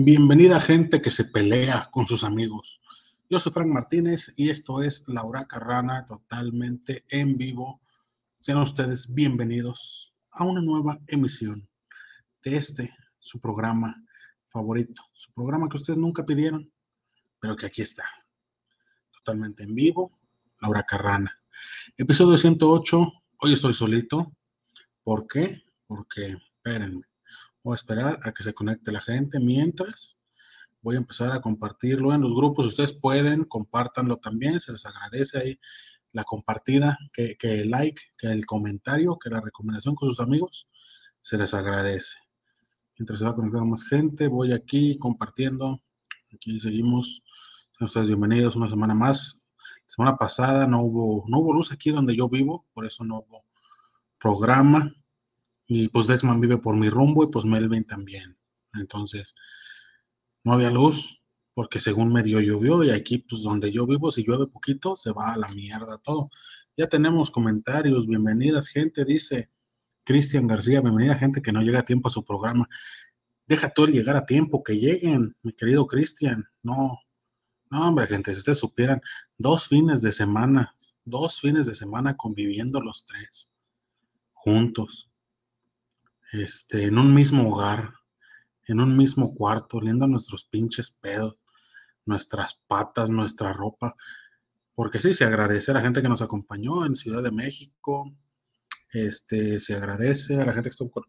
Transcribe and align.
Bienvenida 0.00 0.60
gente 0.60 1.02
que 1.02 1.10
se 1.10 1.24
pelea 1.24 1.88
con 1.90 2.06
sus 2.06 2.22
amigos. 2.22 2.80
Yo 3.28 3.40
soy 3.40 3.50
Frank 3.50 3.66
Martínez 3.66 4.32
y 4.36 4.48
esto 4.48 4.80
es 4.80 5.02
Laura 5.08 5.44
Carrana 5.44 6.06
totalmente 6.06 7.04
en 7.08 7.36
vivo. 7.36 7.80
Sean 8.38 8.58
ustedes 8.58 9.12
bienvenidos 9.12 10.14
a 10.30 10.44
una 10.44 10.60
nueva 10.60 11.00
emisión 11.08 11.68
de 12.44 12.56
este, 12.56 12.94
su 13.18 13.40
programa 13.40 14.00
favorito, 14.46 15.02
su 15.14 15.32
programa 15.32 15.68
que 15.68 15.78
ustedes 15.78 15.98
nunca 15.98 16.24
pidieron, 16.24 16.72
pero 17.40 17.56
que 17.56 17.66
aquí 17.66 17.82
está, 17.82 18.04
totalmente 19.10 19.64
en 19.64 19.74
vivo, 19.74 20.20
Laura 20.60 20.84
Carrana. 20.84 21.42
Episodio 21.96 22.38
108, 22.38 23.12
hoy 23.40 23.52
estoy 23.52 23.74
solito. 23.74 24.32
¿Por 25.02 25.26
qué? 25.26 25.60
Porque, 25.88 26.36
espérenme, 26.54 27.02
Voy 27.62 27.74
a 27.74 27.76
esperar 27.76 28.20
a 28.22 28.32
que 28.32 28.42
se 28.42 28.54
conecte 28.54 28.92
la 28.92 29.00
gente 29.00 29.40
mientras 29.40 30.18
voy 30.80 30.94
a 30.94 30.98
empezar 30.98 31.32
a 31.32 31.40
compartirlo 31.40 32.12
en 32.14 32.20
los 32.20 32.34
grupos. 32.34 32.66
Ustedes 32.66 32.92
pueden, 32.92 33.44
compártanlo 33.44 34.16
también, 34.18 34.60
se 34.60 34.72
les 34.72 34.86
agradece 34.86 35.38
ahí 35.38 35.60
la 36.12 36.24
compartida, 36.24 36.96
que, 37.12 37.36
el 37.42 37.70
like, 37.70 38.00
que 38.18 38.28
el 38.28 38.46
comentario, 38.46 39.18
que 39.18 39.30
la 39.30 39.40
recomendación 39.40 39.94
con 39.94 40.08
sus 40.08 40.20
amigos, 40.20 40.68
se 41.20 41.36
les 41.36 41.52
agradece. 41.54 42.16
Mientras 42.98 43.18
se 43.18 43.24
va 43.26 43.32
a 43.32 43.34
conectar 43.34 43.64
más 43.64 43.84
gente, 43.84 44.28
voy 44.28 44.52
aquí 44.52 44.98
compartiendo. 44.98 45.82
Aquí 46.34 46.58
seguimos. 46.60 47.22
Sean 47.72 47.86
ustedes 47.86 48.08
bienvenidos 48.08 48.56
una 48.56 48.68
semana 48.68 48.94
más. 48.94 49.50
La 49.58 49.82
semana 49.86 50.16
pasada 50.16 50.66
no 50.66 50.82
hubo, 50.82 51.24
no 51.28 51.38
hubo 51.40 51.52
luz 51.52 51.72
aquí 51.72 51.90
donde 51.90 52.16
yo 52.16 52.28
vivo, 52.28 52.66
por 52.72 52.86
eso 52.86 53.04
no 53.04 53.18
hubo 53.18 53.44
programa. 54.18 54.92
Y 55.70 55.88
pues 55.88 56.06
Dexman 56.06 56.40
vive 56.40 56.56
por 56.56 56.76
mi 56.76 56.88
rumbo 56.88 57.22
y 57.22 57.26
pues 57.26 57.44
Melvin 57.44 57.84
también. 57.84 58.38
Entonces, 58.72 59.34
no 60.42 60.54
había 60.54 60.70
luz 60.70 61.22
porque 61.52 61.78
según 61.78 62.10
medio 62.10 62.40
llovió 62.40 62.82
y 62.82 62.90
aquí 62.90 63.18
pues 63.18 63.42
donde 63.42 63.70
yo 63.70 63.86
vivo 63.86 64.10
si 64.10 64.24
llueve 64.24 64.46
poquito 64.46 64.96
se 64.96 65.12
va 65.12 65.34
a 65.34 65.36
la 65.36 65.48
mierda 65.48 65.98
todo. 65.98 66.30
Ya 66.74 66.88
tenemos 66.88 67.30
comentarios, 67.30 68.06
bienvenidas 68.06 68.68
gente, 68.68 69.04
dice 69.04 69.50
Cristian 70.04 70.46
García, 70.46 70.80
bienvenida 70.80 71.16
gente 71.16 71.42
que 71.42 71.52
no 71.52 71.60
llega 71.60 71.80
a 71.80 71.84
tiempo 71.84 72.08
a 72.08 72.12
su 72.12 72.24
programa. 72.24 72.66
Deja 73.46 73.68
todo 73.68 73.86
el 73.86 73.92
llegar 73.92 74.16
a 74.16 74.24
tiempo, 74.24 74.62
que 74.62 74.78
lleguen, 74.78 75.36
mi 75.42 75.52
querido 75.52 75.86
Cristian. 75.86 76.48
No, 76.62 76.98
no, 77.70 77.88
hombre, 77.88 78.06
gente, 78.06 78.32
si 78.32 78.38
ustedes 78.38 78.58
supieran, 78.58 79.02
dos 79.36 79.68
fines 79.68 80.00
de 80.00 80.12
semana, 80.12 80.74
dos 81.04 81.40
fines 81.40 81.66
de 81.66 81.74
semana 81.74 82.16
conviviendo 82.16 82.80
los 82.80 83.04
tres, 83.04 83.52
juntos 84.32 85.10
este, 86.32 86.84
en 86.84 86.98
un 86.98 87.14
mismo 87.14 87.52
hogar, 87.52 87.94
en 88.66 88.80
un 88.80 88.96
mismo 88.96 89.34
cuarto, 89.34 89.78
oliendo 89.78 90.06
nuestros 90.06 90.44
pinches 90.44 90.90
pedos, 90.90 91.36
nuestras 92.04 92.62
patas, 92.66 93.10
nuestra 93.10 93.52
ropa. 93.52 93.94
Porque 94.74 94.98
sí, 94.98 95.14
se 95.14 95.24
agradece 95.24 95.70
a 95.70 95.74
la 95.74 95.80
gente 95.80 96.02
que 96.02 96.08
nos 96.08 96.22
acompañó 96.22 96.86
en 96.86 96.96
Ciudad 96.96 97.22
de 97.22 97.32
México. 97.32 98.14
Este, 98.92 99.58
se 99.60 99.74
agradece 99.74 100.40
a 100.40 100.44
la 100.44 100.52
gente 100.52 100.68
que 100.68 100.72
estuvo 100.72 100.90
con, 100.90 101.04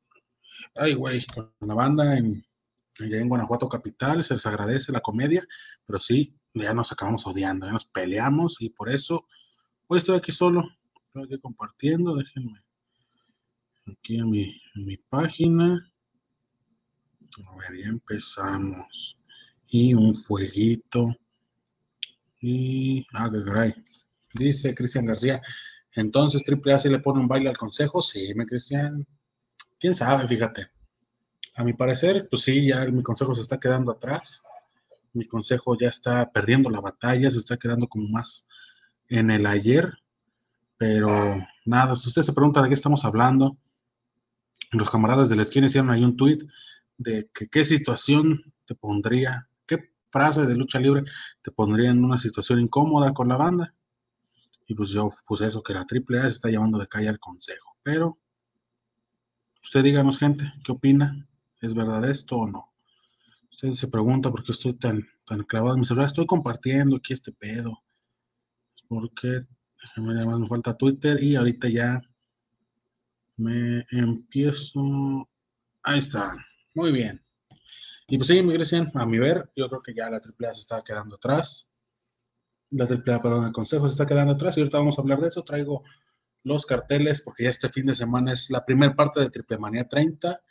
la 0.76 1.74
banda 1.74 2.18
en, 2.18 2.44
en 3.00 3.30
Guanajuato 3.30 3.70
Capital. 3.70 4.24
Se 4.24 4.34
les 4.34 4.46
agradece 4.46 4.92
la 4.92 5.02
comedia, 5.02 5.44
pero 5.86 6.00
sí, 6.00 6.36
ya 6.54 6.74
nos 6.74 6.92
acabamos 6.92 7.28
odiando, 7.28 7.68
ya 7.68 7.74
nos 7.74 7.86
peleamos 7.86 8.58
y 8.62 8.70
por 8.70 8.90
eso 8.90 9.28
hoy 9.88 10.00
estoy 10.00 10.18
aquí 10.18 10.32
solo. 10.32 10.64
Estoy 11.08 11.24
aquí 11.24 11.40
compartiendo, 11.40 12.16
déjenme 12.16 12.62
aquí 13.92 14.18
en 14.20 14.30
mi, 14.30 14.62
mi 14.76 14.98
página. 14.98 15.92
A 17.48 17.56
ver, 17.58 17.82
ya 17.82 17.90
empezamos. 17.90 19.18
Y 19.68 19.94
un 19.94 20.16
fueguito. 20.16 21.16
Y. 22.42 23.06
Ah, 23.14 23.30
qué 23.32 23.44
caray. 23.44 23.74
Dice 24.34 24.74
Cristian 24.76 25.06
García. 25.06 25.42
Entonces, 25.94 26.44
Triple 26.44 26.74
A 26.74 26.80
si 26.80 26.90
le 26.90 27.00
pone 27.00 27.20
un 27.20 27.28
baile 27.28 27.50
al 27.50 27.58
consejo. 27.58 28.02
Sí, 28.02 28.34
me 28.36 28.46
Cristian. 28.46 29.06
Quién 29.80 29.96
sabe, 29.96 30.28
fíjate. 30.28 30.68
A 31.56 31.64
mi 31.64 31.74
parecer, 31.74 32.28
pues 32.30 32.44
sí, 32.44 32.68
ya 32.68 32.86
mi 32.86 33.04
consejo 33.04 33.36
se 33.36 33.42
está 33.42 33.60
quedando 33.60 33.92
atrás. 33.92 34.42
Mi 35.14 35.28
consejo 35.28 35.78
ya 35.78 35.90
está 35.90 36.32
perdiendo 36.32 36.70
la 36.70 36.82
batalla, 36.82 37.32
se 37.32 37.40
está 37.40 37.58
quedando 37.58 37.88
como 37.88 38.08
más 38.10 38.48
en 39.08 39.32
el 39.32 39.46
ayer. 39.46 39.92
Pero 40.78 41.10
nada, 41.66 41.96
si 41.96 42.08
usted 42.08 42.22
se 42.22 42.34
pregunta 42.34 42.62
de 42.62 42.70
qué 42.70 42.76
estamos 42.76 43.04
hablando, 43.04 43.58
los 44.72 44.90
camaradas 44.90 45.30
de 45.30 45.36
la 45.36 45.42
esquina 45.42 45.68
hicieron 45.68 45.90
ahí 45.90 46.04
un 46.04 46.18
tweet 46.18 46.40
de 46.98 47.30
que 47.34 47.48
qué 47.48 47.66
situación 47.66 48.54
te 48.66 48.76
pondría, 48.76 49.50
qué 49.66 49.92
frase 50.12 50.46
de 50.46 50.56
lucha 50.56 50.80
libre 50.80 51.04
te 51.42 51.52
pondría 51.52 51.90
en 51.90 52.04
una 52.04 52.18
situación 52.18 52.60
incómoda 52.60 53.14
con 53.14 53.30
la 53.30 53.38
banda. 53.38 53.74
Y 54.68 54.76
pues 54.76 54.90
yo 54.90 55.10
puse 55.28 55.48
eso, 55.48 55.64
que 55.64 55.74
la 55.74 55.80
AAA 55.80 56.22
se 56.24 56.28
está 56.28 56.50
llevando 56.50 56.78
de 56.78 56.88
calle 56.88 57.10
al 57.10 57.20
consejo. 57.20 57.78
Pero, 57.82 58.20
usted 59.64 59.84
díganos, 59.84 60.20
gente, 60.20 60.54
¿qué 60.64 60.72
opina? 60.72 61.28
¿Es 61.60 61.74
verdad 61.74 62.08
esto 62.08 62.38
o 62.38 62.48
no? 62.48 62.72
Usted 63.50 63.72
se 63.72 63.88
pregunta 63.88 64.30
por 64.30 64.44
qué 64.44 64.52
estoy 64.52 64.74
tan, 64.74 65.08
tan 65.26 65.44
clavado 65.44 65.74
en 65.74 65.80
mi 65.80 65.86
celular. 65.86 66.06
Estoy 66.06 66.28
compartiendo 66.28 66.98
aquí 66.98 67.14
este 67.14 67.32
pedo. 67.32 67.82
Porque, 68.88 69.48
déjame 69.82 70.26
me 70.26 70.48
falta 70.48 70.78
Twitter 70.78 71.22
y 71.24 71.36
ahorita 71.36 71.68
ya 71.70 72.02
me 73.40 73.86
empiezo. 73.92 75.30
Ahí 75.84 76.00
está. 76.00 76.36
Muy 76.76 76.92
bien. 76.92 77.24
Y 78.08 78.18
pues 78.18 78.28
sí, 78.28 78.46
Cristian, 78.46 78.92
a 78.96 79.06
mi 79.06 79.18
ver, 79.18 79.50
yo 79.56 79.70
creo 79.70 79.82
que 79.82 79.94
ya 79.94 80.10
la 80.10 80.18
AAA 80.18 80.54
se 80.54 80.62
está 80.62 80.82
quedando 80.82 81.16
atrás. 81.16 81.72
La 82.72 82.86
AAA, 82.86 83.22
perdón, 83.22 83.46
el 83.46 83.52
consejo 83.54 83.88
se 83.88 83.94
está 83.94 84.06
quedando 84.06 84.34
atrás. 84.34 84.58
Y 84.58 84.62
ahorita 84.62 84.80
vamos 84.80 84.98
a 84.98 85.02
hablar 85.02 85.20
de 85.20 85.30
eso. 85.30 85.44
Traigo 85.44 85.84
los 86.44 86.66
carteles, 86.66 87.22
porque 87.22 87.44
ya 87.44 87.50
este 87.50 87.70
fin 87.70 87.86
de 87.86 87.96
semana 87.96 88.34
es 88.34 88.50
la 88.50 88.66
primera 88.66 88.96
parte 88.96 89.22
de 89.22 89.30
Triple 89.30 89.58
Manía 89.58 89.88
30. 89.88 90.42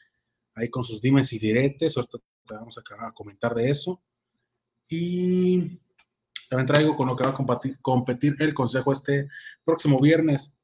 Ahí 0.54 0.70
con 0.70 0.84
sus 0.84 1.00
dimes 1.00 1.32
y 1.32 1.38
diretes. 1.38 1.96
Ahorita 1.96 2.18
vamos 2.50 2.78
a, 2.78 3.12
comentar 3.12 3.54
de 3.54 3.70
eso. 3.70 4.02
Y 4.88 5.80
también 6.48 6.66
traigo 6.66 6.96
con 6.96 7.08
lo 7.08 7.16
que 7.16 7.24
va 7.24 7.30
a 7.30 7.76
competir 7.82 8.34
el 8.38 8.54
consejo 8.54 8.92
este 8.92 9.28
próximo 9.62 10.00
viernes 10.00 10.58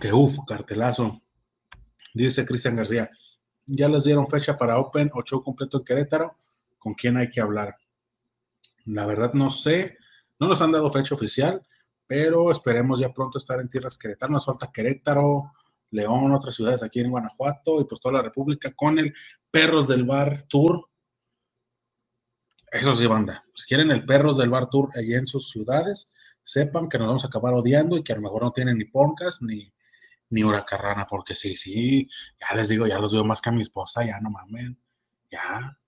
que 0.00 0.12
uff, 0.12 0.38
cartelazo. 0.46 1.22
Dice 2.12 2.44
Cristian 2.44 2.76
García, 2.76 3.10
ya 3.66 3.88
les 3.88 4.04
dieron 4.04 4.26
fecha 4.26 4.56
para 4.56 4.78
Open 4.78 5.10
o 5.14 5.22
show 5.22 5.42
completo 5.42 5.78
en 5.78 5.84
Querétaro. 5.84 6.36
¿Con 6.78 6.94
quién 6.94 7.16
hay 7.16 7.30
que 7.30 7.40
hablar? 7.40 7.74
La 8.84 9.06
verdad 9.06 9.32
no 9.32 9.50
sé, 9.50 9.96
no 10.38 10.48
nos 10.48 10.60
han 10.60 10.72
dado 10.72 10.92
fecha 10.92 11.14
oficial, 11.14 11.66
pero 12.06 12.50
esperemos 12.50 13.00
ya 13.00 13.12
pronto 13.12 13.38
estar 13.38 13.60
en 13.60 13.68
tierras 13.68 13.98
Querétaro. 13.98 14.32
Nos 14.32 14.44
falta 14.44 14.70
Querétaro, 14.72 15.52
León, 15.90 16.32
otras 16.32 16.54
ciudades 16.54 16.82
aquí 16.82 17.00
en 17.00 17.10
Guanajuato 17.10 17.80
y 17.80 17.84
pues 17.84 18.00
toda 18.00 18.14
la 18.14 18.22
República 18.22 18.72
con 18.72 18.98
el 18.98 19.14
Perros 19.50 19.88
del 19.88 20.04
Bar 20.04 20.42
Tour. 20.42 20.88
Eso 22.70 22.94
sí, 22.94 23.06
banda. 23.06 23.44
Si 23.54 23.66
quieren 23.66 23.90
el 23.90 24.04
Perros 24.04 24.36
del 24.36 24.50
Bar 24.50 24.68
Tour 24.68 24.90
allí 24.94 25.14
en 25.14 25.26
sus 25.26 25.50
ciudades, 25.50 26.12
sepan 26.44 26.88
que 26.88 26.98
nos 26.98 27.08
vamos 27.08 27.24
a 27.24 27.28
acabar 27.28 27.54
odiando 27.54 27.96
y 27.96 28.04
que 28.04 28.12
a 28.12 28.16
lo 28.16 28.22
mejor 28.22 28.42
no 28.42 28.52
tienen 28.52 28.76
ni 28.78 28.84
podcast 28.84 29.42
ni, 29.42 29.72
ni 30.30 30.44
huracarrana, 30.44 31.06
porque 31.06 31.34
sí, 31.34 31.56
sí, 31.56 32.08
ya 32.40 32.54
les 32.54 32.68
digo, 32.68 32.86
ya 32.86 32.98
los 32.98 33.12
veo 33.12 33.24
más 33.24 33.40
que 33.40 33.48
a 33.48 33.52
mi 33.52 33.62
esposa, 33.62 34.04
ya 34.04 34.20
no 34.20 34.30
mamen, 34.30 34.78
ya. 35.30 35.78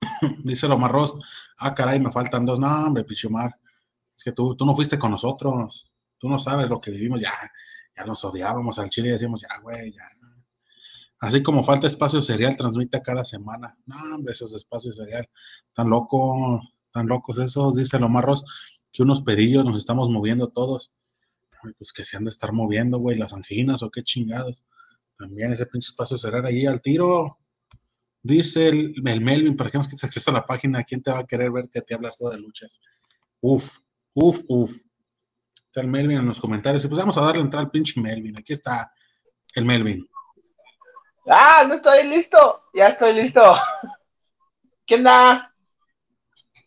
Dice 0.44 0.68
Lomar 0.68 0.92
Ross, 0.92 1.14
ah, 1.58 1.74
caray, 1.74 1.98
me 1.98 2.12
faltan 2.12 2.44
dos, 2.44 2.60
no, 2.60 2.68
hombre, 2.86 3.04
Pichumar, 3.04 3.58
es 4.16 4.22
que 4.22 4.32
tú, 4.32 4.54
tú 4.54 4.66
no 4.66 4.74
fuiste 4.74 4.98
con 4.98 5.10
nosotros, 5.10 5.90
tú 6.18 6.28
no 6.28 6.38
sabes 6.38 6.68
lo 6.68 6.80
que 6.80 6.90
vivimos, 6.90 7.20
ya, 7.20 7.32
ya 7.96 8.04
nos 8.04 8.24
odiábamos 8.24 8.78
al 8.78 8.90
chile 8.90 9.08
y 9.08 9.12
decíamos, 9.12 9.40
ya, 9.40 9.58
güey, 9.60 9.90
ya. 9.92 10.02
Así 11.20 11.42
como 11.42 11.64
falta 11.64 11.86
espacio 11.86 12.20
serial, 12.20 12.56
transmite 12.56 13.00
cada 13.00 13.24
semana. 13.24 13.78
No, 13.86 13.96
hombre, 14.14 14.32
esos 14.32 14.54
espacios 14.54 14.96
serial, 14.96 15.26
tan 15.72 15.88
loco, 15.88 16.60
tan 16.92 17.06
locos 17.06 17.38
esos, 17.38 17.76
dice 17.76 17.98
Lomar 17.98 18.24
Ross, 18.24 18.44
que 18.94 19.02
unos 19.02 19.20
pedillos 19.20 19.66
nos 19.66 19.78
estamos 19.78 20.08
moviendo 20.08 20.48
todos 20.48 20.94
pues 21.72 21.92
que 21.92 22.04
se 22.04 22.16
han 22.16 22.24
de 22.24 22.30
estar 22.30 22.52
moviendo, 22.52 22.98
güey, 22.98 23.16
las 23.16 23.32
anginas 23.32 23.82
o 23.82 23.90
qué 23.90 24.02
chingados. 24.02 24.64
También 25.16 25.52
ese 25.52 25.66
pinche 25.66 25.86
espacio 25.86 26.18
cerrar 26.18 26.44
ahí 26.44 26.66
al 26.66 26.82
tiro. 26.82 27.38
Dice 28.22 28.68
el, 28.68 28.94
Melvin, 29.02 29.56
¿para 29.56 29.70
qué 29.70 29.78
nos 29.78 29.88
quites 29.88 30.04
acceso 30.04 30.30
a 30.30 30.34
la 30.34 30.46
página? 30.46 30.82
¿Quién 30.82 31.02
te 31.02 31.10
va 31.10 31.20
a 31.20 31.26
querer 31.26 31.50
verte 31.50 31.78
a 31.78 31.82
ti 31.82 31.94
hablar 31.94 32.12
todo 32.18 32.30
de 32.30 32.40
luchas? 32.40 32.80
Uf, 33.40 33.78
uf, 34.14 34.38
uf. 34.48 34.70
Está 35.66 35.80
el 35.80 35.88
Melvin 35.88 36.18
en 36.18 36.26
los 36.26 36.40
comentarios. 36.40 36.84
Y 36.84 36.88
pues 36.88 36.98
vamos 36.98 37.18
a 37.18 37.22
darle 37.22 37.42
entrada 37.42 37.64
al 37.64 37.70
pinche 37.70 38.00
Melvin. 38.00 38.36
Aquí 38.38 38.52
está 38.52 38.92
el 39.54 39.64
Melvin. 39.64 40.08
Ah, 41.26 41.64
no 41.66 41.74
estoy 41.74 42.04
listo. 42.04 42.64
Ya 42.74 42.88
estoy 42.88 43.14
listo. 43.14 43.56
¿Qué 44.86 44.96
onda? 44.96 45.52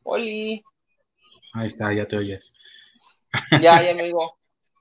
Oli. 0.04 0.64
Ahí 1.54 1.68
está, 1.68 1.94
ya 1.94 2.06
te 2.06 2.18
oyes. 2.18 2.54
Ya, 3.52 3.82
ya 3.82 3.94
me 3.94 4.04
digo. 4.04 4.38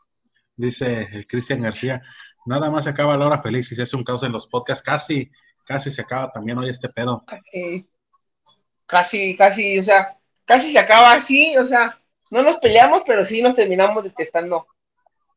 Dice 0.57 1.09
el 1.13 1.27
Cristian 1.27 1.61
García, 1.61 2.03
nada 2.47 2.71
más 2.71 2.85
se 2.85 2.91
acaba 2.91 3.17
la 3.17 3.27
hora 3.27 3.39
feliz 3.39 3.71
y 3.71 3.75
se 3.75 3.83
hace 3.83 3.97
un 3.97 4.05
caos 4.05 4.23
en 4.23 4.33
los 4.33 4.47
podcasts. 4.47 4.83
Casi, 4.83 5.31
casi 5.67 5.91
se 5.91 6.03
acaba 6.03 6.33
también 6.33 6.59
hoy 6.59 6.71
este 6.71 6.89
pedo. 6.89 7.25
Casi, 7.27 7.87
casi, 8.87 9.37
casi, 9.37 9.79
o 9.79 9.85
sea, 9.85 10.17
casi 10.45 10.73
se 10.73 10.79
acaba 10.79 11.13
así, 11.13 11.57
o 11.59 11.67
sea, 11.67 12.01
no 12.31 12.43
nos 12.43 12.57
peleamos, 12.57 13.03
pero 13.07 13.25
sí 13.25 13.43
nos 13.43 13.55
terminamos 13.55 14.05
detestando. 14.05 14.67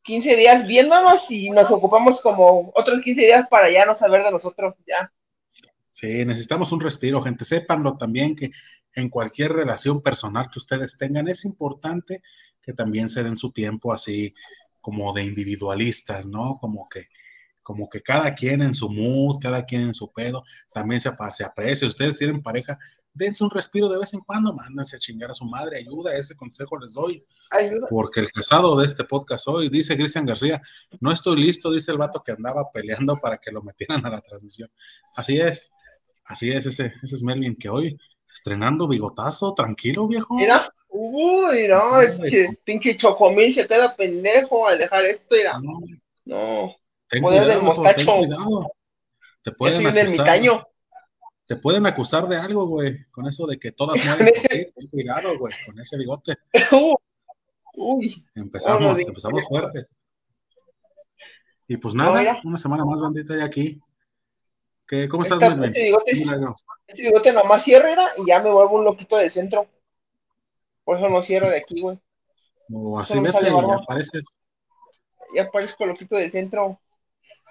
15 0.04 0.36
días 0.38 0.66
viéndonos 0.66 1.30
y 1.30 1.50
nos 1.50 1.70
ocupamos 1.72 2.22
como 2.22 2.72
otros 2.74 3.02
15 3.02 3.22
días 3.22 3.48
para 3.50 3.70
ya 3.72 3.86
no 3.86 3.94
saber 3.94 4.24
de 4.24 4.32
nosotros, 4.32 4.76
ya. 4.88 5.12
Sí, 5.92 6.24
necesitamos 6.26 6.72
un 6.72 6.80
respiro, 6.80 7.22
gente. 7.22 7.44
Sépanlo 7.44 7.98
también 7.98 8.36
que 8.36 8.52
en 8.96 9.10
cualquier 9.10 9.54
relación 9.54 10.02
personal 10.02 10.50
que 10.52 10.60
ustedes 10.60 10.98
tengan 10.98 11.28
es 11.28 11.46
importante 11.46 12.22
que 12.62 12.74
también 12.74 13.10
se 13.10 13.24
den 13.24 13.38
su 13.38 13.52
tiempo 13.52 13.94
así 13.94 14.34
como 14.80 15.14
de 15.14 15.24
individualistas, 15.24 16.28
¿no? 16.28 16.58
Como 16.60 16.88
que 16.90 17.08
como 17.70 17.88
que 17.88 18.02
cada 18.02 18.34
quien 18.34 18.64
en 18.64 18.74
su 18.74 18.90
mood, 18.90 19.38
cada 19.40 19.64
quien 19.64 19.84
en 19.84 19.94
su 19.94 20.12
pedo, 20.12 20.44
también 20.74 21.00
se, 21.00 21.12
se 21.34 21.44
aprecia. 21.44 21.88
Ustedes 21.88 22.18
tienen 22.18 22.42
pareja, 22.42 22.80
dense 23.14 23.44
un 23.44 23.52
respiro 23.52 23.88
de 23.88 24.00
vez 24.00 24.12
en 24.16 24.22
cuando, 24.22 24.56
mándense 24.56 24.96
a 24.96 25.00
chingar 25.00 25.30
a 25.30 25.36
su 25.36 25.46
madre, 25.46 25.78
ayuda, 25.78 26.16
ese 26.16 26.36
consejo 26.36 26.80
les 26.80 26.96
doy. 26.96 27.24
Ayuda. 27.52 27.86
Porque 27.88 28.22
el 28.22 28.32
casado 28.32 28.76
de 28.76 28.88
este 28.88 29.04
podcast 29.04 29.48
hoy, 29.48 29.70
dice 29.70 29.96
Cristian 29.96 30.26
García, 30.26 30.60
no 31.00 31.12
estoy 31.12 31.40
listo, 31.40 31.72
dice 31.72 31.92
el 31.92 32.00
vato 32.00 32.24
que 32.26 32.32
andaba 32.32 32.72
peleando 32.74 33.18
para 33.18 33.38
que 33.38 33.52
lo 33.52 33.62
metieran 33.62 34.04
a 34.04 34.10
la 34.10 34.22
transmisión. 34.22 34.72
Así 35.16 35.40
es, 35.40 35.72
así 36.26 36.50
es, 36.52 36.66
ese, 36.66 36.92
ese 37.04 37.16
es 37.18 37.22
Merlin 37.22 37.56
que 37.56 37.70
hoy 37.70 38.00
estrenando 38.34 38.88
bigotazo, 38.88 39.54
tranquilo, 39.54 40.08
viejo. 40.08 40.36
Mira, 40.36 40.74
uy, 40.90 41.68
no, 41.68 42.00
pinche 42.64 42.98
chocomil 42.98 43.54
se 43.54 43.68
queda 43.68 43.96
pendejo 43.96 44.68
al 44.68 44.78
dejar 44.78 45.06
esto, 45.06 45.36
mira. 45.36 45.60
No. 45.60 45.80
no. 46.26 46.76
Ten 47.08 47.24
cuidado, 47.24 47.48
del 47.48 47.62
mostacho. 47.62 48.06
Ten 48.06 48.18
cuidado. 48.18 48.72
Te 49.42 49.52
pueden 49.52 49.88
acusar. 49.88 50.68
Te 51.46 51.56
pueden 51.56 51.86
acusar 51.88 52.28
de 52.28 52.38
algo, 52.38 52.68
güey, 52.68 53.06
con 53.12 53.26
eso 53.28 53.48
de 53.48 53.58
que 53.58 53.72
todas 53.72 53.98
mueren. 54.06 54.32
Ten 54.48 54.88
cuidado, 54.92 55.38
güey, 55.38 55.54
con 55.66 55.80
ese 55.80 55.98
bigote. 55.98 56.38
Uy. 57.76 58.26
Empezamos, 58.36 59.00
empezamos 59.00 59.48
fuertes. 59.48 59.96
Y 61.68 61.78
pues 61.78 61.94
nada, 61.94 62.40
una 62.44 62.58
semana 62.58 62.86
más 62.86 63.00
bandita 63.00 63.38
ya 63.38 63.46
aquí. 63.46 63.80
¿Qué, 64.88 65.08
¿Cómo 65.08 65.24
estás, 65.24 65.42
este 65.42 65.84
bigote, 65.84 66.12
este 66.90 67.04
bigote 67.04 67.32
nomás 67.32 67.64
cierra 67.64 68.14
y 68.18 68.28
ya 68.28 68.40
me 68.40 68.52
vuelvo 68.52 68.78
un 68.78 68.86
loquito 68.86 69.16
del 69.16 69.32
centro. 69.32 69.68
Por 70.84 70.98
eso 70.98 71.08
no 71.08 71.22
cierro 71.22 71.48
de 71.48 71.58
aquí, 71.58 71.82
güey. 71.82 72.00
O 72.74 73.00
así 73.00 73.20
vete 73.20 73.38
y 73.42 73.46
ya 73.46 73.76
apareces. 73.76 74.42
Ya 75.36 75.44
aparezco 75.44 75.86
loquito 75.86 76.16
del 76.16 76.32
centro. 76.32 76.80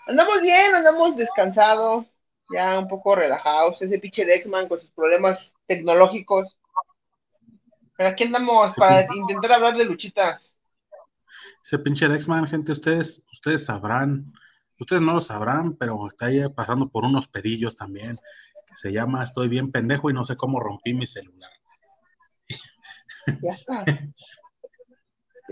Andamos 0.08 0.40
bien, 0.40 0.74
andamos 0.74 1.16
descansados, 1.16 2.06
ya 2.52 2.78
un 2.80 2.88
poco 2.88 3.14
relajados. 3.14 3.80
Ese 3.80 4.00
pinche 4.00 4.24
Dexman 4.24 4.66
con 4.66 4.80
sus 4.80 4.90
problemas 4.90 5.54
tecnológicos. 5.68 6.56
Pero 7.96 8.10
aquí 8.10 8.24
andamos 8.24 8.74
para 8.74 9.06
intentar 9.14 9.52
hablar 9.52 9.76
de 9.76 9.84
luchitas. 9.84 10.52
Ese 11.62 11.78
pinche 11.78 12.08
Dexman, 12.08 12.48
gente, 12.48 12.72
ustedes, 12.72 13.24
ustedes 13.32 13.64
sabrán, 13.64 14.32
ustedes 14.80 15.02
no 15.02 15.12
lo 15.12 15.20
sabrán, 15.20 15.76
pero 15.76 16.08
está 16.08 16.26
ahí 16.26 16.48
pasando 16.48 16.88
por 16.88 17.04
unos 17.04 17.28
pedillos 17.28 17.76
también, 17.76 18.18
se 18.78 18.92
llama 18.92 19.24
Estoy 19.24 19.48
bien 19.48 19.72
pendejo 19.72 20.08
y 20.08 20.14
no 20.14 20.24
sé 20.24 20.36
cómo 20.36 20.60
rompí 20.60 20.94
mi 20.94 21.06
celular. 21.06 21.50
Ya 23.42 23.50
está. 23.50 23.84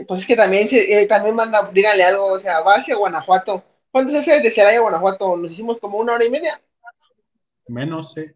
pues 0.09 0.21
es 0.21 0.27
que 0.27 0.35
también, 0.35 0.67
eh, 0.71 1.07
también 1.07 1.35
manda, 1.35 1.69
díganle 1.71 2.05
algo, 2.05 2.27
o 2.33 2.39
sea, 2.39 2.61
va 2.61 2.77
hacia 2.77 2.97
Guanajuato 2.97 3.63
¿Cuánto 3.91 4.13
se 4.13 4.19
hace 4.19 4.41
de 4.41 4.51
Celaya 4.51 4.79
a 4.79 4.83
Guanajuato? 4.83 5.37
Nos 5.37 5.53
hicimos 5.53 5.79
como 5.79 5.99
una 5.99 6.13
hora 6.13 6.25
y 6.25 6.31
media. 6.31 6.63
Menos, 7.67 8.13
sí. 8.13 8.27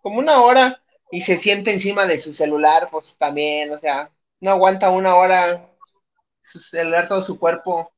Como 0.00 0.20
una 0.20 0.40
hora. 0.40 0.80
Y 1.10 1.20
se 1.20 1.36
siente 1.36 1.72
encima 1.72 2.06
de 2.06 2.20
su 2.20 2.32
celular, 2.32 2.88
pues 2.90 3.16
también, 3.16 3.72
o 3.72 3.78
sea, 3.78 4.10
no 4.40 4.50
aguanta 4.52 4.90
una 4.90 5.16
hora 5.16 5.68
su 6.42 6.58
celular, 6.58 7.08
todo 7.08 7.22
su 7.22 7.38
cuerpo. 7.38 7.92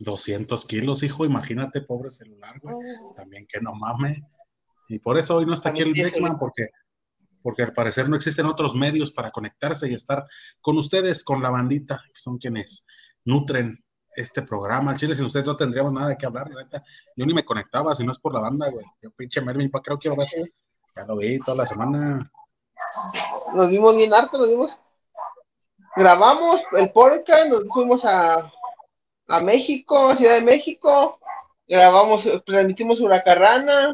200 0.00 0.64
kilos, 0.66 1.02
hijo, 1.02 1.24
imagínate, 1.24 1.82
pobre 1.82 2.10
celular, 2.10 2.58
güey. 2.60 2.76
También 3.14 3.46
que 3.46 3.60
no 3.60 3.72
mames. 3.74 4.22
Y 4.88 4.98
por 4.98 5.18
eso 5.18 5.36
hoy 5.36 5.46
no 5.46 5.54
está 5.54 5.70
aquí 5.70 5.82
el 5.82 5.92
Nexman, 5.92 6.38
porque, 6.38 6.68
porque 7.42 7.62
al 7.62 7.72
parecer 7.72 8.08
no 8.08 8.16
existen 8.16 8.46
otros 8.46 8.74
medios 8.74 9.12
para 9.12 9.30
conectarse 9.30 9.90
y 9.90 9.94
estar 9.94 10.26
con 10.60 10.76
ustedes, 10.78 11.22
con 11.22 11.42
la 11.42 11.50
bandita, 11.50 12.02
que 12.06 12.20
son 12.20 12.38
quienes 12.38 12.86
nutren 13.24 13.84
este 14.16 14.42
programa. 14.42 14.96
Chile, 14.96 15.14
sin 15.14 15.26
ustedes 15.26 15.46
no 15.46 15.56
tendríamos 15.56 15.92
nada 15.92 16.08
de 16.08 16.16
qué 16.16 16.26
hablar, 16.26 16.48
neta. 16.50 16.82
Yo 17.14 17.26
ni 17.26 17.34
me 17.34 17.44
conectaba 17.44 17.94
si 17.94 18.04
no 18.04 18.12
es 18.12 18.18
por 18.18 18.34
la 18.34 18.40
banda, 18.40 18.70
güey. 18.70 18.84
Yo 19.02 19.10
pinche 19.10 19.40
Mervin, 19.40 19.70
¿para 19.70 19.82
qué 19.82 19.90
lo 19.90 19.98
quiero 19.98 20.16
ver? 20.16 20.28
Ya 20.96 21.04
lo 21.04 21.16
vi 21.16 21.38
toda 21.38 21.58
la 21.58 21.66
semana. 21.66 22.30
Nos 23.54 23.68
vimos 23.68 23.94
bien 23.94 24.12
harto, 24.12 24.38
nos 24.38 24.48
vimos. 24.48 24.78
Grabamos 25.96 26.62
el 26.72 26.92
podcast, 26.92 27.48
nos 27.48 27.64
fuimos 27.72 28.04
a, 28.04 28.50
a 29.28 29.40
México, 29.40 30.08
a 30.08 30.16
Ciudad 30.16 30.34
de 30.34 30.42
México. 30.42 31.18
Grabamos, 31.66 32.28
transmitimos 32.46 33.00
Huracarrana. 33.00 33.92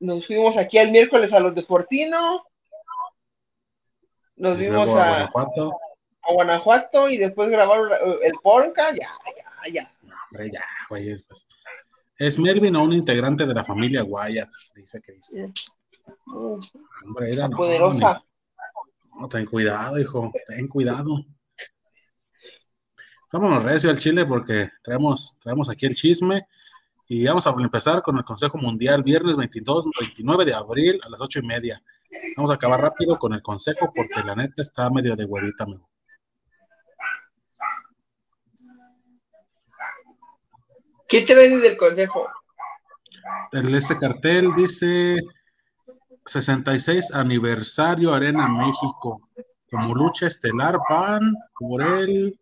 Nos 0.00 0.26
fuimos 0.26 0.56
aquí 0.56 0.78
el 0.78 0.92
miércoles 0.92 1.32
a 1.32 1.40
los 1.40 1.54
de 1.54 1.64
Fortino. 1.64 2.44
Nos 4.36 4.56
vimos 4.56 4.88
a, 4.90 5.24
a 5.24 6.32
Guanajuato 6.32 7.08
y 7.10 7.16
después 7.16 7.48
grabar 7.48 7.80
el 8.22 8.32
Porca, 8.42 8.90
ya, 8.90 9.08
ya, 9.66 9.72
ya. 9.72 9.94
hombre, 10.30 10.50
ya, 10.52 10.64
güey, 10.88 11.10
es, 11.10 11.24
pues, 11.24 11.48
es 12.18 12.38
Mervin 12.38 12.76
o 12.76 12.84
un 12.84 12.92
integrante 12.92 13.46
de 13.46 13.54
la 13.54 13.64
familia 13.64 14.04
Wyatt, 14.04 14.50
dice 14.74 15.00
Cristian. 15.00 15.52
hombre, 16.26 17.32
era 17.32 17.48
no, 17.48 17.56
poderosa. 17.56 18.22
No, 19.18 19.28
ten 19.28 19.46
cuidado, 19.46 19.98
hijo, 19.98 20.30
ten 20.46 20.68
cuidado. 20.68 21.24
Vámonos 23.32 23.64
recio 23.64 23.90
al 23.90 23.98
Chile 23.98 24.24
porque 24.24 24.70
traemos, 24.82 25.36
traemos 25.40 25.68
aquí 25.68 25.86
el 25.86 25.94
chisme 25.94 26.46
y 27.10 27.26
vamos 27.26 27.46
a 27.46 27.54
empezar 27.58 28.02
con 28.02 28.18
el 28.18 28.24
Consejo 28.24 28.58
Mundial 28.58 29.02
viernes 29.02 29.36
22, 29.36 29.86
29 29.98 30.44
de 30.44 30.54
abril 30.54 31.00
a 31.02 31.08
las 31.08 31.20
ocho 31.22 31.38
y 31.38 31.46
media. 31.46 31.82
Vamos 32.36 32.50
a 32.50 32.54
acabar 32.54 32.82
rápido 32.82 33.18
con 33.18 33.32
el 33.32 33.40
consejo 33.40 33.90
porque 33.94 34.22
la 34.22 34.34
neta 34.34 34.60
está 34.60 34.90
medio 34.90 35.16
de 35.16 35.24
huevita, 35.24 35.64
mejor. 35.64 35.88
¿Qué 41.08 41.22
te 41.22 41.34
ven 41.34 41.62
del 41.62 41.78
consejo? 41.78 42.28
En 43.52 43.74
este 43.74 43.98
cartel 43.98 44.54
dice 44.54 45.16
66 46.26 47.14
aniversario 47.14 48.12
Arena 48.12 48.46
México. 48.48 49.30
Como 49.70 49.94
lucha 49.94 50.26
estelar 50.26 50.78
van 50.90 51.34
por 51.58 51.80
el 51.80 52.38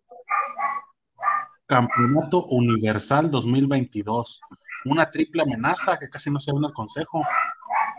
Campeonato 1.67 2.45
Universal 2.47 3.31
2022. 3.31 4.41
Una 4.87 5.11
triple 5.11 5.43
amenaza 5.43 5.99
que 5.99 6.09
casi 6.09 6.31
no 6.31 6.39
se 6.39 6.53
ve 6.53 6.59
en 6.59 6.65
el 6.67 6.73
consejo. 6.73 7.23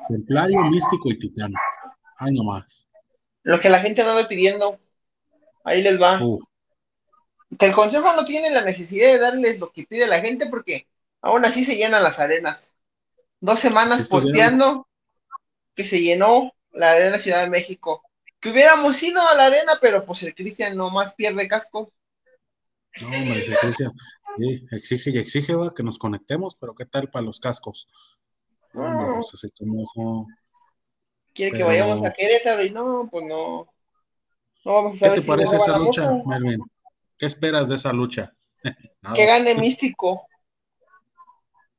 Templario, 0.08 0.64
místico 0.66 1.10
y 1.10 1.20
titán. 1.20 1.54
Año 2.18 2.44
más. 2.44 2.88
Lo 3.44 3.60
que 3.60 3.70
la 3.70 3.80
gente 3.80 4.04
va 4.04 4.28
pidiendo. 4.28 4.80
Ahí 5.64 5.82
les 5.82 6.02
va. 6.02 6.24
Uf 6.24 6.42
que 7.58 7.68
el 7.68 7.74
consejo 7.74 8.14
no 8.14 8.26
tiene 8.26 8.50
la 8.50 8.62
necesidad 8.62 9.12
de 9.12 9.20
darles 9.20 9.60
lo 9.60 9.72
que 9.72 9.86
pide 9.86 10.08
la 10.08 10.20
gente 10.20 10.48
porque 10.48 10.88
aún 11.22 11.46
así 11.46 11.64
se 11.64 11.78
llenan 11.78 12.04
las 12.04 12.20
arenas. 12.20 12.74
Dos 13.40 13.60
semanas 13.60 14.10
posteando 14.10 14.88
que 15.76 15.84
se 15.84 16.02
llenó 16.02 16.54
la 16.72 16.92
arena 16.92 17.20
Ciudad 17.20 17.44
de 17.44 17.50
México. 17.50 18.04
Que 18.40 18.50
hubiéramos 18.50 19.02
ido 19.02 19.22
a 19.22 19.36
la 19.36 19.46
arena, 19.46 19.78
pero 19.82 20.06
pues 20.06 20.24
el 20.24 20.36
Cristian 20.36 20.76
nomás 20.76 21.14
pierde 21.16 21.48
casco. 21.48 21.92
No, 23.02 23.10
me 23.10 23.36
dice 23.36 23.56
Cristian, 23.62 23.92
sí, 24.38 24.66
exige 24.72 25.10
y 25.12 25.18
exige 25.18 25.56
va, 25.56 25.74
que 25.74 25.84
nos 25.84 26.00
conectemos, 26.00 26.56
pero 26.56 26.74
¿qué 26.74 26.86
tal 26.86 27.10
para 27.10 27.26
los 27.26 27.40
cascos? 27.40 27.88
No, 28.74 29.16
pues 29.16 29.34
así 29.34 29.50
como... 29.52 30.28
Quiere 31.34 31.58
que 31.58 31.64
vayamos 31.64 32.04
a 32.04 32.12
Querétaro 32.12 32.64
y 32.64 32.72
no, 32.72 33.08
pues 33.12 33.26
no. 33.28 33.68
no 34.66 34.74
vamos 34.74 35.02
a 35.02 35.14
¿Qué 35.14 35.22
te 35.22 35.28
parece 35.28 35.58
esa 35.58 35.78
lucha, 35.78 36.12
Melvin? 36.26 36.62
¿Qué 37.18 37.28
esperas 37.28 37.70
de 37.70 37.76
esa 37.76 37.94
lucha? 37.94 38.34
que 39.16 39.26
gane 39.26 39.56
Místico. 39.56 40.26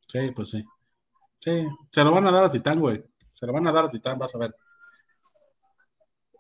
Sí, 0.07 0.31
pues 0.35 0.51
sí. 0.51 0.65
Sí, 1.41 1.67
se 1.91 2.05
lo 2.05 2.13
van 2.13 2.27
a 2.27 2.31
dar 2.31 2.45
a 2.45 2.53
Titán, 2.53 2.81
güey. 2.81 3.03
Se 3.35 3.47
lo 3.47 3.53
van 3.53 3.67
a 3.67 3.73
dar 3.73 3.87
a 3.87 3.91
Titán, 3.91 4.19
vas 4.19 4.35
a 4.35 4.39
ver. 4.39 4.55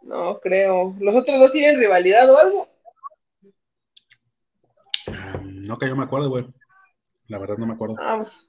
No 0.03 0.39
creo. 0.41 0.95
¿Los 0.99 1.15
otros 1.15 1.39
dos 1.39 1.53
tienen 1.53 1.79
rivalidad 1.79 2.31
o 2.31 2.39
algo? 2.39 2.69
No 5.69 5.77
que 5.77 5.87
yo 5.87 5.95
me 5.95 6.05
acuerdo, 6.05 6.31
güey. 6.31 6.47
La 7.29 7.39
verdad 7.39 7.59
no 7.59 7.67
me 7.67 7.75
acuerdo. 7.75 7.97
Ah, 8.01 8.23
pues, 8.23 8.49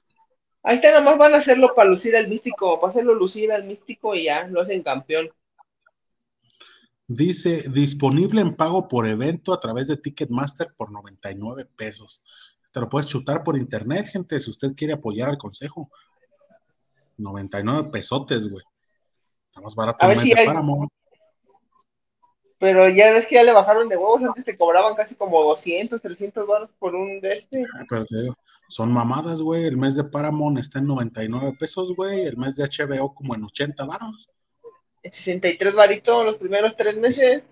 ahí 0.62 0.76
está, 0.76 0.98
nomás 0.98 1.18
van 1.18 1.34
a 1.34 1.36
hacerlo 1.36 1.74
para 1.74 1.90
lucir 1.90 2.16
al 2.16 2.28
místico, 2.28 2.80
para 2.80 2.90
hacerlo 2.90 3.14
lucir 3.14 3.52
al 3.52 3.64
místico 3.64 4.14
y 4.14 4.24
ya, 4.24 4.48
lo 4.48 4.62
hacen 4.62 4.82
campeón. 4.82 5.30
Dice, 7.06 7.68
disponible 7.68 8.40
en 8.40 8.56
pago 8.56 8.88
por 8.88 9.06
evento 9.06 9.52
a 9.52 9.60
través 9.60 9.88
de 9.88 9.98
Ticketmaster 9.98 10.72
por 10.74 10.90
99 10.90 11.66
pesos. 11.76 12.22
Te 12.72 12.80
lo 12.80 12.88
puedes 12.88 13.06
chutar 13.06 13.44
por 13.44 13.58
internet, 13.58 14.06
gente, 14.06 14.40
si 14.40 14.48
usted 14.48 14.74
quiere 14.74 14.94
apoyar 14.94 15.28
al 15.28 15.36
consejo. 15.36 15.90
99 17.18 17.90
pesotes, 17.92 18.48
güey. 18.48 18.64
Está 19.48 19.60
más 19.60 19.74
barato 19.74 20.06
de 20.08 20.46
Paramount. 20.46 20.90
Pero 22.60 22.90
ya 22.90 23.10
ves 23.10 23.26
que 23.26 23.36
ya 23.36 23.42
le 23.42 23.54
bajaron 23.54 23.88
de 23.88 23.96
huevos, 23.96 24.22
antes 24.22 24.44
te 24.44 24.58
cobraban 24.58 24.94
casi 24.94 25.14
como 25.14 25.42
200, 25.42 26.00
300 26.00 26.46
dólares 26.46 26.68
por 26.78 26.94
un 26.94 27.18
de 27.18 27.38
este. 27.38 27.64
Ah, 27.74 27.86
pero 27.88 28.04
te 28.04 28.20
digo, 28.20 28.36
son 28.68 28.92
mamadas, 28.92 29.40
güey. 29.40 29.64
El 29.64 29.78
mes 29.78 29.96
de 29.96 30.04
Paramount 30.04 30.58
está 30.58 30.78
en 30.78 30.88
99 30.88 31.56
pesos, 31.58 31.96
güey. 31.96 32.20
El 32.26 32.36
mes 32.36 32.56
de 32.56 32.64
HBO 32.64 33.14
como 33.14 33.34
en 33.34 33.44
80 33.44 33.82
varos. 33.86 34.28
En 35.02 35.10
63 35.10 35.74
varitos 35.74 36.22
los 36.22 36.36
primeros 36.36 36.76
tres 36.76 36.98
meses. 36.98 37.44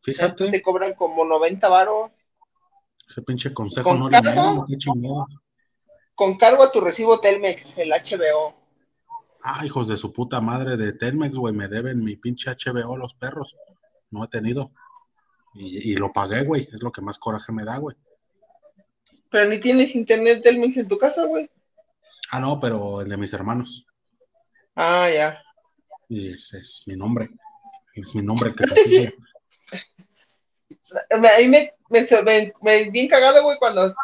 Fíjate. 0.00 0.50
Te 0.50 0.60
cobran 0.60 0.94
como 0.94 1.24
90 1.24 1.68
varos. 1.68 2.10
Ese 3.08 3.22
pinche 3.22 3.54
consejo 3.54 3.94
no 3.94 4.08
le 4.08 4.18
qué 4.68 4.76
chingada. 4.76 5.24
Con 6.16 6.36
cargo 6.36 6.64
a 6.64 6.72
tu 6.72 6.80
recibo 6.80 7.20
Telmex, 7.20 7.78
el 7.78 7.90
HBO. 7.90 8.56
Ah, 9.44 9.64
hijos 9.64 9.86
de 9.86 9.96
su 9.96 10.12
puta 10.12 10.40
madre 10.40 10.76
de 10.76 10.94
Telmex, 10.94 11.38
güey, 11.38 11.54
me 11.54 11.68
deben 11.68 12.02
mi 12.02 12.16
pinche 12.16 12.50
HBO 12.50 12.96
los 12.96 13.14
perros. 13.14 13.56
No 14.12 14.24
he 14.24 14.28
tenido. 14.28 14.70
Y, 15.54 15.92
y 15.92 15.96
lo 15.96 16.12
pagué, 16.12 16.44
güey. 16.44 16.68
Es 16.72 16.82
lo 16.82 16.92
que 16.92 17.02
más 17.02 17.18
coraje 17.18 17.52
me 17.52 17.64
da, 17.64 17.78
güey. 17.78 17.96
Pero 19.30 19.48
ni 19.48 19.60
tienes 19.60 19.94
internet 19.94 20.42
Telmex 20.42 20.76
en 20.76 20.88
tu 20.88 20.98
casa, 20.98 21.24
güey. 21.24 21.50
Ah, 22.30 22.38
no, 22.38 22.60
pero 22.60 23.00
el 23.00 23.08
de 23.08 23.16
mis 23.16 23.32
hermanos. 23.32 23.86
Ah, 24.76 25.10
ya. 25.10 25.42
Y 26.08 26.32
ese 26.32 26.58
es 26.58 26.84
mi 26.86 26.96
nombre. 26.96 27.30
Es 27.94 28.14
mi 28.14 28.22
nombre 28.22 28.50
el 28.50 28.56
que 28.56 28.66
se 28.66 29.16
A 31.10 31.38
mí 31.38 31.48
me, 31.48 31.72
me, 31.88 32.52
me, 32.60 32.90
bien 32.90 33.08
cagado, 33.08 33.42
güey, 33.42 33.56
cuando. 33.58 33.94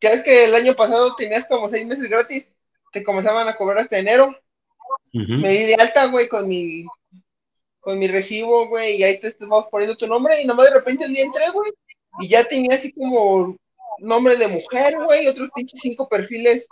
¿Sabes 0.00 0.22
que 0.22 0.44
el 0.44 0.54
año 0.54 0.74
pasado 0.74 1.14
tenías 1.16 1.46
como 1.46 1.68
seis 1.70 1.86
meses 1.86 2.08
gratis? 2.08 2.46
Te 2.92 3.02
comenzaban 3.02 3.48
a 3.48 3.56
cobrar 3.56 3.80
hasta 3.80 3.98
enero. 3.98 4.34
Me 5.12 5.50
di 5.50 5.66
de 5.66 5.74
alta, 5.74 6.06
güey, 6.06 6.28
con 6.28 6.48
mi 6.48 6.86
con 7.84 7.98
mi 7.98 8.08
recibo, 8.08 8.66
güey, 8.68 8.96
y 8.96 9.04
ahí 9.04 9.20
te 9.20 9.28
estamos 9.28 9.66
poniendo 9.70 9.96
tu 9.96 10.06
nombre, 10.06 10.40
y 10.40 10.46
nomás 10.46 10.66
de 10.68 10.74
repente 10.74 11.04
el 11.04 11.12
día 11.12 11.24
entré, 11.24 11.50
güey, 11.50 11.70
y 12.20 12.28
ya 12.28 12.44
tenía 12.44 12.76
así 12.76 12.92
como 12.92 13.56
nombre 13.98 14.36
de 14.36 14.48
mujer, 14.48 14.96
güey, 15.04 15.28
otros 15.28 15.50
pinches 15.54 15.80
cinco 15.82 16.08
perfiles 16.08 16.66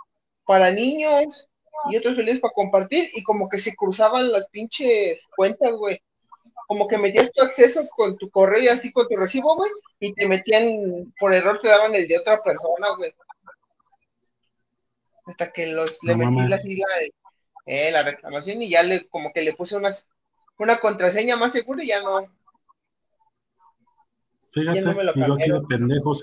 para 0.45 0.71
niños, 0.71 1.47
y 1.89 1.97
otros 1.97 2.15
perfiles 2.15 2.39
para 2.39 2.53
compartir, 2.53 3.09
y 3.13 3.23
como 3.23 3.47
que 3.47 3.59
se 3.59 3.75
cruzaban 3.75 4.31
las 4.31 4.47
pinches 4.49 5.21
cuentas, 5.35 5.71
güey. 5.71 6.01
Como 6.67 6.87
que 6.87 6.97
metías 6.97 7.31
tu 7.31 7.43
acceso 7.43 7.87
con 7.89 8.17
tu 8.17 8.29
correo 8.29 8.63
y 8.63 8.67
así 8.69 8.91
con 8.91 9.07
tu 9.07 9.15
recibo, 9.17 9.55
güey, 9.55 9.69
y 9.99 10.13
te 10.13 10.27
metían, 10.27 11.13
por 11.19 11.33
error 11.33 11.59
te 11.61 11.67
daban 11.67 11.93
el 11.93 12.07
de 12.07 12.17
otra 12.17 12.41
persona, 12.41 12.95
güey. 12.97 13.13
Hasta 15.25 15.51
que 15.51 15.67
los, 15.67 16.01
le 16.03 16.15
metí 16.15 16.47
la 16.47 16.57
sigla 16.57 16.85
de 16.99 17.13
eh, 17.65 17.91
la 17.91 18.03
reclamación 18.03 18.61
y 18.61 18.69
ya 18.69 18.83
le, 18.83 19.07
como 19.07 19.31
que 19.31 19.41
le 19.41 19.53
puse 19.53 19.75
unas, 19.77 20.07
una 20.63 20.79
contraseña 20.79 21.35
más 21.35 21.51
segura 21.51 21.83
y 21.83 21.87
ya 21.87 22.01
no. 22.01 22.27
Fíjate, 24.51 24.81
yo 25.15 25.33
aquí 25.33 25.49
de 25.49 25.61
pendejos 25.67 26.19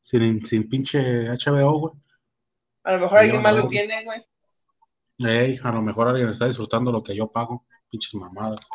sin, 0.00 0.40
sin, 0.42 0.68
pinche 0.68 1.28
HBO, 1.28 1.78
güey. 1.78 1.92
A 2.84 2.92
lo 2.92 3.00
mejor 3.00 3.18
alguien 3.18 3.42
más 3.42 3.56
lo 3.56 3.68
tiene, 3.68 4.04
güey. 4.04 4.24
Ey, 5.18 5.58
a 5.62 5.72
lo 5.72 5.82
mejor 5.82 6.08
alguien 6.08 6.28
está 6.28 6.46
disfrutando 6.46 6.92
lo 6.92 7.02
que 7.02 7.16
yo 7.16 7.30
pago. 7.30 7.64
Pinches 7.90 8.14
mamadas. 8.14 8.68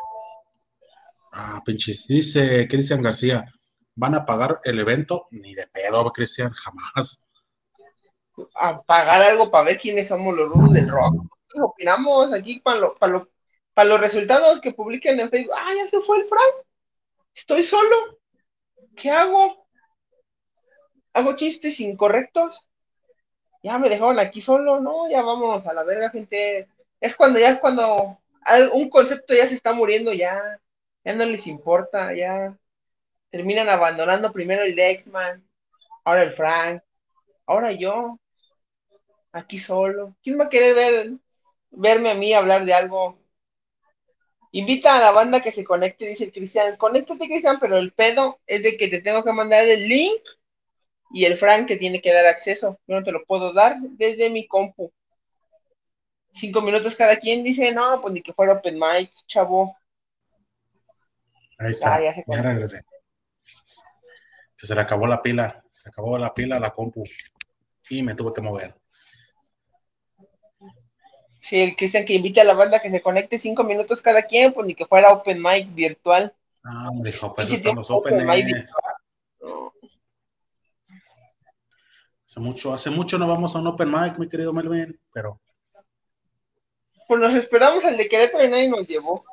Ah, 1.32 1.62
pinches. 1.64 2.06
Dice 2.06 2.66
Cristian 2.68 3.02
García, 3.02 3.50
¿van 3.94 4.14
a 4.14 4.24
pagar 4.24 4.58
el 4.64 4.80
evento? 4.80 5.26
Ni 5.30 5.54
de 5.54 5.66
pedo, 5.68 6.04
Cristian, 6.12 6.52
jamás. 6.52 7.28
A 8.54 8.80
pagar 8.82 9.22
algo 9.22 9.50
para 9.50 9.64
ver 9.64 9.78
quiénes 9.78 10.08
somos 10.08 10.34
los 10.34 10.48
rudos 10.48 10.72
del 10.72 10.88
rock 10.88 11.30
opinamos 11.54 12.32
aquí 12.32 12.60
para, 12.60 12.92
para, 12.98 13.26
para 13.80 13.88
los 13.88 14.00
resultados 14.00 14.60
que 14.60 14.74
publiquen 14.74 15.18
en 15.20 15.30
Facebook. 15.30 15.54
Ah, 15.56 15.72
ya 15.74 15.88
se 15.88 16.00
fue 16.00 16.18
el 16.18 16.26
Frank. 16.26 16.66
Estoy 17.34 17.62
solo. 17.62 18.18
¿Qué 18.94 19.10
hago? 19.10 19.66
¿Hago 21.14 21.34
chistes 21.34 21.80
incorrectos? 21.80 22.68
Ya 23.62 23.78
me 23.78 23.88
dejaron 23.88 24.18
aquí 24.18 24.42
solo, 24.42 24.80
¿no? 24.80 25.08
Ya 25.08 25.22
vámonos 25.22 25.66
a 25.66 25.72
la 25.72 25.82
verga, 25.82 26.10
gente. 26.10 26.68
Es 27.00 27.16
cuando 27.16 27.38
ya 27.38 27.48
es 27.48 27.58
cuando 27.58 28.18
un 28.74 28.90
concepto 28.90 29.32
ya 29.32 29.48
se 29.48 29.54
está 29.54 29.72
muriendo, 29.72 30.12
ya, 30.12 30.60
ya 31.02 31.14
no 31.14 31.24
les 31.24 31.46
importa, 31.46 32.14
ya 32.14 32.54
terminan 33.30 33.70
abandonando 33.70 34.30
primero 34.30 34.62
el 34.62 34.76
Dexman, 34.76 35.42
ahora 36.04 36.24
el 36.24 36.34
Frank, 36.34 36.82
ahora 37.46 37.72
yo, 37.72 38.20
aquí 39.32 39.56
solo. 39.56 40.14
¿Quién 40.22 40.38
va 40.38 40.44
a 40.44 40.50
querer 40.50 40.74
ver 40.74 41.12
verme 41.70 42.10
a 42.10 42.14
mí 42.14 42.34
hablar 42.34 42.64
de 42.64 42.74
algo. 42.74 43.19
Invita 44.52 44.96
a 44.96 45.00
la 45.00 45.12
banda 45.12 45.42
que 45.42 45.52
se 45.52 45.64
conecte, 45.64 46.06
dice 46.06 46.24
el 46.24 46.32
Cristian. 46.32 46.76
Conéctate, 46.76 47.28
Cristian, 47.28 47.60
pero 47.60 47.78
el 47.78 47.92
pedo 47.92 48.40
es 48.46 48.62
de 48.62 48.76
que 48.76 48.88
te 48.88 49.00
tengo 49.00 49.22
que 49.22 49.32
mandar 49.32 49.68
el 49.68 49.88
link 49.88 50.22
y 51.12 51.24
el 51.24 51.36
Frank 51.36 51.68
que 51.68 51.76
tiene 51.76 52.02
que 52.02 52.12
dar 52.12 52.26
acceso. 52.26 52.80
Yo 52.86 52.96
no 52.96 53.04
te 53.04 53.12
lo 53.12 53.24
puedo 53.24 53.52
dar 53.52 53.76
desde 53.80 54.28
mi 54.28 54.48
compu. 54.48 54.92
Cinco 56.32 56.62
minutos 56.62 56.96
cada 56.96 57.16
quien 57.16 57.44
dice, 57.44 57.72
no, 57.72 58.00
pues 58.00 58.14
ni 58.14 58.22
que 58.22 58.32
fuera 58.32 58.54
open 58.54 58.78
mic, 58.78 59.12
chavo. 59.26 59.76
Ahí 61.58 61.72
está. 61.72 61.96
Ah, 61.96 62.02
ya, 62.02 62.14
se 62.14 62.24
regresé. 62.42 62.82
Se 64.56 64.74
le 64.74 64.80
acabó 64.80 65.06
la 65.06 65.22
pila, 65.22 65.62
se 65.72 65.82
le 65.84 65.90
acabó 65.90 66.18
la 66.18 66.34
pila 66.34 66.56
a 66.56 66.60
la 66.60 66.70
compu 66.70 67.02
y 67.88 68.02
me 68.02 68.14
tuve 68.14 68.32
que 68.34 68.40
mover. 68.40 68.79
Sí, 71.40 71.58
el 71.58 71.74
Cristian 71.74 72.04
que 72.04 72.14
invite 72.14 72.42
a 72.42 72.44
la 72.44 72.52
banda 72.52 72.80
que 72.80 72.90
se 72.90 73.00
conecte 73.00 73.38
cinco 73.38 73.64
minutos 73.64 74.02
cada 74.02 74.22
quien, 74.24 74.52
pues 74.52 74.66
ni 74.66 74.74
que 74.74 74.84
fuera 74.84 75.12
open 75.12 75.42
mic 75.42 75.74
virtual. 75.74 76.34
Ah, 76.62 76.88
hombre, 76.90 77.10
hijo, 77.10 77.34
pues 77.34 77.50
están 77.50 77.76
los 77.76 77.90
open, 77.90 78.20
Hace 82.26 82.38
mucho, 82.38 82.72
hace 82.72 82.90
mucho 82.90 83.18
no 83.18 83.26
vamos 83.26 83.56
a 83.56 83.58
un 83.58 83.66
open 83.66 83.90
mic, 83.90 84.18
mi 84.18 84.28
querido 84.28 84.52
Melvin, 84.52 85.00
pero. 85.12 85.40
Pues 87.08 87.20
nos 87.20 87.34
esperamos 87.34 87.84
al 87.84 87.96
de 87.96 88.08
Querétaro 88.08 88.44
y 88.44 88.50
nadie 88.50 88.68
nos 88.68 88.86
llevó. 88.86 89.24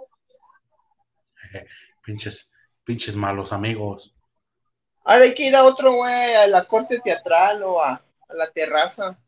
pinches, 2.04 2.52
pinches 2.84 3.16
malos 3.16 3.54
amigos. 3.54 4.16
Ahora 5.04 5.26
hay 5.26 5.36
que 5.36 5.44
ir 5.44 5.56
a 5.56 5.66
otro, 5.66 5.94
güey, 5.94 6.34
a 6.36 6.48
la 6.48 6.66
corte 6.66 7.00
teatral 7.00 7.62
o 7.64 7.84
a 7.84 8.02
la 8.30 8.50
terraza. 8.52 9.20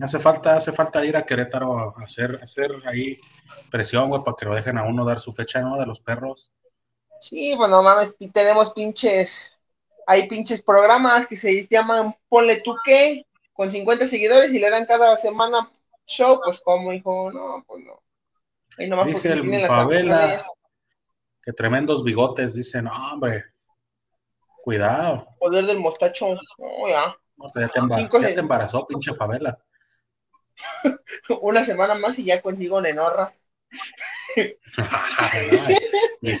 Hace 0.00 0.18
falta, 0.18 0.56
hace 0.56 0.72
falta 0.72 1.04
ir 1.04 1.16
a 1.16 1.24
Querétaro 1.24 1.94
a 1.96 2.04
hacer, 2.04 2.38
hacer 2.42 2.70
ahí 2.86 3.18
presión, 3.70 4.08
güey, 4.08 4.22
para 4.22 4.36
que 4.36 4.46
lo 4.46 4.54
dejen 4.54 4.78
a 4.78 4.84
uno 4.84 5.04
dar 5.04 5.18
su 5.18 5.32
fecha, 5.32 5.60
¿no? 5.60 5.76
De 5.76 5.86
los 5.86 6.00
perros. 6.00 6.52
Sí, 7.20 7.54
bueno, 7.56 7.82
mames, 7.82 8.14
tenemos 8.32 8.70
pinches, 8.70 9.50
hay 10.06 10.28
pinches 10.28 10.62
programas 10.62 11.26
que 11.26 11.36
se 11.36 11.66
llaman 11.68 12.14
Ponle 12.28 12.60
tú 12.62 12.76
qué, 12.84 13.26
con 13.52 13.72
50 13.72 14.06
seguidores 14.06 14.52
y 14.52 14.60
le 14.60 14.70
dan 14.70 14.86
cada 14.86 15.16
semana 15.16 15.70
show, 16.06 16.40
pues 16.44 16.60
como, 16.60 16.92
hijo, 16.92 17.30
no, 17.32 17.64
pues 17.66 17.84
no. 17.84 19.04
Dice 19.04 19.32
el 19.32 19.66
Favela 19.66 20.44
que 21.42 21.52
tremendos 21.52 22.04
bigotes, 22.04 22.54
dicen, 22.54 22.84
no, 22.84 22.92
hombre, 23.12 23.44
cuidado. 24.62 25.26
Poder 25.40 25.66
del 25.66 25.80
mostacho, 25.80 26.34
no, 26.34 26.88
ya. 26.88 27.16
ya, 27.54 28.34
te 28.34 28.40
embarazó, 28.40 28.86
pinche 28.86 29.14
Favela. 29.14 29.58
una 31.40 31.64
semana 31.64 31.94
más 31.94 32.18
y 32.18 32.24
ya 32.24 32.42
consigo 32.42 32.80
Nenorra. 32.80 33.32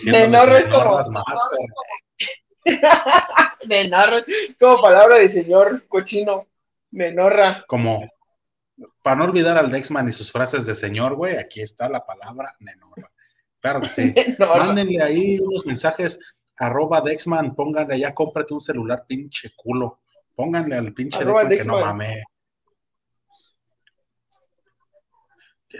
Nenorra 0.04 0.58
es 0.58 0.66
como. 0.66 0.98
Nenorra, 3.66 4.24
como 4.58 4.82
palabra 4.82 5.16
de 5.16 5.30
señor 5.30 5.86
cochino. 5.88 6.46
Nenorra. 6.90 7.64
Como, 7.66 8.08
para 9.02 9.16
no 9.16 9.24
olvidar 9.24 9.58
al 9.58 9.70
Dexman 9.70 10.08
y 10.08 10.12
sus 10.12 10.32
frases 10.32 10.66
de 10.66 10.74
señor, 10.74 11.14
güey, 11.16 11.36
aquí 11.36 11.60
está 11.60 11.88
la 11.88 12.04
palabra 12.04 12.54
Nenorra. 12.60 13.10
Claro 13.60 13.80
que 13.80 13.88
sí. 13.88 14.14
Mándenle 14.38 15.02
ahí 15.02 15.38
unos 15.38 15.66
mensajes, 15.66 16.20
arroba 16.56 17.00
Dexman, 17.00 17.54
pónganle 17.54 17.96
allá, 17.96 18.14
cómprate 18.14 18.54
un 18.54 18.60
celular, 18.60 19.04
pinche 19.06 19.52
culo. 19.56 20.00
Pónganle 20.34 20.76
al 20.76 20.94
pinche 20.94 21.24
Dexman, 21.24 21.48
que 21.48 21.64
no 21.64 21.80
mame. 21.80 22.22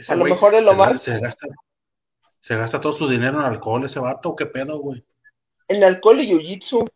A 0.09 0.17
lo 0.17 0.25
mejor 0.25 0.55
es 0.55 0.65
lo 0.65 0.75
más. 0.75 1.03
Se 1.03 1.19
gasta, 1.19 1.47
se 2.41 2.57
gasta 2.57 2.81
todo 2.81 2.93
su 2.93 3.09
dinero 3.09 3.41
en 3.41 3.47
alcohol 3.47 3.85
ese 3.85 4.01
vato, 4.01 4.37
¿qué 4.37 4.47
pedo, 4.47 4.79
güey? 4.79 5.05
En 5.69 5.85
alcohol 5.85 6.21
y 6.21 6.33
jiu-jitsu. 6.33 6.89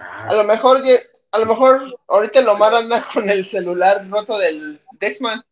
Ah. 0.00 0.28
A 0.30 0.34
lo 0.34 0.44
mejor, 0.44 0.82
a 1.30 1.38
lo 1.38 1.46
mejor 1.46 2.00
ahorita 2.08 2.40
el 2.40 2.48
Omar 2.48 2.74
anda 2.74 3.04
con 3.12 3.28
el 3.28 3.46
celular 3.46 4.08
roto 4.08 4.38
del 4.38 4.80
Dexman. 4.98 5.42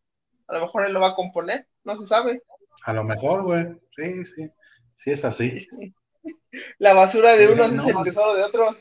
A 0.47 0.53
lo 0.53 0.61
mejor 0.61 0.85
él 0.85 0.93
lo 0.93 0.99
va 0.99 1.09
a 1.09 1.15
componer, 1.15 1.67
no 1.83 1.97
se 1.99 2.07
sabe. 2.07 2.41
A 2.85 2.93
lo 2.93 3.03
mejor, 3.03 3.43
güey. 3.43 3.65
Sí, 3.95 4.25
sí. 4.25 4.49
Sí 4.95 5.11
es 5.11 5.25
así. 5.25 5.67
La 6.77 6.93
basura 6.93 7.35
de 7.35 7.47
unos 7.47 7.71
es 7.71 7.95
el 7.95 8.03
tesoro 8.03 8.35
de 8.35 8.43
otros. 8.43 8.75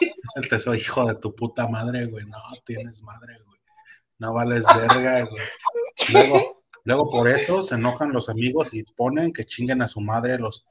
Es 0.00 0.36
el 0.36 0.48
tesoro, 0.48 0.76
hijo 0.76 1.06
de 1.06 1.14
tu 1.16 1.34
puta 1.34 1.68
madre, 1.68 2.06
güey. 2.06 2.26
No, 2.26 2.38
tienes 2.64 3.02
madre, 3.02 3.38
güey. 3.46 3.51
No 4.22 4.32
vales 4.32 4.62
verga, 4.64 5.24
güey. 5.24 5.42
Luego, 6.10 6.60
luego 6.84 7.10
por 7.10 7.28
eso 7.28 7.60
se 7.64 7.74
enojan 7.74 8.12
los 8.12 8.28
amigos 8.28 8.72
y 8.72 8.84
ponen 8.84 9.32
que 9.32 9.44
chinguen 9.44 9.82
a 9.82 9.88
su 9.88 10.00
madre 10.00 10.38
los, 10.38 10.64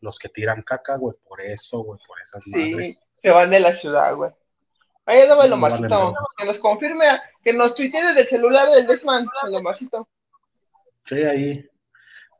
los 0.00 0.20
que 0.20 0.28
tiran 0.28 0.62
caca, 0.62 0.98
güey. 0.98 1.16
Por 1.28 1.40
eso, 1.40 1.80
güey, 1.82 1.98
por 2.06 2.20
esas 2.22 2.44
sí, 2.44 2.96
se 3.20 3.30
van 3.30 3.50
de 3.50 3.58
la 3.58 3.74
ciudad, 3.74 4.14
güey. 4.14 4.30
Ahí 5.04 5.26
dame 5.26 5.48
lo 5.48 5.56
Marcito. 5.56 6.14
que 6.36 6.44
nos 6.44 6.60
confirme, 6.60 7.06
que 7.42 7.52
nos 7.52 7.74
tuitee 7.74 8.14
del 8.14 8.28
celular 8.28 8.70
del 8.70 8.86
Desman, 8.86 9.26
lo 9.50 9.60
Marcito. 9.60 10.08
Sí, 11.02 11.24
ahí. 11.24 11.68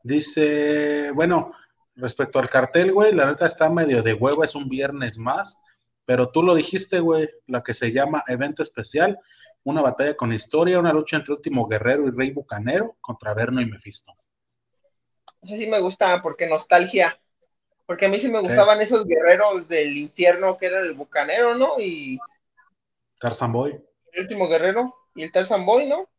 Dice, 0.01 1.11
bueno, 1.11 1.51
respecto 1.97 2.39
al 2.39 2.49
cartel, 2.49 2.93
güey, 2.93 3.11
la 3.11 3.25
neta 3.25 3.47
está 3.47 3.69
medio 3.69 4.01
de 4.01 4.13
huevo, 4.13 4.45
es 4.45 4.55
un 4.55 4.69
viernes 4.69 5.17
más, 5.17 5.59
pero 6.05 6.29
tú 6.29 6.41
lo 6.41 6.55
dijiste, 6.55 7.01
güey, 7.01 7.29
la 7.47 7.61
que 7.61 7.73
se 7.73 7.91
llama 7.91 8.23
evento 8.27 8.63
especial, 8.63 9.19
una 9.63 9.81
batalla 9.81 10.15
con 10.15 10.33
historia, 10.33 10.79
una 10.79 10.93
lucha 10.93 11.17
entre 11.17 11.33
Último 11.33 11.67
Guerrero 11.67 12.07
y 12.07 12.11
Rey 12.11 12.31
Bucanero 12.31 12.97
contra 12.99 13.33
Verno 13.33 13.61
y 13.61 13.65
Mephisto. 13.65 14.13
Eso 15.41 15.55
sí 15.55 15.67
me 15.67 15.79
gusta, 15.79 16.21
porque 16.21 16.47
nostalgia. 16.47 17.19
Porque 17.85 18.05
a 18.05 18.09
mí 18.09 18.19
sí 18.19 18.31
me 18.31 18.39
gustaban 18.39 18.81
esos 18.81 19.05
guerreros 19.05 19.67
del 19.67 19.97
infierno 19.97 20.57
que 20.57 20.67
era 20.67 20.79
el 20.79 20.93
Bucanero, 20.93 21.55
¿no? 21.55 21.79
Y. 21.79 22.17
Tarzan 23.19 23.51
Boy. 23.51 23.81
El 24.11 24.21
último 24.23 24.47
guerrero 24.47 24.93
y 25.15 25.23
el 25.23 25.31
Tarzan 25.31 25.65
Boy, 25.65 25.89
¿no? 25.89 26.09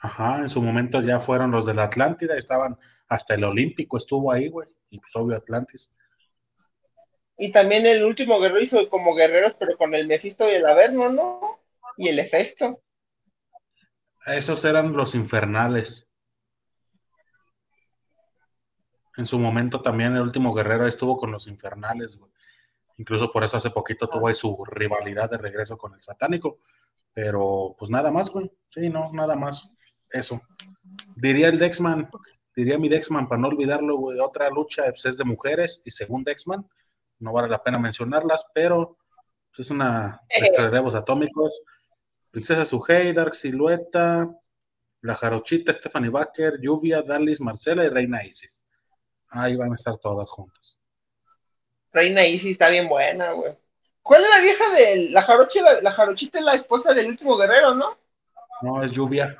Ajá, 0.00 0.40
en 0.40 0.48
su 0.48 0.62
momento 0.62 1.00
ya 1.00 1.20
fueron 1.20 1.50
los 1.50 1.66
de 1.66 1.74
la 1.74 1.84
Atlántida, 1.84 2.36
estaban 2.36 2.78
hasta 3.08 3.34
el 3.34 3.44
Olímpico 3.44 3.96
estuvo 3.96 4.32
ahí, 4.32 4.48
güey, 4.48 4.68
y 4.90 4.98
pues 4.98 5.14
obvio 5.16 5.36
Atlantis. 5.36 5.94
Y 7.38 7.52
también 7.52 7.86
el 7.86 8.04
último 8.04 8.40
guerrero 8.40 8.62
hizo 8.62 8.88
como 8.88 9.14
guerreros, 9.14 9.54
pero 9.58 9.76
con 9.76 9.94
el 9.94 10.06
Mefisto 10.06 10.48
y 10.48 10.54
el 10.54 10.66
Averno, 10.66 11.10
¿no? 11.10 11.55
Y 11.96 12.08
el 12.08 12.18
Hefesto. 12.18 12.82
Esos 14.26 14.64
eran 14.64 14.92
los 14.92 15.14
infernales. 15.14 16.12
En 19.16 19.24
su 19.24 19.38
momento 19.38 19.80
también 19.80 20.14
el 20.14 20.22
último 20.22 20.52
guerrero 20.52 20.86
estuvo 20.86 21.16
con 21.16 21.30
los 21.30 21.46
infernales, 21.46 22.16
güey. 22.16 22.30
Incluso 22.98 23.30
por 23.30 23.44
eso 23.44 23.56
hace 23.56 23.70
poquito 23.70 24.08
tuvo 24.08 24.28
ahí 24.28 24.34
su 24.34 24.64
rivalidad 24.64 25.30
de 25.30 25.38
regreso 25.38 25.76
con 25.76 25.94
el 25.94 26.00
satánico. 26.00 26.58
Pero 27.14 27.74
pues 27.78 27.90
nada 27.90 28.10
más, 28.10 28.30
güey. 28.30 28.50
Sí, 28.68 28.90
no, 28.90 29.10
nada 29.12 29.36
más. 29.36 29.74
Eso. 30.10 30.40
Diría 31.16 31.48
el 31.48 31.58
Dexman, 31.58 32.10
diría 32.54 32.78
mi 32.78 32.88
Dexman, 32.88 33.28
para 33.28 33.40
no 33.40 33.48
olvidarlo, 33.48 33.96
güey, 33.96 34.18
otra 34.20 34.50
lucha 34.50 34.84
pues, 34.84 35.04
es 35.04 35.18
de 35.18 35.24
mujeres 35.24 35.82
y 35.84 35.90
según 35.90 36.24
Dexman, 36.24 36.66
no 37.18 37.32
vale 37.32 37.48
la 37.48 37.62
pena 37.62 37.78
mencionarlas, 37.78 38.46
pero 38.54 38.98
pues, 39.50 39.66
es 39.66 39.70
una 39.70 40.20
de 40.28 40.70
rebos 40.70 40.94
atómicos. 40.94 41.62
Princesa 42.36 42.66
Sugei, 42.66 43.14
Dark 43.14 43.34
Silueta, 43.34 44.28
La 45.00 45.14
Jarochita, 45.14 45.72
Stephanie 45.72 46.10
Baker, 46.10 46.60
Lluvia, 46.60 47.00
Dalis, 47.00 47.40
Marcela 47.40 47.82
y 47.82 47.88
Reina 47.88 48.22
Isis. 48.22 48.62
Ahí 49.30 49.56
van 49.56 49.72
a 49.72 49.74
estar 49.74 49.96
todas 49.96 50.28
juntas. 50.28 50.82
Reina 51.94 52.26
Isis 52.26 52.52
está 52.52 52.68
bien 52.68 52.90
buena, 52.90 53.32
güey. 53.32 53.56
¿Cuál 54.02 54.24
es 54.24 54.30
la 54.30 54.40
vieja 54.40 54.70
de 54.74 55.08
la 55.08 55.22
jarochita? 55.22 55.80
La, 55.80 55.92
jarochita 55.92 56.38
es 56.38 56.44
la 56.44 56.54
esposa 56.56 56.92
del 56.92 57.06
último 57.06 57.38
guerrero, 57.38 57.74
¿no? 57.74 57.96
No, 58.60 58.82
es 58.82 58.92
Lluvia. 58.92 59.34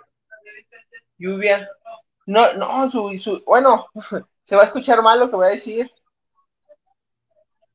Lluvia. 1.19 1.69
No, 2.25 2.55
no, 2.55 2.91
su, 2.91 3.19
su, 3.19 3.45
bueno, 3.45 3.89
se 4.43 4.57
va 4.57 4.63
a 4.63 4.67
escuchar 4.67 5.03
mal 5.03 5.21
lo 5.21 5.29
que 5.29 5.37
voy 5.37 5.49
a 5.49 5.51
decir. 5.51 5.93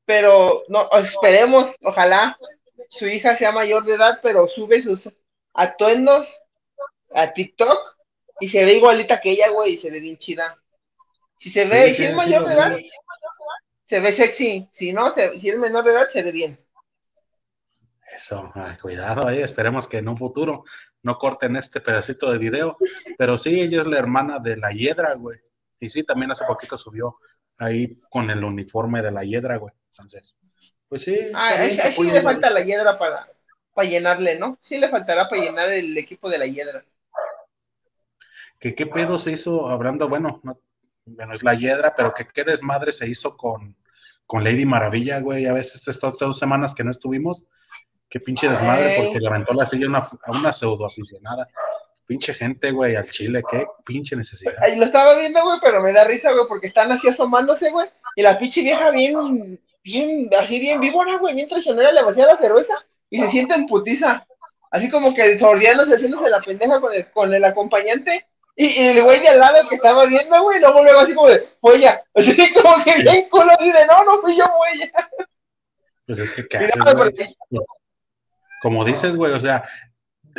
Pero 0.04 0.64
no, 0.68 0.90
esperemos, 0.94 1.76
ojalá 1.84 2.36
su 2.92 3.08
hija 3.08 3.38
sea 3.38 3.54
mayor 3.54 3.86
de 3.86 3.96
edad, 3.96 4.20
pero 4.22 4.48
sube 4.50 4.84
sus 4.84 5.10
atuendos 5.54 6.28
a 7.14 7.32
TikTok 7.32 7.98
y 8.42 8.50
se 8.50 8.66
ve 8.66 8.74
igualita 8.74 9.22
que 9.22 9.32
ella, 9.32 9.50
güey, 9.50 9.74
y 9.74 9.78
se 9.78 9.90
ve 9.90 10.02
bien 10.02 10.18
chida. 10.18 10.62
Si 11.38 11.50
se 11.50 11.66
ve, 11.66 11.94
si 11.94 12.04
es 12.04 12.14
mayor 12.14 12.48
de 12.48 12.54
edad, 12.54 12.78
se 13.86 14.00
ve 14.02 14.12
sexy. 14.12 14.70
Si 14.74 14.92
no, 14.92 15.14
si 15.14 15.50
es 15.50 15.58
menor 15.58 15.86
de 15.86 15.92
edad, 15.92 16.10
se 16.12 16.22
ve 16.22 16.32
bien. 16.32 16.60
Eso, 18.14 18.52
cuidado 18.82 19.26
ahí, 19.26 19.42
esperemos 19.42 19.88
que 19.88 20.00
en 20.00 20.10
un 20.10 20.18
futuro 20.18 20.66
no 21.02 21.18
corten 21.18 21.56
este 21.56 21.80
pedacito 21.80 22.30
de 22.30 22.38
video, 22.38 22.78
pero 23.18 23.38
sí, 23.38 23.62
ella 23.62 23.82
es 23.82 23.88
la 23.88 24.00
hermana 24.00 24.40
de 24.40 24.58
la 24.58 24.72
Hiedra, 24.74 25.14
güey. 25.14 25.40
Y 25.80 25.90
sí, 25.90 26.04
también 26.04 26.32
hace 26.32 26.44
poquito 26.46 26.76
subió 26.76 27.20
ahí 27.58 28.02
con 28.10 28.30
el 28.30 28.44
uniforme 28.44 29.02
de 29.02 29.12
la 29.12 29.24
Hiedra, 29.24 29.58
güey. 29.58 29.74
Entonces, 29.92 30.36
pues 30.92 31.04
sí. 31.04 31.18
Ah, 31.34 31.54
sí 31.96 32.04
le 32.04 32.22
falta 32.22 32.50
la 32.50 32.66
Hiedra 32.66 33.00
para, 33.00 33.26
para 33.74 33.88
llenarle, 33.88 34.38
¿no? 34.38 34.60
Sí 34.62 34.78
le 34.78 34.90
faltará 34.90 35.30
para 35.30 35.42
llenar 35.42 35.72
el 35.72 35.98
equipo 35.98 36.30
de 36.30 36.38
la 36.38 36.46
Hiedra. 36.46 36.84
¿Que 38.60 38.76
qué 38.76 38.86
pedo 38.86 39.18
se 39.18 39.32
hizo 39.32 39.70
hablando? 39.70 40.10
Bueno, 40.10 40.42
no, 40.44 40.60
bueno, 41.06 41.34
es 41.34 41.44
la 41.44 41.54
Hiedra, 41.54 41.96
pero 41.96 42.14
que 42.14 42.28
qué 42.28 42.44
desmadre 42.44 42.92
se 42.92 43.08
hizo 43.08 43.38
con, 43.38 43.78
con 44.26 44.44
Lady 44.44 44.66
Maravilla, 44.66 45.22
güey. 45.22 45.46
A 45.46 45.54
veces 45.54 45.88
estas 45.88 46.18
dos 46.18 46.38
semanas 46.38 46.76
que 46.76 46.84
no 46.84 46.92
estuvimos, 46.92 47.48
Qué 48.10 48.20
pinche 48.20 48.50
desmadre, 48.50 48.98
porque 48.98 49.22
levantó 49.22 49.54
la 49.54 49.66
silla 49.66 49.88
a 50.26 50.32
una 50.32 50.52
pseudo 50.52 50.86
aficionada. 50.86 51.48
Pinche 52.06 52.34
gente, 52.34 52.72
güey, 52.72 52.98
al 52.98 53.10
chile, 53.10 53.42
qué 53.50 53.66
pinche 53.86 54.18
necesidad. 54.18 54.62
Ahí 54.62 54.76
lo 54.76 54.84
estaba 54.84 55.16
viendo, 55.16 55.42
güey, 55.42 55.60
pero 55.64 55.82
me 55.82 55.94
da 55.94 56.04
risa, 56.04 56.34
güey, 56.34 56.44
porque 56.50 56.68
están 56.68 56.92
así 56.92 57.08
asomándose, 57.08 57.72
güey. 57.72 57.88
Y 58.18 58.22
la 58.22 58.38
pinche 58.38 58.64
vieja 58.64 58.92
bien, 58.92 59.62
bien, 59.84 60.30
así 60.40 60.60
bien 60.60 60.80
víbora, 60.80 61.18
güey, 61.18 61.36
bien 61.36 61.48
traicionera, 61.48 61.92
le 61.92 62.04
vacía 62.04 62.26
la 62.26 62.38
cerveza 62.38 62.74
y 63.10 63.20
se 63.20 63.30
siente 63.30 63.54
en 63.54 63.68
putiza. 63.68 64.26
Así 64.70 64.90
como 64.90 65.14
que 65.14 65.38
sordiándose, 65.38 65.96
haciéndose 65.96 66.30
la 66.30 66.40
pendeja 66.42 66.80
con 66.80 66.94
el, 66.94 67.12
con 67.12 67.34
el 67.34 67.44
acompañante. 67.44 68.26
Y, 68.56 68.78
el 68.80 69.04
güey 69.04 69.20
de 69.20 69.30
al 69.30 69.40
lado 69.40 69.68
que 69.68 69.76
estaba 69.76 70.06
viendo, 70.06 70.42
güey, 70.44 70.60
luego 70.60 70.84
luego 70.84 71.00
así 71.00 71.14
como 71.14 71.28
de, 71.30 71.48
fue 71.60 71.76
ella. 71.76 72.04
Así 72.16 72.36
como 72.54 72.84
que 72.84 73.02
bien 73.02 73.30
culo, 73.30 73.52
así 73.52 73.72
de, 73.72 73.86
no, 73.86 74.04
no 74.04 74.22
fui 74.22 74.36
yo, 74.36 74.46
güey. 74.58 74.92
Pues 76.06 76.20
es 76.20 76.34
que, 76.34 76.48
¿qué 76.48 76.58
haces, 76.58 76.96
güey? 76.96 77.14
como 78.62 78.86
dices, 78.86 79.16
güey, 79.16 79.34
o 79.34 79.40
sea, 79.40 79.64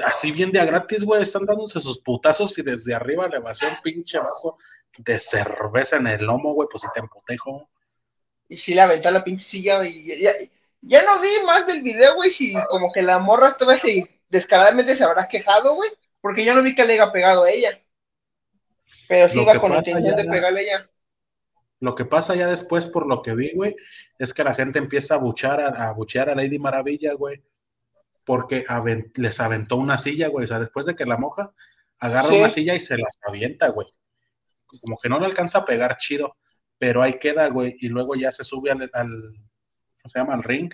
así 0.05 0.31
bien 0.31 0.53
de 0.53 0.61
a 0.61 0.65
gratis, 0.65 1.05
güey, 1.05 1.23
están 1.23 1.45
dándose 1.45 1.81
sus 1.81 1.99
putazos 1.99 2.57
y 2.59 2.63
desde 2.63 2.95
arriba 2.95 3.27
le 3.29 3.41
vacía 3.41 3.69
un 3.69 3.83
pinche 3.83 4.19
vaso 4.19 4.59
de 4.99 5.19
cerveza 5.19 5.97
en 5.97 6.07
el 6.07 6.25
lomo, 6.25 6.55
güey, 6.55 6.69
pues 6.71 6.83
si 6.83 6.89
te 6.95 7.01
emputejo. 7.01 7.69
Y 8.53 8.59
sí 8.59 8.75
le 8.75 8.83
aventó 8.83 9.11
la 9.11 9.25
pinche 9.25 9.45
silla, 9.45 9.85
y 9.85 10.21
ya, 10.21 10.33
ya, 10.83 11.03
no 11.05 11.21
vi 11.21 11.29
más 11.47 11.67
del 11.67 11.83
video, 11.83 12.17
güey, 12.17 12.31
si 12.31 12.55
como 12.69 12.93
que 12.93 13.03
la 13.03 13.19
morra 13.19 13.57
toda 13.57 13.75
así 13.75 14.07
descaradamente 14.29 14.97
se 14.97 15.05
habrá 15.05 15.29
quejado, 15.29 15.75
güey, 15.75 15.91
porque 16.21 16.45
yo 16.45 16.55
no 16.55 16.63
vi 16.63 16.75
que 16.75 16.85
le 16.85 16.95
haya 16.95 17.13
pegado 17.13 17.45
a 17.45 17.51
ella. 17.51 17.81
Pero 19.09 19.29
sí 19.29 19.41
iba 19.41 19.59
con 19.59 19.73
la 19.73 19.79
intención 19.79 20.17
de 20.17 20.25
pegarle 20.25 20.61
a 20.61 20.63
ella. 20.63 20.91
Lo 21.81 21.95
que 21.95 22.05
pasa 22.05 22.35
ya 22.35 22.47
después, 22.47 22.87
por 22.87 23.07
lo 23.07 23.23
que 23.23 23.35
vi, 23.35 23.53
güey, 23.55 23.75
es 24.19 24.33
que 24.33 24.45
la 24.45 24.55
gente 24.55 24.79
empieza 24.79 25.15
a 25.15 25.19
buchar 25.19 25.61
a, 25.61 25.89
a 25.89 25.93
buchear 25.93 26.31
a 26.31 26.35
Lady 26.35 26.59
Maravilla, 26.59 27.15
güey 27.15 27.43
porque 28.25 28.65
les 29.17 29.41
aventó 29.41 29.77
una 29.77 29.99
silla, 29.99 30.29
güey. 30.29 30.45
O 30.45 30.49
sea, 30.49 30.61
después 30.61 30.87
de 30.87 30.95
que 30.95 31.07
la 31.07 31.17
moja, 31.17 31.53
agarra 31.99 32.29
una 32.29 32.49
silla 32.49 32.75
y 32.75 32.81
se 32.81 32.97
las 32.97 33.19
avienta, 33.23 33.69
güey. 33.71 33.89
Como 34.67 34.97
que 34.99 35.09
no 35.09 35.19
le 35.19 35.27
alcanza 35.27 35.59
a 35.59 35.65
pegar 35.65 35.97
chido, 35.99 36.37
pero 36.83 37.01
ahí 37.01 37.21
queda, 37.21 37.47
güey. 37.47 37.77
Y 37.79 37.91
luego 37.91 38.17
ya 38.17 38.33
se 38.33 38.43
sube 38.43 38.73
al, 38.73 38.91
al 38.93 39.09
¿cómo 39.09 40.09
se 40.09 40.19
llama? 40.19 40.35
Al 40.35 40.43
ring 40.43 40.69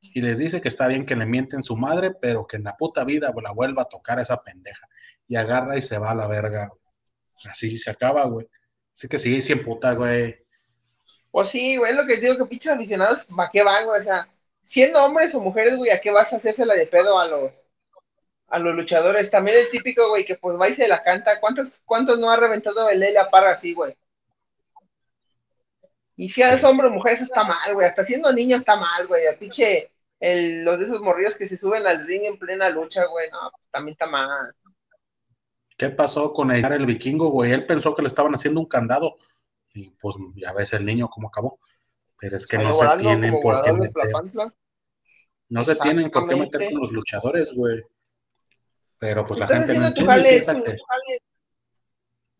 y 0.00 0.20
les 0.20 0.38
dice 0.38 0.60
que 0.60 0.68
está 0.68 0.86
bien 0.86 1.04
que 1.04 1.16
le 1.16 1.26
mienten 1.26 1.64
su 1.64 1.76
madre, 1.76 2.12
pero 2.12 2.46
que 2.46 2.58
en 2.58 2.62
la 2.62 2.76
puta 2.76 3.04
vida 3.04 3.34
la 3.42 3.50
vuelva 3.50 3.82
a 3.82 3.88
tocar 3.88 4.20
a 4.20 4.22
esa 4.22 4.40
pendeja. 4.40 4.86
Y 5.26 5.34
agarra 5.34 5.76
y 5.76 5.82
se 5.82 5.98
va 5.98 6.12
a 6.12 6.14
la 6.14 6.28
verga. 6.28 6.70
Así 7.50 7.76
se 7.76 7.90
acaba, 7.90 8.24
güey. 8.26 8.46
Así 8.94 9.08
que 9.08 9.18
sí, 9.18 9.40
en 9.50 9.64
puta, 9.64 9.94
güey. 9.94 10.46
Pues 11.32 11.48
sí, 11.48 11.76
güey, 11.76 11.92
lo 11.92 12.06
que 12.06 12.18
digo 12.18 12.36
que 12.36 12.46
pinches 12.46 12.74
aficionados, 12.74 13.24
¿para 13.24 13.50
qué 13.50 13.64
van, 13.64 13.84
güey? 13.84 14.00
O 14.00 14.04
sea, 14.04 14.28
siendo 14.62 15.04
hombres 15.04 15.34
o 15.34 15.40
mujeres, 15.40 15.76
güey, 15.76 15.90
¿a 15.90 16.00
qué 16.00 16.12
vas 16.12 16.32
a 16.32 16.36
hacérsela 16.36 16.74
de 16.74 16.86
pedo 16.86 17.18
a 17.18 17.26
los 17.26 17.50
a 18.46 18.60
los 18.60 18.76
luchadores? 18.76 19.28
También 19.28 19.58
el 19.58 19.70
típico, 19.70 20.08
güey, 20.08 20.24
que 20.24 20.36
pues 20.36 20.56
va 20.56 20.68
y 20.68 20.74
se 20.74 20.86
la 20.86 21.02
canta. 21.02 21.40
¿Cuántos, 21.40 21.80
cuántos 21.84 22.16
no 22.20 22.30
ha 22.30 22.36
reventado 22.36 22.88
el 22.88 23.02
Elia 23.02 23.28
Parra 23.28 23.54
así, 23.54 23.74
güey? 23.74 23.96
Y 26.18 26.28
si 26.28 26.42
eres 26.42 26.64
hombre 26.64 26.88
o 26.88 26.90
mujer, 26.90 27.12
eso 27.12 27.22
está 27.22 27.44
mal, 27.44 27.72
güey. 27.74 27.86
Hasta 27.86 28.04
siendo 28.04 28.32
niño 28.32 28.56
está 28.56 28.76
mal, 28.76 29.06
güey. 29.06 29.28
A 29.28 29.38
pinche 29.38 29.92
el, 30.18 30.64
los 30.64 30.76
de 30.76 30.86
esos 30.86 31.00
morrillos 31.00 31.36
que 31.36 31.46
se 31.46 31.56
suben 31.56 31.86
al 31.86 32.04
ring 32.08 32.24
en 32.24 32.36
plena 32.36 32.68
lucha, 32.68 33.06
güey. 33.06 33.30
No, 33.30 33.38
pues, 33.52 33.62
también 33.70 33.92
está 33.92 34.06
mal. 34.06 34.52
¿Qué 35.76 35.90
pasó 35.90 36.32
con 36.32 36.50
el, 36.50 36.64
el 36.64 36.86
vikingo, 36.86 37.28
güey? 37.28 37.52
Él 37.52 37.66
pensó 37.66 37.94
que 37.94 38.02
le 38.02 38.08
estaban 38.08 38.34
haciendo 38.34 38.58
un 38.58 38.66
candado. 38.66 39.14
Y 39.72 39.90
pues 39.90 40.16
ya 40.34 40.52
ves 40.52 40.72
el 40.72 40.84
niño 40.84 41.08
cómo 41.08 41.28
acabó. 41.28 41.60
Pero 42.18 42.36
es 42.36 42.48
que 42.48 42.58
no 42.58 42.72
se 42.72 42.88
tienen 42.98 43.38
por 43.40 43.62
qué 43.62 43.72
meter. 43.72 44.08
No 45.50 45.62
se 45.62 45.76
tienen 45.76 46.10
por 46.10 46.28
qué 46.28 46.34
meter 46.34 46.68
con 46.72 46.80
los 46.80 46.90
luchadores, 46.90 47.54
güey. 47.54 47.80
Pero 48.98 49.24
pues 49.24 49.38
la 49.38 49.46
gente 49.46 49.78
no 49.78 49.86
entiende 49.86 50.22
piensa 50.24 50.56
tú, 50.56 50.64
que... 50.64 50.78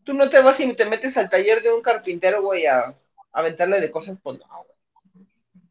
Tú 0.03 0.13
no 0.13 0.29
te 0.29 0.41
vas 0.41 0.59
y 0.59 0.73
te 0.73 0.85
metes 0.85 1.15
al 1.15 1.29
taller 1.29 1.63
de 1.63 1.71
un 1.71 1.81
carpintero, 1.81 2.41
güey, 2.41 2.65
a, 2.65 2.93
aventarle 3.39 3.81
de 3.81 3.91
cosas, 3.91 4.17
pues 4.21 4.39
no, 4.39 4.63
güey. 4.63 5.27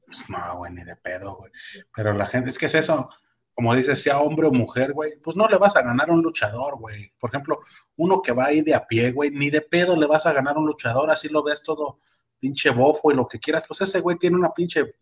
Pues 0.07 0.31
no, 0.31 0.57
güey, 0.57 0.73
ni 0.73 0.85
de 0.85 0.97
pedo, 0.97 1.37
güey. 1.37 1.53
Pero 1.95 2.13
la 2.13 2.27
gente, 2.27 2.51
es 2.51 2.59
que 2.59 2.67
es 2.67 2.75
eso, 2.75 3.11
como 3.53 3.75
dices, 3.75 4.03
sea 4.03 4.21
hombre 4.21 4.47
o 4.47 4.53
mujer, 4.53 4.93
güey, 4.93 5.17
pues 5.17 5.37
no 5.37 5.49
le 5.49 5.57
vas 5.59 5.77
a 5.77 5.83
ganar 5.83 6.11
a 6.11 6.13
un 6.13 6.23
luchador, 6.23 6.79
güey. 6.79 7.13
Por 7.19 7.31
ejemplo, 7.31 7.59
uno 7.97 8.23
que 8.23 8.33
va 8.33 8.47
ahí 8.47 8.63
de 8.63 8.75
a 8.75 8.87
pie, 8.87 9.13
güey, 9.13 9.31
ni 9.31 9.51
de 9.51 9.61
pedo 9.61 9.97
le 9.97 10.07
vas 10.07 10.27
a 10.27 10.33
ganar 10.33 10.57
a 10.57 10.61
un 10.61 10.67
luchador, 10.67 11.11
así 11.11 11.29
lo 11.29 11.43
ves 11.43 11.63
todo 11.63 11.99
pinche 12.39 12.71
bofo 12.71 13.11
y 13.11 13.17
lo 13.17 13.27
que 13.27 13.41
quieras, 13.41 13.67
pues 13.67 13.81
ese 13.81 14.01
güey 14.01 14.17
tiene 14.17 14.37
una 14.37 14.53
pinche 14.53 14.95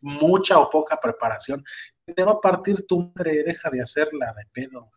mucha 0.00 0.58
o 0.58 0.70
poca 0.70 1.00
preparación. 1.00 1.64
Te 2.14 2.22
va 2.22 2.32
a 2.32 2.40
partir 2.40 2.86
tu 2.86 3.12
madre, 3.14 3.42
deja 3.42 3.70
de 3.70 3.82
hacerla 3.82 4.26
de 4.34 4.44
pedo. 4.52 4.90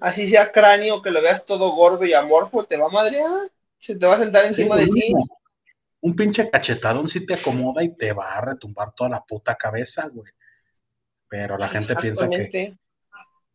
Así 0.00 0.28
sea 0.28 0.52
cráneo, 0.52 1.00
que 1.00 1.10
lo 1.10 1.22
veas 1.22 1.44
todo 1.46 1.70
gordo 1.70 2.04
y 2.04 2.12
amorfo, 2.12 2.64
te 2.64 2.76
va 2.76 2.86
a 2.86 2.90
madrear, 2.90 3.50
se 3.78 3.96
te 3.96 4.06
va 4.06 4.16
a 4.16 4.18
sentar 4.18 4.44
encima 4.44 4.76
de 4.76 4.86
ti. 4.86 5.14
Un 6.06 6.14
pinche 6.14 6.48
cachetadón 6.48 7.08
si 7.08 7.26
te 7.26 7.34
acomoda 7.34 7.82
y 7.82 7.96
te 7.96 8.12
va 8.12 8.36
a 8.36 8.40
retumbar 8.40 8.92
toda 8.92 9.10
la 9.10 9.24
puta 9.24 9.56
cabeza, 9.56 10.08
güey. 10.12 10.30
Pero 11.28 11.58
la 11.58 11.68
gente 11.68 11.96
piensa 11.96 12.30
que, 12.30 12.76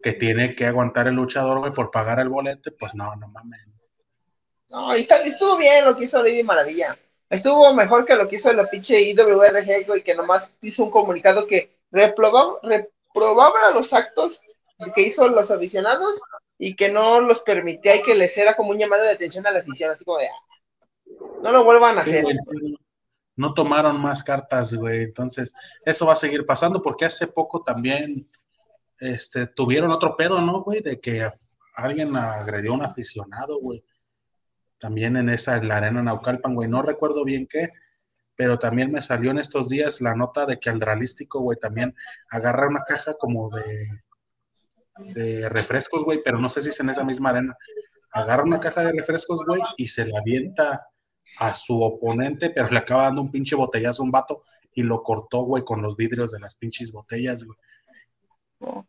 que 0.04 0.12
tiene 0.12 0.54
que 0.54 0.66
aguantar 0.66 1.08
el 1.08 1.16
luchador, 1.16 1.60
güey, 1.60 1.72
por 1.72 1.92
pagar 1.92 2.20
el 2.20 2.28
boleto, 2.28 2.70
pues 2.78 2.94
no, 2.94 3.16
no 3.16 3.30
mames. 3.30 3.62
No, 4.68 4.98
y 4.98 5.08
estuvo 5.24 5.56
bien 5.56 5.86
lo 5.86 5.96
que 5.96 6.04
hizo 6.04 6.22
Lady 6.22 6.44
Maravilla. 6.44 6.98
Estuvo 7.30 7.74
mejor 7.74 8.04
que 8.04 8.16
lo 8.16 8.28
que 8.28 8.36
hizo 8.36 8.52
la 8.52 8.70
pinche 8.70 9.00
IWRG, 9.00 9.88
güey, 9.88 10.04
que 10.04 10.14
nomás 10.14 10.52
hizo 10.62 10.84
un 10.84 10.92
comunicado 10.92 11.48
que 11.48 11.78
reprobaba, 11.90 12.56
reprobaba 12.64 13.72
los 13.72 13.94
actos 13.94 14.42
que 14.94 15.04
hizo 15.04 15.26
los 15.30 15.50
aficionados 15.52 16.20
y 16.58 16.76
que 16.76 16.90
no 16.90 17.22
los 17.22 17.44
permitía 17.44 17.96
y 17.96 18.04
que 18.04 18.14
les 18.14 18.38
era 18.38 18.58
como 18.58 18.72
un 18.72 18.78
llamado 18.78 19.04
de 19.04 19.12
atención 19.12 19.48
a 19.48 19.52
la 19.52 19.60
afición, 19.60 19.92
así 19.92 20.04
como 20.04 20.18
de, 20.18 20.28
ah, 20.28 20.52
no 21.42 21.52
lo 21.52 21.64
vuelvan 21.64 21.98
a 21.98 22.02
hacer. 22.02 22.24
no 23.36 23.54
tomaron 23.54 24.00
más 24.00 24.24
cartas, 24.24 24.74
güey, 24.74 25.04
entonces 25.04 25.54
eso 25.86 26.06
va 26.06 26.14
a 26.14 26.18
seguir 26.18 26.46
pasando 26.46 26.82
porque 26.82 27.06
hace 27.06 27.28
poco 27.28 27.64
también 27.64 28.30
este, 29.00 29.48
tuvieron 29.48 29.92
otro 29.92 30.16
pedo, 30.16 30.42
¿no, 30.42 30.62
güey? 30.62 30.82
De 30.82 31.00
que 31.00 31.28
alguien 31.76 32.16
agredió 32.16 32.72
a 32.72 32.76
un 32.76 32.86
aficionado, 32.86 33.60
güey 33.60 33.84
también 34.82 35.16
en 35.16 35.30
esa, 35.30 35.58
en 35.58 35.68
la 35.68 35.78
arena 35.78 36.02
Naucalpan, 36.02 36.56
güey, 36.56 36.68
no 36.68 36.82
recuerdo 36.82 37.24
bien 37.24 37.48
qué, 37.48 37.70
pero 38.36 38.58
también 38.58 38.92
me 38.92 39.02
salió 39.02 39.30
en 39.30 39.38
estos 39.38 39.70
días 39.70 40.02
la 40.02 40.16
nota 40.16 40.48
de 40.48 40.60
que 40.60 40.72
Aldralístico, 40.72 41.40
güey, 41.40 41.58
también 41.60 41.94
agarra 42.32 42.68
una 42.68 42.82
caja 42.82 43.14
como 43.14 43.52
de, 43.52 43.88
de 45.14 45.50
refrescos, 45.50 46.04
güey, 46.04 46.22
pero 46.26 46.40
no 46.40 46.50
sé 46.50 46.64
si 46.64 46.70
es 46.70 46.80
en 46.80 46.90
esa 46.90 47.04
misma 47.04 47.30
arena. 47.30 47.56
Agarra 48.12 48.44
una 48.44 48.60
caja 48.60 48.82
de 48.82 48.94
refrescos, 48.94 49.46
güey, 49.46 49.62
y 49.78 49.88
se 49.88 50.06
la 50.06 50.18
avienta 50.18 50.88
a 51.38 51.54
su 51.54 51.82
oponente, 51.82 52.50
pero 52.50 52.70
le 52.70 52.78
acaba 52.78 53.04
dando 53.04 53.22
un 53.22 53.32
pinche 53.32 53.56
botellazo 53.56 54.04
a 54.04 54.06
un 54.06 54.12
vato 54.12 54.44
y 54.74 54.84
lo 54.84 55.04
cortó, 55.04 55.44
güey, 55.44 55.64
con 55.64 55.82
los 55.82 55.96
vidrios 55.96 56.32
de 56.32 56.40
las 56.40 56.56
pinches 56.56 56.92
botellas, 56.92 57.44
güey. 57.44 57.58
Oh. 58.60 58.86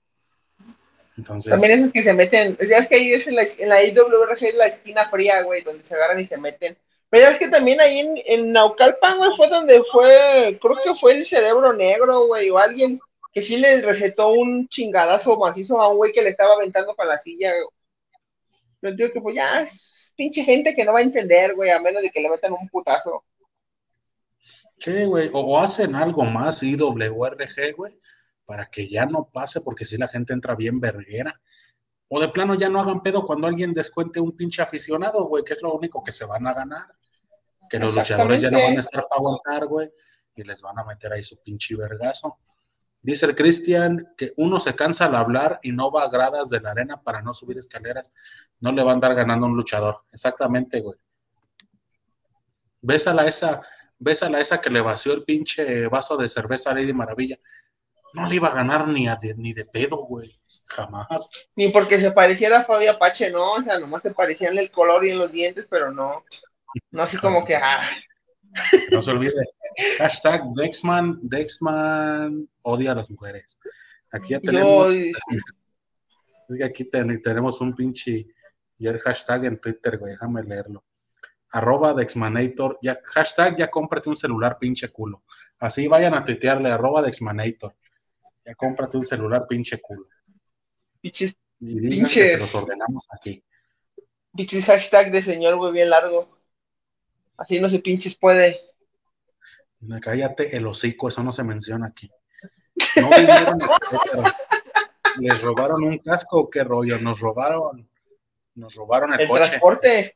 También 1.25 1.73
esos 1.73 1.93
que 1.93 2.03
se 2.03 2.15
meten, 2.15 2.57
ya 2.69 2.79
es 2.79 2.89
que 2.89 2.95
ahí 2.95 3.13
es 3.13 3.27
en 3.27 3.37
la, 3.37 3.43
en 3.43 3.69
la 3.69 3.85
IWRG 3.85 4.45
es 4.45 4.55
la 4.55 4.67
esquina 4.67 5.11
fría, 5.11 5.43
güey, 5.43 5.63
donde 5.63 5.85
se 5.85 5.95
agarran 5.95 6.21
y 6.21 6.25
se 6.25 6.39
meten. 6.39 6.77
Pero 7.11 7.29
es 7.29 7.37
que 7.37 7.49
también 7.49 7.81
ahí 7.81 7.99
en, 7.99 8.15
en 8.25 8.53
Naucalpan, 8.53 9.19
güey, 9.19 9.31
fue 9.37 9.49
donde 9.49 9.83
fue, 9.93 10.59
creo 10.61 10.77
que 10.83 10.95
fue 10.99 11.13
el 11.13 11.27
cerebro 11.27 11.75
negro, 11.75 12.27
güey, 12.27 12.49
o 12.49 12.57
alguien 12.57 12.99
que 13.33 13.43
sí 13.43 13.59
le 13.59 13.83
recetó 13.83 14.29
un 14.29 14.69
chingadazo 14.69 15.39
macizo 15.39 15.81
a 15.81 15.89
un 15.89 15.97
güey 15.97 16.13
que 16.13 16.23
le 16.23 16.31
estaba 16.31 16.55
aventando 16.55 16.95
para 16.95 17.11
la 17.11 17.19
silla. 17.19 17.53
Yo 18.81 18.93
digo 18.93 19.13
que 19.13 19.21
pues 19.21 19.35
ya 19.35 19.67
pinche 20.23 20.45
gente 20.45 20.75
que 20.75 20.85
no 20.85 20.93
va 20.93 21.01
a 21.01 21.03
entender, 21.03 21.57
güey, 21.57 21.71
a 21.71 21.81
menos 21.81 22.01
de 22.01 22.11
que 22.11 22.21
le 22.21 22.31
metan 22.31 22.53
un 22.53 22.69
putazo. 22.69 23.25
Sí, 24.79 25.05
güey, 25.05 25.29
o 25.33 25.59
hacen 25.59 25.97
algo 25.97 26.25
más 26.25 26.63
IWRG, 26.63 27.75
güey, 27.77 27.99
para 28.45 28.67
que 28.67 28.89
ya 28.89 29.05
no 29.05 29.29
pase, 29.33 29.61
porque 29.63 29.85
si 29.85 29.97
la 29.97 30.07
gente 30.07 30.33
entra 30.33 30.55
bien 30.55 30.79
verguera. 30.81 31.41
O 32.09 32.21
de 32.21 32.29
plano 32.29 32.55
ya 32.55 32.69
no 32.69 32.81
hagan 32.81 33.03
pedo 33.03 33.27
cuando 33.27 33.49
alguien 33.49 33.73
descuente 33.73 34.21
un 34.21 34.37
pinche 34.37 34.63
aficionado, 34.63 35.27
güey, 35.27 35.43
que 35.43 35.55
es 35.55 35.63
lo 35.63 35.73
único 35.75 36.05
que 36.05 36.13
se 36.13 36.25
van 36.25 36.47
a 36.47 36.55
ganar. 36.55 36.87
Que 37.69 37.81
los 37.81 37.95
luchadores 37.95 38.41
ya 38.41 38.51
no 38.51 38.61
van 38.61 38.77
a 38.77 38.81
estar 38.81 39.07
para 39.09 39.19
aguantar, 39.19 39.67
güey, 39.67 39.91
y 40.37 40.45
les 40.45 40.63
van 40.63 40.79
a 40.79 40.85
meter 40.85 41.13
ahí 41.13 41.23
su 41.25 41.43
pinche 41.43 41.75
vergazo. 41.75 42.39
Dice 43.03 43.27
el 43.27 43.35
Cristian 43.35 44.15
que 44.17 44.33
uno 44.37 44.59
se 44.59 44.75
cansa 44.77 45.07
al 45.07 45.17
hablar 45.17 45.59
y 45.62 45.73
no 45.73 45.91
va 45.91 46.05
a 46.05 46.09
gradas 46.09 46.49
de 46.49 46.61
la 46.61 46.71
arena 46.71 47.03
para 47.03 47.21
no 47.21 47.35
subir 47.35 47.59
escaleras. 47.59 48.15
No 48.61 48.73
le 48.73 48.83
va 48.83 48.93
a 48.93 48.95
andar 48.95 49.15
ganando 49.15 49.47
un 49.47 49.57
luchador. 49.57 50.03
Exactamente, 50.12 50.81
güey. 50.81 50.97
Bésala 52.81 53.27
esa, 53.27 53.62
bésala 53.99 54.41
esa 54.41 54.61
que 54.61 54.71
le 54.71 54.81
vació 54.81 55.12
el 55.12 55.25
pinche 55.25 55.88
vaso 55.88 56.17
de 56.17 56.29
cerveza 56.29 56.71
a 56.71 56.75
Lady 56.75 56.93
Maravilla 56.93 57.38
no 58.12 58.29
le 58.29 58.37
iba 58.37 58.49
a 58.49 58.55
ganar 58.55 58.88
ni, 58.88 59.09
a 59.09 59.17
de, 59.17 59.35
ni 59.37 59.53
de 59.53 59.65
pedo, 59.65 59.97
güey. 60.05 60.38
Jamás. 60.67 61.31
Ni 61.57 61.69
porque 61.71 61.99
se 61.99 62.12
pareciera 62.12 62.61
a 62.61 62.65
Fabio 62.65 62.93
Apache, 62.93 63.31
no. 63.31 63.55
O 63.55 63.62
sea, 63.62 63.79
nomás 63.79 64.03
se 64.03 64.12
parecían 64.12 64.59
el 64.59 64.71
color 64.71 65.05
y 65.07 65.11
en 65.11 65.19
los 65.19 65.33
dientes, 65.33 65.67
pero 65.69 65.91
no. 65.91 66.25
No 66.91 67.03
así 67.03 67.17
como 67.17 67.45
que. 67.45 67.57
Ah. 67.57 67.88
No 68.91 69.03
se 69.03 69.11
olvide. 69.11 69.33
Hashtag 69.99 70.43
Dexman, 70.55 71.19
Dexman 71.23 72.49
odia 72.62 72.93
a 72.93 72.95
las 72.95 73.11
mujeres. 73.11 73.59
Aquí 74.11 74.31
ya 74.31 74.41
tenemos. 74.41 74.91
Es 74.91 76.59
que 76.59 76.65
aquí 76.65 76.85
tenemos 76.85 77.61
un 77.61 77.75
pinche. 77.75 78.27
Y 78.79 78.87
el 78.87 78.99
hashtag 78.99 79.45
en 79.45 79.61
Twitter, 79.61 79.99
güey. 79.99 80.12
Déjame 80.12 80.43
leerlo. 80.43 80.85
Arroba 81.51 81.95
Dexmanator. 81.95 82.79
Ya, 82.83 82.99
hashtag 83.05 83.59
ya 83.59 83.69
cómprate 83.69 84.09
un 84.09 84.17
celular, 84.17 84.59
pinche 84.59 84.88
culo. 84.88 85.23
Así 85.59 85.87
vayan 85.87 86.15
a 86.15 86.25
tuitearle, 86.25 86.71
arroba 86.71 87.03
Dexmanator. 87.03 87.77
Ya 88.45 88.55
cómprate 88.55 88.97
un 88.97 89.05
celular, 89.05 89.47
pinche 89.49 89.81
culo. 89.81 90.09
Pinches. 91.01 91.37
Y 91.61 91.81
pinches. 91.81 92.31
se 92.33 92.37
los 92.38 92.55
ordenamos 92.55 93.07
aquí. 93.11 93.45
Pinches 94.35 94.65
hashtag 94.65 95.12
de 95.12 95.23
señor, 95.23 95.57
güey, 95.57 95.73
bien 95.73 95.91
largo. 95.91 96.42
Así 97.37 97.61
no 97.61 97.68
se 97.68 97.79
pinches 97.79 98.14
puede. 98.14 98.61
Cállate 100.01 100.57
el 100.57 100.66
hocico, 100.66 101.09
eso 101.09 101.23
no 101.23 101.33
se 101.33 101.42
menciona 101.42 101.87
aquí. 101.88 102.11
No 102.97 103.11
vinieron 103.11 103.59
pero 104.11 104.25
les 105.18 105.42
robaron 105.42 105.85
un 105.85 105.99
casco, 105.99 106.49
qué 106.49 106.64
rollo, 106.64 106.99
nos 106.99 107.21
robaron, 107.21 107.88
nos 108.55 108.75
robaron 108.75 109.12
el, 109.14 109.23
el 109.23 109.29
coche. 109.29 109.45
transporte. 109.45 110.14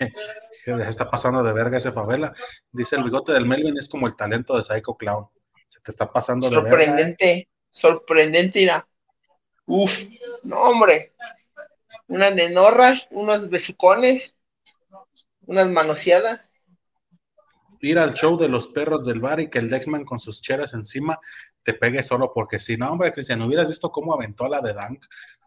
se 0.64 0.88
está 0.88 1.10
pasando 1.10 1.42
de 1.42 1.52
verga 1.52 1.78
ese 1.78 1.92
favela. 1.92 2.32
Dice 2.70 2.96
el 2.96 3.04
bigote 3.04 3.32
del 3.32 3.46
Melvin 3.46 3.76
es 3.76 3.88
como 3.88 4.06
el 4.06 4.16
talento 4.16 4.56
de 4.56 4.64
Psycho 4.64 4.94
Clown. 4.94 5.28
Se 5.66 5.80
te 5.80 5.90
está 5.90 6.10
pasando 6.10 6.48
de 6.48 6.56
verga. 6.56 6.70
Sorprendente, 6.70 7.30
¿eh? 7.30 7.48
sorprendente, 7.70 8.58
mira. 8.60 8.86
Uf, 9.66 9.98
no, 10.42 10.62
hombre. 10.62 11.12
Unas 12.10 12.34
nenorras, 12.34 13.08
unos 13.10 13.48
besucones, 13.48 14.34
unas 15.46 15.70
manoseadas. 15.70 16.40
Ir 17.80 17.98
al 17.98 18.12
show 18.12 18.36
de 18.36 18.48
los 18.48 18.68
perros 18.68 19.06
del 19.06 19.20
bar 19.20 19.40
y 19.40 19.48
que 19.48 19.58
el 19.58 19.70
Dexman 19.70 20.04
con 20.04 20.20
sus 20.20 20.42
cheras 20.42 20.74
encima 20.74 21.18
te 21.62 21.72
pegue 21.72 22.02
solo 22.02 22.32
porque 22.34 22.60
si 22.60 22.76
no, 22.76 22.92
hombre, 22.92 23.12
Cristian, 23.12 23.40
hubieras 23.40 23.68
visto 23.68 23.90
cómo 23.90 24.12
aventó 24.12 24.46
la 24.48 24.60
de 24.60 24.74
Dank 24.74 25.02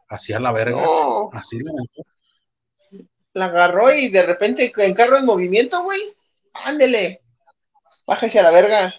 hacia 0.09 0.39
la 0.39 0.51
verga. 0.51 0.83
Así 1.31 1.59
la 1.59 1.71
aventó 1.71 2.03
la 3.33 3.45
agarró 3.45 3.93
y 3.93 4.09
de 4.09 4.23
repente 4.23 4.71
el 4.75 4.95
carro 4.95 5.17
en 5.17 5.25
movimiento, 5.25 5.83
güey. 5.83 6.15
Ándele. 6.53 7.21
Bájese 8.05 8.39
a 8.39 8.43
la 8.43 8.51
verga. 8.51 8.93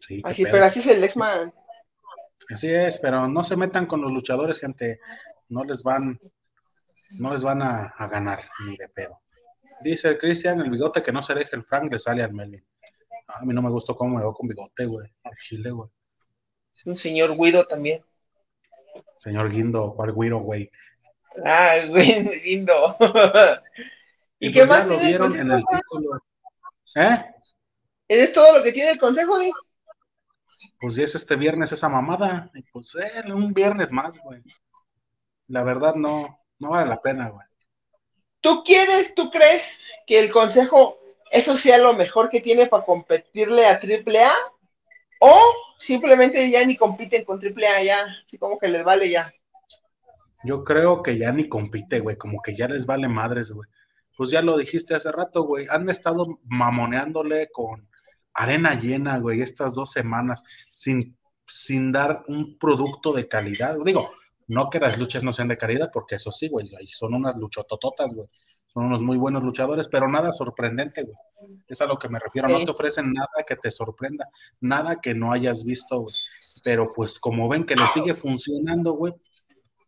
Sí, 0.00 0.20
así, 0.24 0.44
pero 0.44 0.64
así 0.64 0.80
es 0.80 0.86
el 0.86 1.00
Lexman. 1.00 1.52
Así 2.50 2.68
es, 2.68 2.98
pero 2.98 3.28
no 3.28 3.44
se 3.44 3.56
metan 3.56 3.86
con 3.86 4.02
los 4.02 4.12
luchadores, 4.12 4.58
gente. 4.58 5.00
No 5.52 5.64
les 5.64 5.82
van, 5.82 6.18
no 7.20 7.30
les 7.30 7.42
van 7.44 7.60
a, 7.60 7.92
ganar 8.10 8.40
ni 8.64 8.74
de 8.74 8.88
pedo. 8.88 9.20
Dice 9.82 10.08
el 10.08 10.18
Cristian, 10.18 10.62
el 10.62 10.70
bigote 10.70 11.02
que 11.02 11.12
no 11.12 11.20
se 11.20 11.34
deje 11.34 11.54
el 11.56 11.62
Frank 11.62 11.92
le 11.92 11.98
sale 11.98 12.22
al 12.22 12.32
Melvin. 12.32 12.66
A 13.26 13.44
mí 13.44 13.52
no 13.52 13.60
me 13.60 13.68
gustó 13.68 13.94
cómo 13.94 14.16
me 14.16 14.22
veo 14.22 14.32
con 14.32 14.48
bigote, 14.48 14.86
güey. 14.86 15.06
Al 15.24 15.36
chile, 15.36 15.70
güey. 15.70 15.90
Es 16.74 16.86
un 16.86 16.96
señor 16.96 17.36
Guido 17.36 17.66
también. 17.66 18.02
Señor 19.18 19.50
Guindo, 19.50 19.92
¿cuál 19.94 20.14
Guido, 20.14 20.38
güey? 20.38 20.70
Ah, 21.44 21.76
güey, 21.86 22.40
lindo. 22.44 22.96
¿Y, 24.38 24.52
qué 24.52 24.60
pues 24.60 24.70
más 24.70 24.86
lo 24.86 24.98
vieron 25.00 25.36
en 25.36 25.50
el 25.50 25.62
título. 25.66 26.18
¿Eh? 26.96 27.26
¿Es 28.08 28.32
todo 28.32 28.56
lo 28.56 28.64
que 28.64 28.72
tiene 28.72 28.92
el 28.92 28.98
consejo, 28.98 29.36
güey? 29.36 29.52
Pues 30.80 30.96
ya 30.96 31.04
es 31.04 31.14
este 31.14 31.36
viernes 31.36 31.72
esa 31.72 31.90
mamada. 31.90 32.50
Y 32.54 32.62
pues 32.62 32.94
eh, 32.94 33.30
un 33.30 33.52
viernes 33.52 33.92
más, 33.92 34.18
güey. 34.18 34.42
La 35.48 35.62
verdad 35.62 35.94
no, 35.94 36.40
no 36.58 36.70
vale 36.70 36.88
la 36.88 37.00
pena, 37.00 37.28
güey. 37.28 37.46
¿Tú 38.40 38.64
quieres, 38.64 39.14
tú 39.14 39.30
crees 39.30 39.78
que 40.06 40.18
el 40.18 40.30
consejo, 40.30 40.98
eso 41.30 41.56
sea 41.56 41.78
lo 41.78 41.94
mejor 41.94 42.28
que 42.28 42.40
tiene 42.40 42.66
para 42.66 42.84
competirle 42.84 43.66
a 43.66 43.80
AAA? 43.80 44.32
¿O 45.20 45.40
simplemente 45.78 46.50
ya 46.50 46.64
ni 46.64 46.76
compiten 46.76 47.24
con 47.24 47.40
AAA 47.40 47.84
ya? 47.84 48.06
Así 48.26 48.38
como 48.38 48.58
que 48.58 48.68
les 48.68 48.84
vale 48.84 49.08
ya. 49.08 49.32
Yo 50.44 50.64
creo 50.64 51.02
que 51.02 51.18
ya 51.18 51.30
ni 51.30 51.48
compite, 51.48 52.00
güey, 52.00 52.16
como 52.16 52.42
que 52.42 52.56
ya 52.56 52.66
les 52.66 52.84
vale 52.84 53.06
madres, 53.06 53.52
güey. 53.52 53.68
pues 54.16 54.30
ya 54.30 54.42
lo 54.42 54.56
dijiste 54.56 54.94
hace 54.94 55.12
rato, 55.12 55.44
güey, 55.44 55.66
han 55.70 55.88
estado 55.88 56.40
mamoneándole 56.44 57.48
con 57.52 57.88
arena 58.34 58.74
llena, 58.74 59.18
güey, 59.18 59.40
estas 59.40 59.74
dos 59.74 59.92
semanas, 59.92 60.42
sin, 60.72 61.16
sin 61.46 61.92
dar 61.92 62.24
un 62.26 62.58
producto 62.58 63.12
de 63.12 63.28
calidad. 63.28 63.76
Digo, 63.84 64.10
no 64.48 64.70
que 64.70 64.80
las 64.80 64.98
luchas 64.98 65.22
no 65.22 65.32
sean 65.32 65.48
de 65.48 65.58
calidad, 65.58 65.90
porque 65.92 66.16
eso 66.16 66.30
sí, 66.30 66.48
güey, 66.48 66.68
son 66.88 67.14
unas 67.14 67.36
luchotototas, 67.36 68.14
güey. 68.14 68.28
Son 68.66 68.86
unos 68.86 69.02
muy 69.02 69.18
buenos 69.18 69.42
luchadores, 69.42 69.88
pero 69.88 70.08
nada 70.08 70.32
sorprendente, 70.32 71.02
güey. 71.02 71.16
Es 71.68 71.82
a 71.82 71.86
lo 71.86 71.98
que 71.98 72.08
me 72.08 72.18
refiero. 72.18 72.48
No 72.48 72.64
te 72.64 72.70
ofrecen 72.70 73.12
nada 73.12 73.44
que 73.46 73.56
te 73.56 73.70
sorprenda, 73.70 74.30
nada 74.60 74.98
que 74.98 75.14
no 75.14 75.30
hayas 75.30 75.64
visto, 75.64 76.00
güey. 76.00 76.14
Pero 76.64 76.88
pues 76.94 77.20
como 77.20 77.48
ven 77.50 77.66
que 77.66 77.76
le 77.76 77.86
sigue 77.88 78.14
funcionando, 78.14 78.94
güey, 78.94 79.12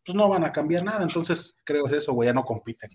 pues 0.05 0.15
no 0.15 0.29
van 0.29 0.45
a 0.45 0.53
cambiar 0.53 0.85
nada. 0.85 1.03
Entonces 1.03 1.63
creo 1.65 1.87
que 1.87 1.97
eso, 1.97 2.13
güey, 2.13 2.29
ya 2.29 2.35
no 2.35 2.45
compiten. 2.45 2.91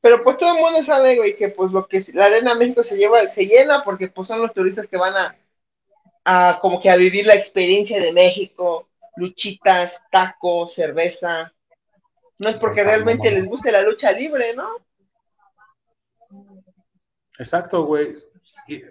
Pero 0.00 0.22
pues 0.22 0.38
todo 0.38 0.54
el 0.54 0.62
mundo 0.62 0.84
sabe, 0.84 1.16
güey, 1.16 1.36
que 1.36 1.48
pues 1.48 1.72
lo 1.72 1.86
que 1.86 2.04
la 2.14 2.26
Arena 2.26 2.54
México 2.54 2.82
se 2.82 2.96
lleva, 2.96 3.26
se 3.28 3.46
llena 3.46 3.82
porque 3.84 4.08
pues 4.08 4.28
son 4.28 4.40
los 4.40 4.54
turistas 4.54 4.86
que 4.86 4.96
van 4.96 5.14
a, 5.16 5.36
a 6.24 6.58
como 6.60 6.80
que 6.80 6.90
a 6.90 6.96
vivir 6.96 7.26
la 7.26 7.34
experiencia 7.34 8.00
de 8.00 8.12
México, 8.12 8.85
luchitas, 9.16 10.02
tacos, 10.10 10.74
cerveza. 10.74 11.52
No 12.38 12.50
es 12.50 12.56
porque 12.56 12.84
realmente 12.84 13.30
les 13.30 13.46
guste 13.46 13.72
la 13.72 13.82
lucha 13.82 14.12
libre, 14.12 14.54
¿no? 14.54 14.68
Exacto, 17.38 17.84
güey. 17.84 18.12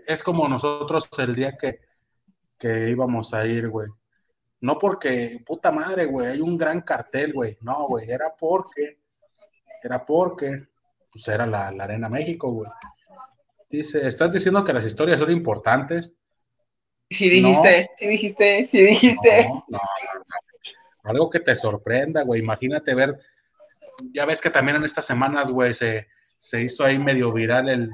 Es 0.07 0.23
como 0.23 0.47
nosotros 0.47 1.09
el 1.17 1.35
día 1.35 1.57
que, 1.57 1.79
que 2.57 2.89
íbamos 2.89 3.33
a 3.33 3.45
ir, 3.45 3.69
güey. 3.69 3.87
No 4.61 4.79
porque, 4.79 5.43
puta 5.45 5.71
madre, 5.71 6.05
güey, 6.05 6.27
hay 6.27 6.41
un 6.41 6.57
gran 6.57 6.81
cartel, 6.81 7.33
güey. 7.33 7.57
No, 7.61 7.87
güey, 7.87 8.09
era 8.09 8.35
porque, 8.35 8.99
era 9.83 10.03
porque, 10.03 10.67
pues 11.11 11.27
era 11.27 11.45
la, 11.45 11.67
Arena 11.67 12.09
México, 12.09 12.51
güey. 12.51 12.69
Dice, 13.69 14.07
¿estás 14.07 14.33
diciendo 14.33 14.63
que 14.63 14.73
las 14.73 14.85
historias 14.85 15.19
son 15.19 15.31
importantes? 15.31 16.17
Sí 17.09 17.29
dijiste, 17.29 17.89
sí 17.97 18.07
dijiste, 18.07 18.65
sí 18.65 18.81
dijiste. 18.81 19.47
No, 19.47 19.63
no, 19.67 19.77
no, 19.77 21.09
Algo 21.09 21.29
que 21.29 21.39
te 21.39 21.55
sorprenda, 21.55 22.23
güey. 22.23 22.41
Imagínate 22.41 22.95
ver, 22.95 23.19
ya 24.11 24.25
ves 24.25 24.41
que 24.41 24.49
también 24.49 24.77
en 24.77 24.83
estas 24.83 25.05
semanas, 25.05 25.51
güey, 25.51 25.73
se, 25.73 26.07
se 26.37 26.61
hizo 26.61 26.83
ahí 26.83 26.97
medio 26.99 27.31
viral 27.31 27.69
el... 27.69 27.91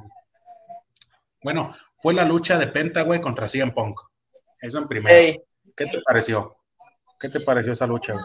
Bueno, 1.43 1.73
fue 1.95 2.13
la 2.13 2.23
lucha 2.23 2.57
de 2.57 2.67
Penta, 2.67 3.01
güey, 3.01 3.19
contra 3.19 3.47
CM 3.47 3.71
Punk. 3.71 3.99
Eso 4.59 4.77
en 4.79 4.87
primero. 4.87 5.41
¿Qué 5.75 5.85
te 5.85 6.01
pareció? 6.01 6.57
¿Qué 7.19 7.29
te 7.29 7.41
pareció 7.41 7.73
esa 7.73 7.87
lucha? 7.87 8.15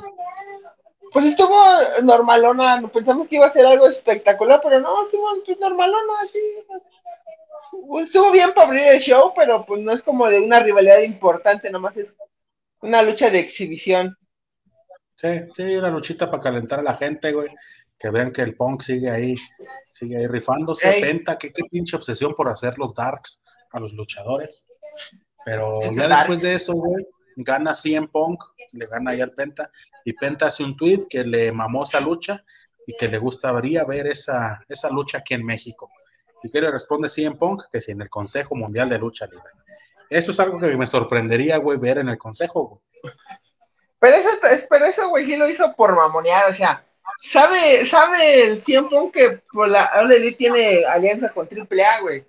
Pues 1.12 1.26
estuvo 1.26 1.58
normalona, 2.02 2.82
pensamos 2.92 3.26
que 3.28 3.36
iba 3.36 3.46
a 3.46 3.52
ser 3.52 3.64
algo 3.64 3.88
espectacular, 3.88 4.60
pero 4.62 4.80
no, 4.80 5.04
estuvo 5.04 5.28
normalona, 5.60 6.20
así. 6.22 6.38
Estuvo 8.04 8.32
bien 8.32 8.52
para 8.54 8.68
abrir 8.68 8.86
el 8.88 9.00
show, 9.00 9.32
pero 9.34 9.64
pues 9.66 9.82
no 9.82 9.92
es 9.92 10.02
como 10.02 10.28
de 10.28 10.40
una 10.40 10.60
rivalidad 10.60 11.00
importante, 11.00 11.70
nomás 11.70 11.96
es 11.96 12.16
una 12.80 13.02
lucha 13.02 13.30
de 13.30 13.40
exhibición. 13.40 14.16
Sí, 15.16 15.28
sí, 15.54 15.76
una 15.76 15.90
luchita 15.90 16.30
para 16.30 16.42
calentar 16.42 16.80
a 16.80 16.82
la 16.82 16.94
gente, 16.94 17.32
güey. 17.32 17.48
Que 17.98 18.10
vean 18.10 18.30
que 18.30 18.42
el 18.42 18.54
punk 18.54 18.82
sigue 18.82 19.10
ahí, 19.10 19.36
sigue 19.88 20.18
ahí 20.18 20.26
rifándose. 20.26 21.00
Penta, 21.00 21.38
qué, 21.38 21.50
qué 21.50 21.62
pinche 21.70 21.96
obsesión 21.96 22.34
por 22.34 22.48
hacer 22.48 22.78
los 22.78 22.94
darks 22.94 23.42
a 23.72 23.80
los 23.80 23.94
luchadores. 23.94 24.68
Pero 25.44 25.80
ya 25.92 26.08
después 26.08 26.42
de 26.42 26.54
eso, 26.54 26.74
güey, 26.74 27.06
gana 27.36 27.72
CM 27.74 28.08
Punk, 28.08 28.42
le 28.72 28.86
gana 28.86 29.12
ahí 29.12 29.20
al 29.20 29.32
Penta, 29.32 29.70
y 30.04 30.12
Penta 30.12 30.48
hace 30.48 30.64
un 30.64 30.76
tweet 30.76 31.06
que 31.08 31.24
le 31.24 31.52
mamó 31.52 31.84
esa 31.84 32.00
lucha 32.00 32.44
y 32.86 32.96
que 32.96 33.08
le 33.08 33.18
gustaría 33.18 33.84
ver 33.84 34.06
esa, 34.06 34.64
esa 34.68 34.90
lucha 34.90 35.18
aquí 35.18 35.34
en 35.34 35.44
México. 35.44 35.90
Y 36.42 36.60
le 36.60 36.70
responde 36.70 37.08
CM 37.08 37.36
Punk 37.36 37.64
que 37.70 37.80
si 37.80 37.92
en 37.92 38.02
el 38.02 38.10
Consejo 38.10 38.54
Mundial 38.54 38.88
de 38.88 38.98
Lucha 38.98 39.26
Libre. 39.26 39.50
Eso 40.08 40.30
es 40.30 40.40
algo 40.40 40.60
que 40.60 40.76
me 40.76 40.86
sorprendería, 40.86 41.56
güey, 41.56 41.78
ver 41.78 41.98
en 41.98 42.08
el 42.08 42.18
Consejo, 42.18 42.80
güey. 43.02 43.14
Pero 43.98 44.16
eso, 44.16 44.28
pero 44.68 44.86
eso, 44.86 45.08
güey, 45.08 45.24
sí 45.24 45.36
lo 45.36 45.48
hizo 45.48 45.74
por 45.74 45.94
mamonear, 45.94 46.50
o 46.50 46.54
sea, 46.54 46.84
sabe, 47.22 47.84
sabe 47.86 48.44
el 48.44 48.62
CM 48.62 48.88
Punk 48.88 49.14
que 49.14 49.42
por 49.52 49.68
la 49.68 49.90
tiene 50.36 50.84
alianza 50.84 51.32
con 51.32 51.48
AAA, 51.48 52.00
güey. 52.02 52.24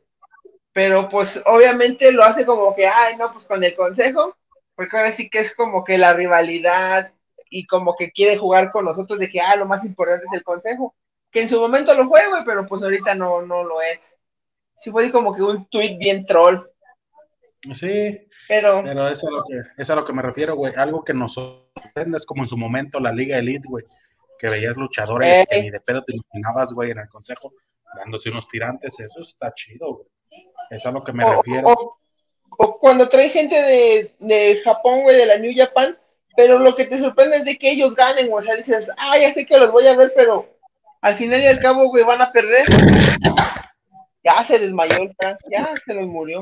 Pero 0.74 1.10
pues 1.10 1.41
obviamente 1.46 2.12
lo 2.12 2.24
hace 2.24 2.46
como 2.46 2.76
que, 2.76 2.88
ay, 2.88 3.17
no, 3.17 3.32
pues 3.34 3.46
con 3.46 3.63
el 3.63 3.76
Consejo 3.76 4.36
porque 4.78 4.96
ahora 4.96 5.12
sí 5.12 5.28
que 5.28 5.39
es 5.39 5.56
como 5.56 5.84
que 5.84 5.98
la 5.98 6.13
rivalidad 6.13 7.12
y 7.50 7.65
como 7.65 7.96
que 7.96 8.12
quiere 8.12 8.38
jugar 8.38 8.72
con 8.72 8.86
nosotros 8.86 9.17
de 9.17 9.28
que, 9.28 9.41
ah, 9.41 9.56
lo 9.56 9.65
más 9.65 9.84
importante 9.84 10.28
es 10.28 10.34
el 10.34 10.43
consejo, 10.43 10.93
que 11.31 11.41
en 11.41 11.49
su 11.49 11.59
momento 11.59 11.93
lo 11.93 12.07
fue, 12.07 12.27
güey, 12.27 12.43
pero 12.45 12.65
pues 12.65 12.83
ahorita 12.83 13.15
no, 13.15 13.41
no 13.41 13.63
lo 13.63 13.81
es. 13.81 14.17
Sí 14.79 14.91
fue 14.91 15.11
como 15.11 15.35
que 15.35 15.41
un 15.41 15.67
tweet 15.69 15.97
bien 15.97 16.25
troll. 16.25 16.61
Sí, 17.73 18.27
pero, 18.47 18.83
pero 18.83 19.07
es, 19.07 19.23
a 19.23 19.31
lo 19.31 19.43
que, 19.43 19.61
es 19.81 19.89
a 19.89 19.95
lo 19.95 20.05
que 20.05 20.13
me 20.13 20.21
refiero, 20.21 20.55
güey. 20.55 20.73
Algo 20.75 21.03
que 21.03 21.13
nos 21.13 21.33
sorprende 21.33 22.17
es 22.17 22.25
como 22.25 22.43
en 22.43 22.47
su 22.47 22.57
momento 22.57 22.99
la 22.99 23.11
Liga 23.11 23.37
Elite, 23.37 23.67
güey, 23.67 23.83
que 24.37 24.49
veías 24.49 24.77
luchadores 24.77 25.45
que 25.49 25.61
ni 25.61 25.69
de 25.69 25.81
pedo 25.81 26.03
te 26.03 26.13
imaginabas, 26.15 26.71
güey, 26.73 26.91
en 26.91 26.99
el 26.99 27.09
consejo, 27.09 27.53
dándose 27.97 28.29
unos 28.29 28.47
tirantes. 28.47 28.99
Eso 28.99 29.21
está 29.21 29.53
chido, 29.53 29.95
güey. 29.95 30.07
Es 30.69 30.85
a 30.85 30.91
lo 30.91 31.03
que 31.03 31.13
me 31.13 31.25
refiero 31.25 31.75
o 32.57 32.79
cuando 32.79 33.09
trae 33.09 33.29
gente 33.29 33.55
de, 33.55 34.15
de 34.19 34.61
Japón, 34.63 35.01
güey, 35.01 35.17
de 35.17 35.25
la 35.25 35.37
New 35.37 35.51
Japan, 35.55 35.97
pero 36.35 36.59
lo 36.59 36.75
que 36.75 36.85
te 36.85 36.99
sorprende 36.99 37.37
es 37.37 37.45
de 37.45 37.57
que 37.57 37.71
ellos 37.71 37.95
ganen, 37.95 38.31
o 38.31 38.41
sea, 38.41 38.55
dices, 38.55 38.89
ah, 38.97 39.17
ya 39.17 39.33
sé 39.33 39.45
que 39.45 39.57
los 39.57 39.71
voy 39.71 39.87
a 39.87 39.95
ver, 39.95 40.13
pero 40.15 40.57
al 41.01 41.15
final 41.15 41.41
y 41.41 41.47
al 41.47 41.60
cabo, 41.60 41.89
güey, 41.89 42.03
van 42.03 42.21
a 42.21 42.31
perder. 42.31 42.65
Ya 44.23 44.43
se 44.43 44.60
desmayó 44.60 44.97
el 44.97 45.15
Frank, 45.15 45.38
ya 45.49 45.73
se 45.86 45.93
los 45.93 46.07
murió. 46.07 46.41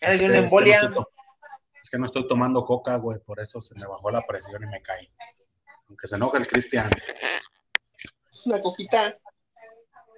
Ya 0.00 0.10
le 0.10 0.18
dio 0.18 0.28
una 0.28 0.38
embolia. 0.38 0.92
Es 1.82 1.90
que 1.90 1.98
no 1.98 2.06
estoy 2.06 2.26
tomando 2.28 2.64
coca, 2.64 2.96
güey, 2.96 3.18
por 3.18 3.40
eso 3.40 3.60
se 3.60 3.74
me 3.78 3.86
bajó 3.86 4.10
la 4.10 4.22
presión 4.26 4.62
y 4.62 4.66
me 4.66 4.80
caí. 4.80 5.08
Aunque 5.88 6.06
se 6.06 6.16
enoje 6.16 6.38
el 6.38 6.46
Cristian. 6.46 6.90
Es 8.30 8.46
una 8.46 8.60
coquita. 8.60 9.18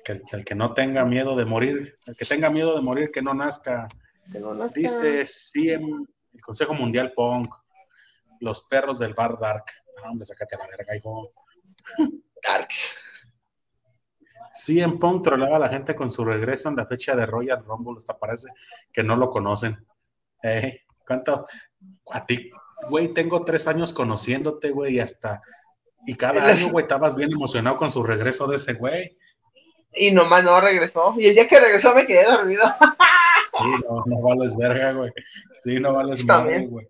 Que 0.05 0.21
el 0.31 0.45
que 0.45 0.55
no 0.55 0.75
tenga 0.75 1.05
miedo 1.05 1.35
de 1.35 1.47
morir, 1.47 1.99
el 2.07 2.17
que 2.17 2.27
tenga 2.27 2.51
miedo 2.51 2.77
de 2.77 2.83
morir, 2.83 3.11
que 3.11 3.23
no 3.23 3.33
nazca. 3.33 3.89
Dice 4.75 5.25
CM, 5.27 6.07
el 6.33 6.41
Consejo 6.41 6.75
Mundial 6.75 7.13
Punk, 7.15 7.55
los 8.41 8.63
perros 8.65 8.99
del 8.99 9.15
bar 9.15 9.39
Dark. 9.39 9.65
Ah, 10.03 10.11
hombre, 10.11 10.27
sacate 10.27 10.57
a 10.57 10.59
la 10.59 10.67
verga, 10.67 10.95
hijo. 10.95 11.33
Darks. 12.43 12.97
CM 14.55 14.99
Punk 14.99 15.25
trolaba 15.25 15.57
a 15.57 15.61
la 15.61 15.69
gente 15.69 15.95
con 15.95 16.11
su 16.11 16.25
regreso 16.25 16.69
en 16.69 16.77
la 16.77 16.87
fecha 16.87 17.17
de 17.17 17.27
Royal 17.27 17.65
Rumble. 17.65 17.99
Hasta 17.99 18.19
parece 18.19 18.49
que 18.93 19.03
no 19.03 19.17
lo 19.17 19.31
conocen. 19.31 19.85
Eh, 20.43 20.83
¿Cuánto? 21.07 21.47
A 22.11 22.25
ti, 22.25 22.51
güey, 22.89 23.09
tengo 23.09 23.45
tres 23.45 23.67
años 23.67 23.93
conociéndote, 23.93 24.71
güey, 24.71 24.97
y 24.97 25.01
hasta. 25.01 25.43
Y 26.07 26.15
cada 26.15 26.47
año, 26.49 26.71
güey, 26.71 26.85
estabas 26.85 27.17
bien 27.17 27.33
emocionado 27.33 27.77
con 27.77 27.91
su 27.91 28.03
regreso 28.03 28.47
de 28.47 28.57
ese 28.57 28.75
güey. 28.75 29.19
Y 29.93 30.13
nomás 30.13 30.45
no 30.45 30.61
regresó. 30.61 31.15
Y 31.17 31.27
el 31.27 31.35
día 31.35 31.49
que 31.49 31.61
regresó 31.61 31.95
me 31.95 32.07
quedé 32.07 32.25
dormido. 32.25 32.65
Sí, 32.67 33.85
no, 33.89 34.03
no 34.07 34.21
vales 34.21 34.57
verga, 34.57 34.93
güey. 34.93 35.13
Sí, 35.59 35.79
no 35.79 35.93
vales 35.93 36.25
madre, 36.25 36.67
güey. 36.67 36.87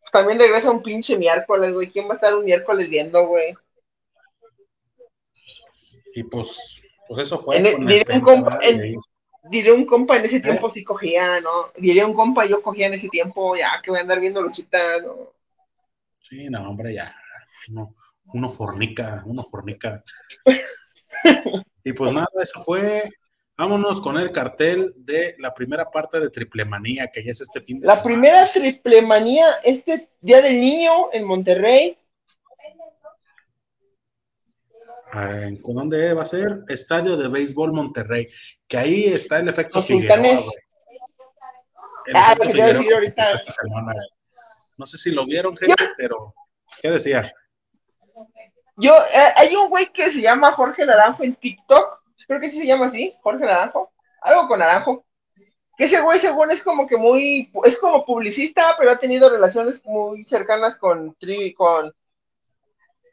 Pues 0.00 0.12
también 0.12 0.38
regresa 0.38 0.70
un 0.70 0.82
pinche 0.82 1.16
miércoles, 1.16 1.74
güey. 1.74 1.90
¿Quién 1.90 2.06
va 2.06 2.12
a 2.12 2.14
estar 2.16 2.34
un 2.34 2.44
miércoles 2.44 2.90
viendo, 2.90 3.26
güey? 3.26 3.54
Y 6.18 6.24
pues, 6.24 6.82
pues 7.06 7.20
eso 7.20 7.38
fue. 7.38 7.62
diré, 7.62 8.04
un 8.12 8.20
compa, 8.20 8.58
diré, 9.48 9.72
un 9.72 9.86
compa, 9.86 10.16
en 10.16 10.24
ese 10.24 10.36
¿Eh? 10.38 10.40
tiempo 10.40 10.68
sí 10.68 10.82
cogía, 10.82 11.40
¿no? 11.40 11.70
Diré 11.76 12.04
un 12.04 12.12
compa, 12.12 12.44
yo 12.44 12.60
cogía 12.60 12.88
en 12.88 12.94
ese 12.94 13.08
tiempo, 13.08 13.56
ya 13.56 13.80
que 13.82 13.92
voy 13.92 14.00
a 14.00 14.02
andar 14.02 14.18
viendo 14.18 14.42
luchitas, 14.42 15.02
¿no? 15.04 15.32
Sí, 16.18 16.48
no, 16.50 16.68
hombre, 16.68 16.92
ya. 16.94 17.14
Uno, 17.68 17.94
uno 18.34 18.50
fornica, 18.50 19.22
uno 19.26 19.44
fornica. 19.44 20.02
y 21.84 21.92
pues 21.92 22.12
nada, 22.12 22.26
eso 22.42 22.60
fue 22.64 23.04
Vámonos 23.56 24.00
con 24.00 24.16
el 24.16 24.30
cartel 24.30 24.92
de 24.98 25.34
la 25.38 25.52
primera 25.52 25.90
parte 25.90 26.20
de 26.20 26.30
Triplemanía, 26.30 27.08
que 27.08 27.24
ya 27.24 27.32
es 27.32 27.40
este 27.40 27.60
fin 27.60 27.80
de 27.80 27.88
La 27.88 28.00
primera 28.04 28.46
Triplemanía, 28.46 29.54
este 29.64 30.08
Día 30.20 30.40
del 30.42 30.60
Niño 30.60 31.12
en 31.12 31.24
Monterrey. 31.24 31.98
¿Con 32.44 32.56
dónde 35.64 36.14
va 36.14 36.22
a 36.22 36.26
ser? 36.26 36.60
Estadio 36.68 37.16
de 37.16 37.28
Béisbol 37.28 37.72
Monterrey, 37.72 38.28
que 38.66 38.76
ahí 38.76 39.04
está 39.06 39.38
el 39.38 39.48
efecto 39.48 39.82
Figueroa, 39.82 40.40
El 42.06 42.16
ah, 42.16 42.32
efecto 42.32 42.52
Figueroa 42.52 42.94
ahorita. 42.94 43.32
Esta 43.32 43.52
semana. 43.52 43.94
No 44.76 44.86
sé 44.86 44.96
si 44.98 45.10
lo 45.10 45.26
vieron, 45.26 45.56
gente, 45.56 45.90
pero 45.96 46.34
¿qué 46.80 46.90
decía? 46.90 47.32
Yo, 48.76 48.94
eh, 48.96 49.32
hay 49.34 49.56
un 49.56 49.68
güey 49.70 49.92
que 49.92 50.10
se 50.10 50.20
llama 50.20 50.52
Jorge 50.52 50.86
Naranjo 50.86 51.24
en 51.24 51.34
TikTok 51.34 51.98
creo 52.28 52.40
que 52.40 52.50
sí 52.50 52.58
se 52.58 52.66
llama 52.66 52.86
así, 52.86 53.14
Jorge 53.22 53.44
Naranjo, 53.44 53.90
algo 54.20 54.46
con 54.46 54.60
Naranjo. 54.60 55.04
Que 55.76 55.84
ese 55.84 56.00
güey, 56.00 56.18
según 56.18 56.50
es 56.50 56.62
como 56.62 56.86
que 56.86 56.96
muy, 56.96 57.50
es 57.64 57.78
como 57.78 58.04
publicista, 58.04 58.74
pero 58.78 58.90
ha 58.90 58.98
tenido 58.98 59.30
relaciones 59.30 59.80
muy 59.84 60.24
cercanas 60.24 60.76
con, 60.76 61.16
con, 61.56 61.94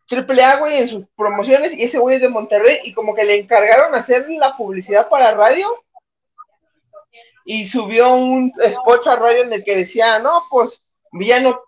Triple 0.07 0.43
A, 0.43 0.57
güey, 0.57 0.77
en 0.77 0.89
sus 0.89 1.05
promociones, 1.15 1.73
y 1.73 1.83
ese 1.83 1.97
güey 1.97 2.17
es 2.17 2.21
de 2.21 2.29
Monterrey, 2.29 2.79
y 2.83 2.93
como 2.93 3.15
que 3.15 3.23
le 3.23 3.39
encargaron 3.39 3.95
hacer 3.95 4.29
la 4.29 4.55
publicidad 4.55 5.09
para 5.09 5.33
radio, 5.33 5.67
y 7.45 7.65
subió 7.65 8.13
un 8.13 8.51
spot 8.63 9.07
a 9.07 9.15
radio 9.15 9.43
en 9.43 9.53
el 9.53 9.63
que 9.63 9.75
decía, 9.75 10.19
no, 10.19 10.43
pues, 10.49 10.81
villano 11.11 11.61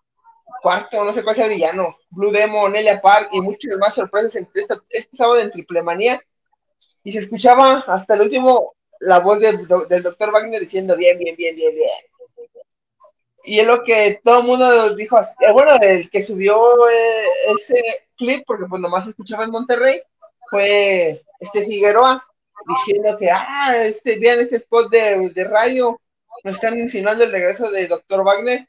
cuarto, 0.61 1.03
no 1.03 1.13
sé 1.13 1.23
cuál 1.23 1.35
sea 1.35 1.47
villano, 1.47 1.97
Blue 2.09 2.31
Demon, 2.31 2.71
Nelia 2.71 3.01
Park, 3.01 3.29
y 3.31 3.41
muchas 3.41 3.77
más 3.77 3.95
sorpresas 3.95 4.35
este, 4.35 4.65
este 4.89 5.17
sábado 5.17 5.39
en 5.39 5.51
Triple 5.51 5.83
Manía, 5.83 6.21
y 7.03 7.11
se 7.11 7.19
escuchaba 7.19 7.85
hasta 7.87 8.15
el 8.15 8.21
último 8.21 8.73
la 8.99 9.19
voz 9.19 9.39
del 9.39 9.67
doctor 9.67 10.31
Wagner 10.31 10.59
diciendo 10.59 10.95
bien, 10.95 11.17
bien, 11.19 11.35
bien, 11.35 11.55
bien, 11.55 11.75
bien. 11.75 11.89
Y 13.49 13.61
es 13.61 13.65
lo 13.65 13.81
que 13.85 14.19
todo 14.25 14.41
el 14.41 14.45
mundo 14.45 14.93
dijo, 14.93 15.17
eh, 15.21 15.51
bueno, 15.53 15.77
el 15.79 16.09
que 16.09 16.21
subió 16.21 16.89
eh, 16.89 17.25
ese 17.55 17.81
clip, 18.17 18.43
porque 18.45 18.65
pues 18.65 18.81
nomás 18.81 19.07
escuchaba 19.07 19.45
en 19.45 19.51
Monterrey, 19.51 20.01
fue 20.49 21.23
este 21.39 21.63
Figueroa, 21.63 22.27
diciendo 22.67 23.17
que, 23.17 23.31
ah, 23.31 23.73
este, 23.85 24.19
vean 24.19 24.41
este 24.41 24.57
spot 24.57 24.91
de, 24.91 25.31
de 25.33 25.43
radio, 25.45 25.97
nos 26.43 26.55
están 26.55 26.77
insinuando 26.77 27.23
el 27.23 27.31
regreso 27.31 27.71
de 27.71 27.87
Dr. 27.87 28.25
Wagner. 28.25 28.67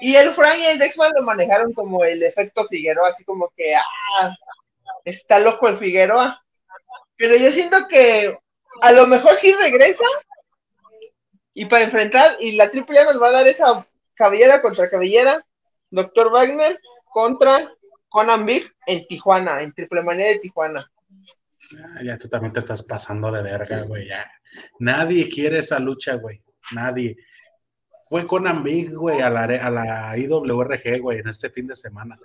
Y 0.00 0.16
el 0.16 0.30
Frank 0.30 0.56
y 0.58 0.66
el 0.68 0.78
Dexman 0.78 1.12
lo 1.14 1.22
manejaron 1.22 1.74
como 1.74 2.02
el 2.02 2.22
efecto 2.22 2.64
Figueroa, 2.66 3.10
así 3.10 3.24
como 3.24 3.52
que, 3.54 3.74
ah, 3.76 4.34
está 5.04 5.38
loco 5.38 5.68
el 5.68 5.78
Figueroa. 5.78 6.42
Pero 7.16 7.36
yo 7.36 7.52
siento 7.52 7.76
que 7.88 8.38
a 8.80 8.92
lo 8.92 9.06
mejor 9.06 9.36
sí 9.36 9.52
regresa 9.52 10.06
y 11.52 11.66
para 11.66 11.84
enfrentar, 11.84 12.36
y 12.40 12.52
la 12.52 12.64
AAA 12.64 13.04
nos 13.04 13.20
va 13.20 13.28
a 13.28 13.32
dar 13.32 13.46
esa 13.46 13.86
cabellera 14.14 14.62
contra 14.62 14.88
cabellera, 14.90 15.44
Doctor 15.90 16.30
Wagner 16.30 16.80
contra 17.12 17.72
Conan 18.08 18.46
Big 18.46 18.70
en 18.86 19.06
Tijuana, 19.06 19.62
en 19.62 19.72
Triple 19.72 20.02
Manía 20.02 20.28
de 20.28 20.38
Tijuana. 20.38 20.84
Ah, 21.78 22.02
ya 22.04 22.18
tú 22.18 22.28
también 22.28 22.52
te 22.52 22.60
estás 22.60 22.82
pasando 22.82 23.30
de 23.32 23.42
verga, 23.42 23.82
güey. 23.82 24.08
Ya. 24.08 24.30
Nadie 24.78 25.28
quiere 25.28 25.58
esa 25.58 25.78
lucha, 25.78 26.14
güey. 26.14 26.42
Nadie. 26.72 27.16
Fue 28.08 28.26
Conan 28.26 28.62
Big, 28.62 28.94
güey, 28.94 29.20
a 29.20 29.30
la, 29.30 29.44
a 29.44 29.70
la 29.70 30.18
IWRG, 30.18 31.00
güey, 31.00 31.18
en 31.18 31.28
este 31.28 31.50
fin 31.50 31.66
de 31.66 31.74
semana. 31.74 32.18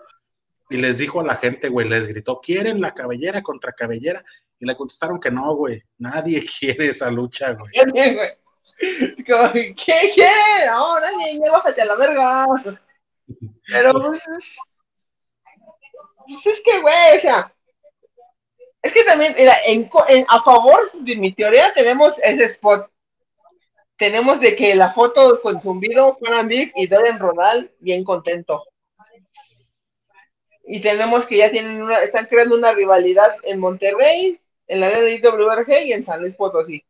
Y 0.70 0.78
les 0.78 1.00
dijo 1.00 1.22
a 1.22 1.26
la 1.26 1.36
gente, 1.36 1.70
güey, 1.70 1.88
les 1.90 2.06
gritó, 2.08 2.40
¿quieren 2.42 2.80
la 2.80 2.94
cabellera 2.94 3.42
contra 3.42 3.74
cabellera? 3.74 4.24
Y 4.60 4.66
le 4.66 4.76
contestaron 4.76 5.20
que 5.20 5.32
no, 5.32 5.56
güey. 5.56 5.82
Nadie 5.98 6.46
quiere 6.60 6.90
esa 6.90 7.10
lucha, 7.10 7.54
güey. 7.54 7.72
¿Qué 9.26 10.12
quiere? 10.14 10.66
No, 10.68 11.00
nadie, 11.00 11.40
ya 11.40 11.52
bájate 11.52 11.82
a 11.82 11.86
la 11.86 11.96
verga. 11.96 12.46
Pero 13.68 13.94
pues 13.94 14.28
es, 14.38 14.58
pues 16.28 16.46
es 16.46 16.62
que, 16.64 16.80
güey, 16.82 17.18
o 17.18 17.20
sea, 17.20 17.54
es 18.82 18.94
que 18.94 19.04
también, 19.04 19.36
mira, 19.38 19.56
en, 19.66 19.90
a 20.28 20.42
favor 20.44 20.92
de 20.94 21.16
mi 21.18 21.34
teoría 21.34 21.74
tenemos 21.74 22.18
ese 22.24 22.46
spot. 22.46 22.90
Tenemos 23.98 24.40
de 24.40 24.56
que 24.56 24.76
la 24.76 24.92
foto 24.92 25.42
con 25.42 25.60
zumbido, 25.60 26.14
Juan 26.14 26.48
Big 26.48 26.72
y 26.76 26.88
Darren 26.88 27.20
Rodal 27.20 27.72
bien 27.80 28.06
contento. 28.06 28.64
Y 30.64 30.82
tenemos 30.82 31.26
que 31.26 31.38
ya 31.38 31.52
tienen 31.52 31.82
una, 31.82 32.00
están 32.02 32.28
creando 32.28 32.56
una 32.56 32.72
rivalidad 32.72 33.36
en 33.44 33.60
Monterrey, 33.60 34.40
en 34.68 34.80
la 34.80 35.10
IWRG 35.10 35.86
y 35.86 35.94
en 35.94 36.04
San 36.04 36.22
Luis 36.22 36.36
Potosí. 36.36 36.86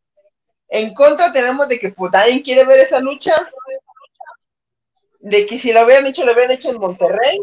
En 0.69 0.93
contra 0.93 1.32
tenemos 1.32 1.67
de 1.67 1.79
que 1.79 1.89
pues 1.89 2.12
nadie 2.12 2.43
quiere 2.43 2.63
ver 2.63 2.79
esa 2.79 2.99
lucha, 2.99 3.34
de 5.19 5.45
que 5.47 5.58
si 5.58 5.73
lo 5.73 5.84
hubieran 5.84 6.05
hecho, 6.05 6.25
lo 6.25 6.34
hubieran 6.34 6.51
hecho 6.51 6.69
en 6.69 6.79
Monterrey. 6.79 7.39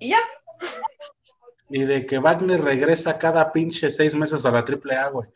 Y 0.00 0.08
ya. 0.10 0.20
Y 1.68 1.84
de 1.84 2.06
que 2.06 2.18
Wagner 2.18 2.62
regresa 2.62 3.18
cada 3.18 3.52
pinche 3.52 3.90
seis 3.90 4.14
meses 4.14 4.44
a 4.46 4.50
la 4.50 4.60
AAA, 4.60 5.08
güey. 5.10 5.28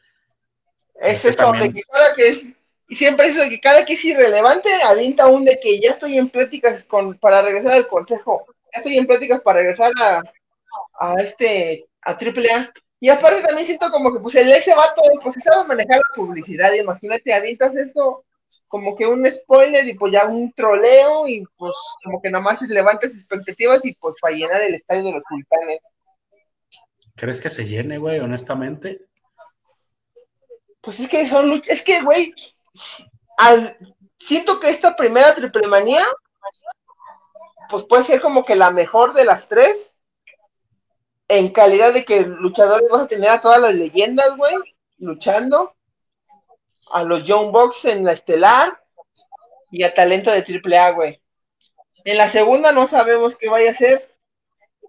Es 0.95 1.25
esto, 1.25 1.53
de 1.53 1.73
que 1.73 1.83
cada 1.83 2.15
que 2.15 2.29
es, 2.29 2.53
y 2.89 2.95
siempre 2.95 3.27
eso 3.27 3.41
de 3.41 3.51
que 3.51 3.61
cada 3.61 3.85
que 3.85 3.95
es 3.95 4.05
irrelevante, 4.05 4.73
avienta 4.83 5.27
un 5.27 5.45
de 5.45 5.59
que 5.61 5.81
ya 5.81 5.91
estoy 5.91 6.17
en 6.17 6.31
pláticas 6.31 6.85
con, 6.85 7.19
para 7.19 7.43
regresar 7.43 7.75
al 7.75 7.89
consejo, 7.89 8.47
ya 8.73 8.79
estoy 8.79 8.97
en 8.97 9.07
pláticas 9.07 9.41
para 9.41 9.59
regresar 9.59 9.93
a, 10.01 10.23
a 11.01 11.15
este, 11.21 11.87
a 12.01 12.13
AAA. 12.13 12.73
Y 13.03 13.09
aparte 13.09 13.43
también 13.43 13.67
siento 13.67 13.91
como 13.91 14.13
que 14.13 14.21
pues 14.21 14.37
el 14.37 14.53
ese 14.53 14.77
vato, 14.77 15.03
pues 15.25 15.35
sabe 15.43 15.67
manejar 15.67 15.97
la 15.97 16.15
publicidad, 16.15 16.73
imagínate, 16.73 17.35
avientas 17.35 17.75
esto 17.75 18.25
como 18.69 18.95
que 18.95 19.09
un 19.09 19.29
spoiler 19.29 19.89
y 19.89 19.95
pues 19.95 20.13
ya 20.13 20.27
un 20.27 20.53
troleo 20.53 21.27
y 21.27 21.43
pues 21.57 21.73
como 22.05 22.23
que 22.23 22.31
nada 22.31 22.45
más 22.45 22.63
levantas 22.69 23.11
expectativas 23.11 23.85
y 23.85 23.97
pues 23.97 24.15
para 24.21 24.37
llenar 24.37 24.63
el 24.63 24.77
estadio 24.77 25.03
de 25.03 25.13
los 25.15 25.23
sultanes. 25.29 25.81
¿Crees 27.17 27.41
que 27.41 27.51
se 27.51 27.65
llene, 27.65 27.99
güey, 27.99 28.21
honestamente? 28.21 29.01
Pues 30.81 31.01
es 31.01 31.09
que 31.09 31.29
son 31.29 31.49
luchas, 31.49 31.79
es 31.79 31.85
que, 31.85 32.03
güey, 32.03 32.33
al, 33.37 33.77
siento 34.21 34.61
que 34.61 34.71
esta 34.71 34.95
primera 34.95 35.35
triple 35.35 35.67
manía, 35.67 36.07
pues 37.69 37.83
puede 37.89 38.05
ser 38.05 38.21
como 38.21 38.45
que 38.45 38.55
la 38.55 38.71
mejor 38.71 39.13
de 39.13 39.25
las 39.25 39.49
tres, 39.49 39.92
en 41.33 41.49
calidad 41.49 41.95
de 41.95 42.05
que 42.05 42.27
luchadores 42.27 42.91
vas 42.91 43.03
a 43.03 43.09
tener 43.09 43.31
a 43.31 43.41
todas 43.41 43.59
las 43.59 43.75
leyendas, 43.75 44.37
güey, 44.37 44.55
luchando, 44.99 45.75
a 46.91 47.05
los 47.05 47.25
Young 47.25 47.51
Bucks 47.51 47.87
en 47.87 48.05
la 48.05 48.13
estelar 48.13 48.79
y 49.71 49.83
a 49.83 49.95
talento 49.95 50.31
de 50.31 50.43
triple 50.43 50.77
A, 50.77 50.91
güey. 50.91 51.23
En 52.05 52.19
la 52.19 52.29
segunda 52.29 52.73
no 52.73 52.87
sabemos 52.87 53.35
qué 53.37 53.49
vaya 53.49 53.71
a 53.71 53.75
ser, 53.75 54.15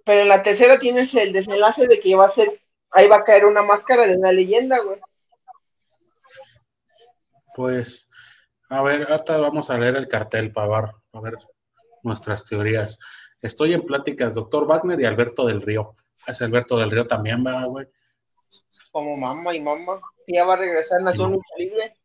pero 0.03 0.23
en 0.23 0.27
la 0.27 0.43
tercera 0.43 0.79
tienes 0.79 1.15
el 1.15 1.31
desenlace 1.31 1.87
de 1.87 2.01
que 2.01 2.13
va 2.13 2.25
a 2.25 2.31
ser, 2.31 2.59
ahí 2.91 3.07
va 3.07 3.17
a 3.17 3.23
caer 3.23 3.45
una 3.45 3.61
máscara 3.61 4.05
de 4.05 4.17
una 4.17 4.33
leyenda, 4.33 4.79
güey. 4.79 4.99
Pues, 7.55 8.11
a 8.67 8.81
ver, 8.81 9.09
ahorita 9.09 9.37
vamos 9.37 9.69
a 9.69 9.77
leer 9.77 9.95
el 9.95 10.09
cartel 10.09 10.51
para 10.51 10.93
ver 11.13 11.35
nuestras 12.01 12.45
teorías. 12.49 12.99
Estoy 13.41 13.73
en 13.73 13.85
pláticas, 13.85 14.35
doctor 14.35 14.67
Wagner 14.67 14.99
y 14.99 15.05
Alberto 15.05 15.45
del 15.45 15.61
Río. 15.61 15.95
Ese 16.27 16.45
Alberto 16.45 16.77
del 16.77 16.91
Río 16.91 17.05
también 17.07 17.45
va, 17.45 17.65
güey. 17.65 17.87
Como 18.91 19.17
mamá 19.17 19.55
y 19.55 19.59
mamá. 19.59 20.01
Ya 20.27 20.45
va 20.45 20.53
a 20.53 20.57
regresar 20.57 20.99
en 20.99 21.05
Nación 21.05 21.31
Lucha 21.33 21.55
Libre. 21.57 21.95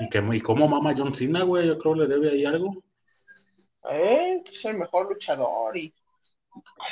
¿Y, 0.00 0.08
que, 0.08 0.24
¿Y 0.32 0.40
cómo 0.40 0.68
mama 0.68 0.94
John 0.96 1.14
Cena, 1.14 1.42
güey? 1.42 1.66
Yo 1.66 1.78
creo 1.78 1.94
que 1.94 2.00
le 2.00 2.06
debe 2.06 2.30
ahí 2.30 2.44
algo. 2.44 2.72
Eh, 3.90 4.42
es 4.52 4.64
el 4.64 4.78
mejor 4.78 5.08
luchador 5.08 5.76
y 5.76 5.92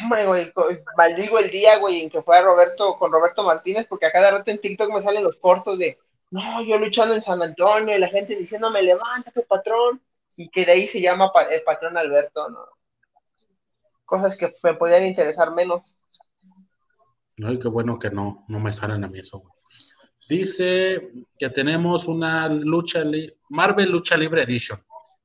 Hombre, 0.01 0.27
güey, 0.27 0.53
maldigo 0.97 1.39
el 1.39 1.51
día, 1.51 1.79
güey, 1.79 2.03
en 2.03 2.11
que 2.11 2.23
fue 2.23 2.37
a 2.37 2.43
Roberto 2.43 2.97
con 2.99 3.13
Roberto 3.13 3.43
Martínez, 3.43 3.87
porque 3.89 4.07
a 4.07 4.13
cada 4.13 4.31
rato 4.31 4.51
en 4.51 4.61
TikTok 4.61 4.93
me 4.93 5.03
salen 5.03 5.25
los 5.25 5.37
cortos 5.37 5.79
de, 5.79 5.99
no, 6.31 6.63
yo 6.65 6.79
luchando 6.79 7.15
en 7.15 7.23
San 7.23 7.43
Antonio, 7.43 7.97
y 7.97 8.01
la 8.01 8.09
gente 8.09 8.37
diciéndome, 8.37 8.83
levántate, 8.83 9.43
patrón, 9.43 10.03
y 10.37 10.49
que 10.51 10.65
de 10.65 10.73
ahí 10.73 10.87
se 10.87 11.01
llama 11.01 11.31
el 11.51 11.63
patrón 11.63 11.97
Alberto, 11.97 12.49
¿no? 12.49 12.67
Cosas 14.05 14.37
que 14.37 14.53
me 14.63 14.75
podían 14.75 15.05
interesar 15.05 15.53
menos. 15.53 15.83
Ay, 17.45 17.59
qué 17.59 17.69
bueno 17.69 17.99
que 17.99 18.11
no, 18.11 18.45
no 18.49 18.61
me 18.61 18.73
salen 18.73 19.05
a 19.05 19.09
mí 19.09 19.19
eso, 19.19 19.43
Dice 20.29 21.13
que 21.39 21.51
tenemos 21.51 22.09
una 22.09 22.49
lucha, 22.49 23.05
Marvel 23.49 23.91
Lucha 23.91 24.17
Libre 24.17 24.43
Edition. 24.43 24.81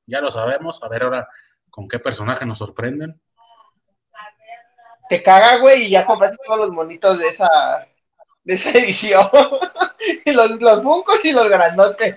Ya 0.06 0.20
lo 0.20 0.30
sabemos, 0.30 0.80
a 0.82 0.88
ver 0.88 1.02
ahora 1.02 1.28
con 1.70 1.88
qué 1.88 1.98
personaje 1.98 2.46
nos 2.46 2.58
sorprenden. 2.58 3.20
Te 5.08 5.22
caga, 5.22 5.56
güey, 5.56 5.86
y 5.86 5.90
ya 5.90 6.06
compraste 6.06 6.36
todos 6.46 6.60
los 6.60 6.70
monitos 6.70 7.18
de 7.18 7.28
esa, 7.28 7.48
de 8.44 8.54
esa 8.54 8.70
edición. 8.78 9.28
los, 10.26 10.60
los 10.60 10.82
funcos 10.82 11.24
y 11.24 11.32
los 11.32 11.48
grandotes. 11.48 12.14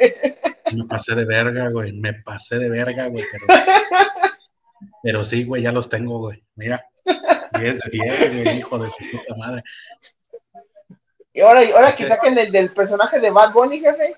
Me 0.71 0.85
pasé 0.85 1.15
de 1.15 1.25
verga, 1.25 1.69
güey, 1.71 1.91
me 1.93 2.13
pasé 2.13 2.59
de 2.59 2.69
verga, 2.69 3.07
güey. 3.07 3.25
Pero, 5.01 5.23
sí, 5.25 5.43
güey, 5.43 5.63
ya 5.63 5.71
los 5.71 5.89
tengo, 5.89 6.19
güey. 6.19 6.43
Mira. 6.55 6.85
10 7.59 7.79
de 7.79 7.89
10, 7.91 8.43
güey, 8.43 8.57
hijo 8.57 8.79
de 8.79 8.89
su 8.89 9.03
puta 9.11 9.35
madre. 9.37 9.63
Y 11.33 11.41
ahora, 11.41 11.61
ahora 11.75 11.91
que 11.91 12.07
saquen 12.07 12.37
el 12.37 12.51
del 12.51 12.73
personaje 12.73 13.19
de 13.19 13.29
Bad 13.29 13.51
Bunny, 13.51 13.79
jefe. 13.79 14.15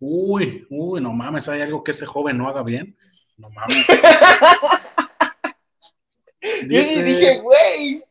Uy, 0.00 0.66
uy, 0.70 1.00
no 1.00 1.12
mames, 1.12 1.48
hay 1.48 1.62
algo 1.62 1.82
que 1.82 1.90
ese 1.90 2.06
joven 2.06 2.38
no 2.38 2.48
haga 2.48 2.62
bien. 2.62 2.96
No 3.36 3.50
mames. 3.50 3.86
Dice... 6.68 6.96
Yo 6.96 7.02
dije, 7.02 7.40
güey. 7.40 8.04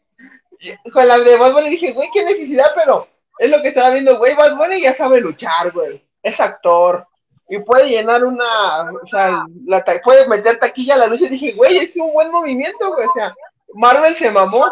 Con 0.92 1.08
la 1.08 1.20
de 1.20 1.38
Bad 1.38 1.54
Bunny 1.54 1.70
dije, 1.70 1.94
güey, 1.94 2.10
qué 2.14 2.26
necesidad, 2.26 2.72
pero 2.76 3.08
es 3.38 3.50
lo 3.50 3.62
que 3.62 3.70
estaba 3.70 3.92
viendo, 3.92 4.18
güey. 4.18 4.36
Bad 4.36 4.58
Bunny 4.58 4.82
ya 4.82 4.94
sabe 4.94 5.22
luchar, 5.22 5.72
güey. 5.72 6.04
Es 6.22 6.40
actor. 6.40 7.08
Y 7.48 7.60
puede 7.60 7.90
llenar 7.90 8.24
una. 8.24 8.92
O 8.92 9.06
sea, 9.06 9.46
la 9.66 9.84
puede 10.04 10.28
meter 10.28 10.58
taquilla 10.58 10.96
a 10.96 10.98
la 10.98 11.08
lucha. 11.08 11.26
Y 11.26 11.30
dije, 11.30 11.52
güey, 11.52 11.78
es 11.78 11.96
un 11.96 12.12
buen 12.12 12.32
movimiento, 12.32 12.94
güey. 12.94 13.06
O 13.06 13.12
sea, 13.14 13.36
Marvel 13.74 14.16
se 14.16 14.32
mamó. 14.32 14.72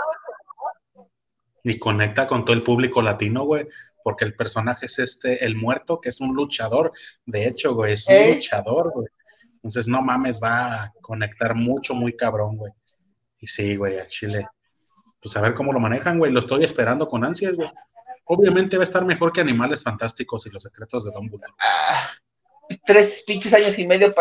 Y 1.64 1.80
conecta 1.80 2.28
con 2.28 2.44
todo 2.44 2.56
el 2.56 2.64
público 2.64 3.02
latino, 3.02 3.46
güey, 3.46 3.68
porque 4.04 4.26
el 4.26 4.36
personaje 4.36 4.88
es 4.88 5.00
este, 5.00 5.46
el 5.46 5.56
muerto, 5.56 6.02
que 6.02 6.10
es 6.10 6.20
un 6.20 6.36
luchador. 6.36 6.92
De 7.26 7.48
hecho, 7.48 7.74
güey, 7.74 7.94
es 7.94 8.08
un 8.08 8.36
luchador, 8.36 8.92
güey. 8.94 9.08
Entonces, 9.56 9.88
no 9.88 10.02
mames, 10.02 10.42
va 10.44 10.84
a 10.84 10.94
conectar 11.02 11.56
mucho, 11.56 11.94
muy 11.94 12.16
cabrón, 12.18 12.58
güey. 12.58 12.74
Y 13.40 13.48
sí, 13.48 13.78
güey, 13.78 13.98
al 13.98 14.10
Chile. 14.10 14.48
Pues 15.22 15.38
a 15.38 15.42
ver 15.42 15.54
cómo 15.54 15.72
lo 15.72 15.80
manejan, 15.80 16.20
güey. 16.20 16.34
Lo 16.34 16.40
estoy 16.40 16.66
esperando 16.66 17.08
con 17.08 17.24
ansias, 17.24 17.56
güey. 17.56 17.72
Obviamente 18.26 18.78
va 18.78 18.84
a 18.84 18.86
estar 18.86 19.06
mejor 19.06 19.32
que 19.32 19.42
Animales 19.42 19.84
Fantásticos 19.84 20.46
y 20.48 20.50
los 20.50 20.64
secretos 20.64 21.06
de 21.06 21.12
Dumbledore. 21.12 21.54
Ah, 21.60 22.12
tres 22.86 23.24
pinches 23.26 23.54
años 23.54 23.78
y 23.80 23.88
medio 23.88 24.14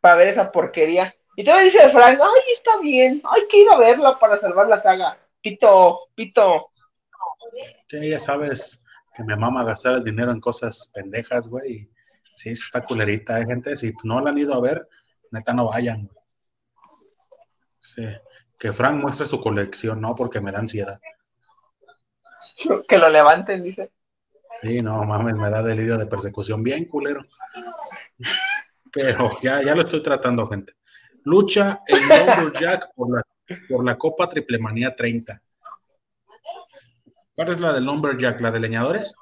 para 0.00 0.16
ver 0.16 0.28
esa 0.28 0.50
porquería. 0.52 1.12
Y 1.36 1.44
te 1.44 1.60
dice 1.62 1.88
Frank, 1.90 2.18
ay, 2.20 2.52
está 2.52 2.78
bien, 2.80 3.22
hay 3.24 3.48
que 3.48 3.62
ir 3.62 3.68
a 3.70 3.78
verla 3.78 4.18
para 4.18 4.38
salvar 4.38 4.68
la 4.68 4.78
saga. 4.78 5.18
Pito, 5.40 6.08
pito. 6.14 6.68
Sí, 7.88 8.10
ya 8.10 8.20
sabes 8.20 8.84
que 9.14 9.24
me 9.24 9.36
mama 9.36 9.64
gastar 9.64 9.96
el 9.96 10.04
dinero 10.04 10.30
en 10.30 10.40
cosas 10.40 10.90
pendejas, 10.94 11.48
güey. 11.48 11.90
Sí, 12.34 12.50
está 12.50 12.82
culerita, 12.82 13.40
¿eh, 13.40 13.46
gente? 13.46 13.76
Si 13.76 13.92
no 14.04 14.20
la 14.20 14.30
han 14.30 14.38
ido 14.38 14.54
a 14.54 14.60
ver, 14.60 14.88
neta 15.30 15.52
no 15.52 15.66
vayan, 15.66 16.06
güey. 16.06 16.18
Sí. 17.78 18.06
Que 18.58 18.72
Frank 18.72 19.00
muestre 19.00 19.26
su 19.26 19.40
colección, 19.40 20.00
no, 20.00 20.14
porque 20.14 20.40
me 20.40 20.52
da 20.52 20.60
ansiedad. 20.60 21.00
Que 22.88 22.98
lo 22.98 23.08
levanten, 23.08 23.62
dice. 23.62 23.90
Sí, 24.60 24.82
no 24.82 25.02
mames, 25.04 25.34
me 25.34 25.50
da 25.50 25.62
delirio 25.62 25.96
de 25.96 26.06
persecución, 26.06 26.62
bien 26.62 26.84
culero. 26.84 27.24
Pero 28.92 29.30
ya, 29.40 29.62
ya 29.62 29.74
lo 29.74 29.80
estoy 29.80 30.02
tratando, 30.02 30.46
gente. 30.46 30.74
Lucha 31.24 31.80
el 31.86 32.00
Lumberjack 32.00 32.94
por 32.94 33.14
la, 33.14 33.22
por 33.68 33.84
la 33.84 33.96
Copa 33.96 34.28
Triplemanía 34.28 34.94
30. 34.94 35.40
¿Cuál 37.34 37.48
es 37.48 37.60
la 37.60 37.72
del 37.72 37.84
Lumberjack? 37.84 38.40
¿La 38.40 38.50
de 38.50 38.60
leñadores? 38.60 39.14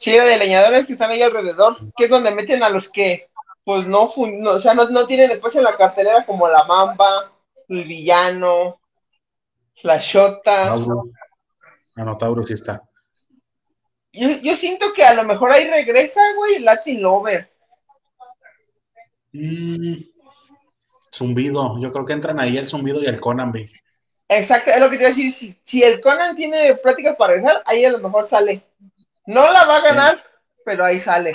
Sí, 0.00 0.16
la 0.16 0.24
de 0.24 0.36
leñadores 0.36 0.86
que 0.86 0.94
están 0.94 1.10
ahí 1.10 1.22
alrededor, 1.22 1.78
que 1.96 2.04
es 2.04 2.10
donde 2.10 2.34
meten 2.34 2.62
a 2.62 2.68
los 2.68 2.90
que, 2.90 3.30
pues 3.64 3.86
no, 3.86 4.04
o 4.04 4.60
sea, 4.60 4.74
no, 4.74 5.06
tienen 5.06 5.30
espacio 5.30 5.60
en 5.60 5.64
la 5.64 5.76
cartelera 5.76 6.26
como 6.26 6.48
la 6.48 6.64
Mamba, 6.64 7.32
el 7.68 7.84
Villano, 7.84 8.80
la 9.82 9.98
Shota. 9.98 10.74
Anotauro 11.94 12.42
sí 12.42 12.54
está. 12.54 12.82
Yo, 14.12 14.28
yo, 14.42 14.56
siento 14.56 14.92
que 14.92 15.04
a 15.04 15.14
lo 15.14 15.24
mejor 15.24 15.52
ahí 15.52 15.68
regresa, 15.70 16.20
güey, 16.36 16.58
Latin 16.58 17.00
Lover. 17.00 17.50
Mm, 19.32 19.94
zumbido, 21.14 21.78
yo 21.80 21.92
creo 21.92 22.04
que 22.04 22.12
entran 22.12 22.40
ahí 22.40 22.56
el 22.56 22.68
zumbido 22.68 23.02
y 23.02 23.06
el 23.06 23.20
Conan, 23.20 23.50
güey. 23.50 23.68
Exacto, 24.28 24.70
es 24.70 24.80
lo 24.80 24.88
que 24.88 24.96
te 24.96 25.02
iba 25.02 25.10
a 25.10 25.14
decir. 25.14 25.32
Si, 25.32 25.60
si 25.64 25.82
el 25.82 26.00
Conan 26.00 26.34
tiene 26.34 26.74
prácticas 26.76 27.16
para 27.16 27.34
regresar, 27.34 27.62
ahí 27.66 27.84
a 27.84 27.90
lo 27.90 27.98
mejor 27.98 28.24
sale. 28.26 28.62
No 29.26 29.52
la 29.52 29.64
va 29.64 29.76
a 29.76 29.82
ganar, 29.82 30.24
pero 30.64 30.84
ahí 30.84 30.98
sale. 30.98 31.34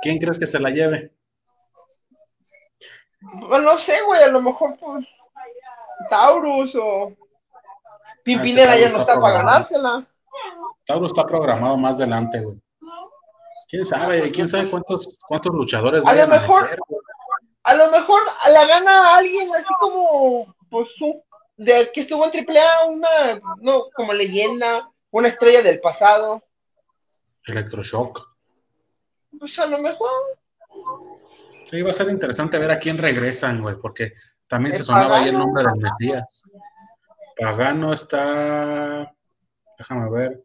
¿Quién 0.00 0.18
crees 0.18 0.38
que 0.38 0.46
se 0.46 0.60
la 0.60 0.70
lleve? 0.70 1.12
Pues 3.48 3.62
no 3.62 3.78
sé, 3.78 4.02
güey, 4.02 4.22
a 4.22 4.28
lo 4.28 4.40
mejor 4.40 4.76
pues 4.78 5.06
Taurus 6.10 6.76
o 6.76 7.12
Pimpinela 8.22 8.72
ah, 8.72 8.78
ya 8.78 8.90
no 8.90 8.98
está, 8.98 9.20
para 9.20 9.34
ganársela. 9.34 10.06
Taurus 10.86 11.10
está 11.10 11.24
programado 11.24 11.76
más 11.76 11.96
adelante, 11.96 12.40
güey. 12.40 12.60
¿Quién 13.68 13.84
sabe? 13.84 14.30
¿Quién 14.30 14.48
sabe 14.48 14.70
cuántos, 14.70 15.18
cuántos 15.26 15.54
luchadores 15.54 16.04
a 16.04 16.14
lo 16.14 16.28
mejor, 16.28 16.64
a, 16.64 16.76
lo 17.72 17.90
mejor 17.90 18.20
la 18.50 18.66
gana 18.66 19.16
alguien 19.16 19.54
así 19.54 19.72
como 19.80 20.54
pues 20.68 20.90
de 21.56 21.90
que 21.92 22.02
estuvo 22.02 22.30
en 22.30 22.46
AAA, 22.46 22.86
una 22.86 23.40
no 23.60 23.88
como 23.94 24.12
leyenda, 24.12 24.90
una 25.10 25.28
estrella 25.28 25.62
del 25.62 25.80
pasado. 25.80 26.42
Electroshock. 27.46 28.28
Pues 29.38 29.58
a 29.58 29.66
lo 29.66 29.78
mejor. 29.78 30.10
Sí, 31.70 31.80
va 31.80 31.90
a 31.90 31.94
ser 31.94 32.10
interesante 32.10 32.58
ver 32.58 32.70
a 32.70 32.78
quién 32.78 32.98
regresan, 32.98 33.62
güey, 33.62 33.76
porque 33.80 34.12
también 34.46 34.74
se 34.74 34.82
sonaba 34.82 35.18
ahí 35.18 35.28
el 35.28 35.38
nombre 35.38 35.64
del 35.64 35.80
Mesías. 35.80 36.44
Pagano 37.38 37.92
está. 37.92 39.14
Déjame 39.78 40.10
ver. 40.10 40.44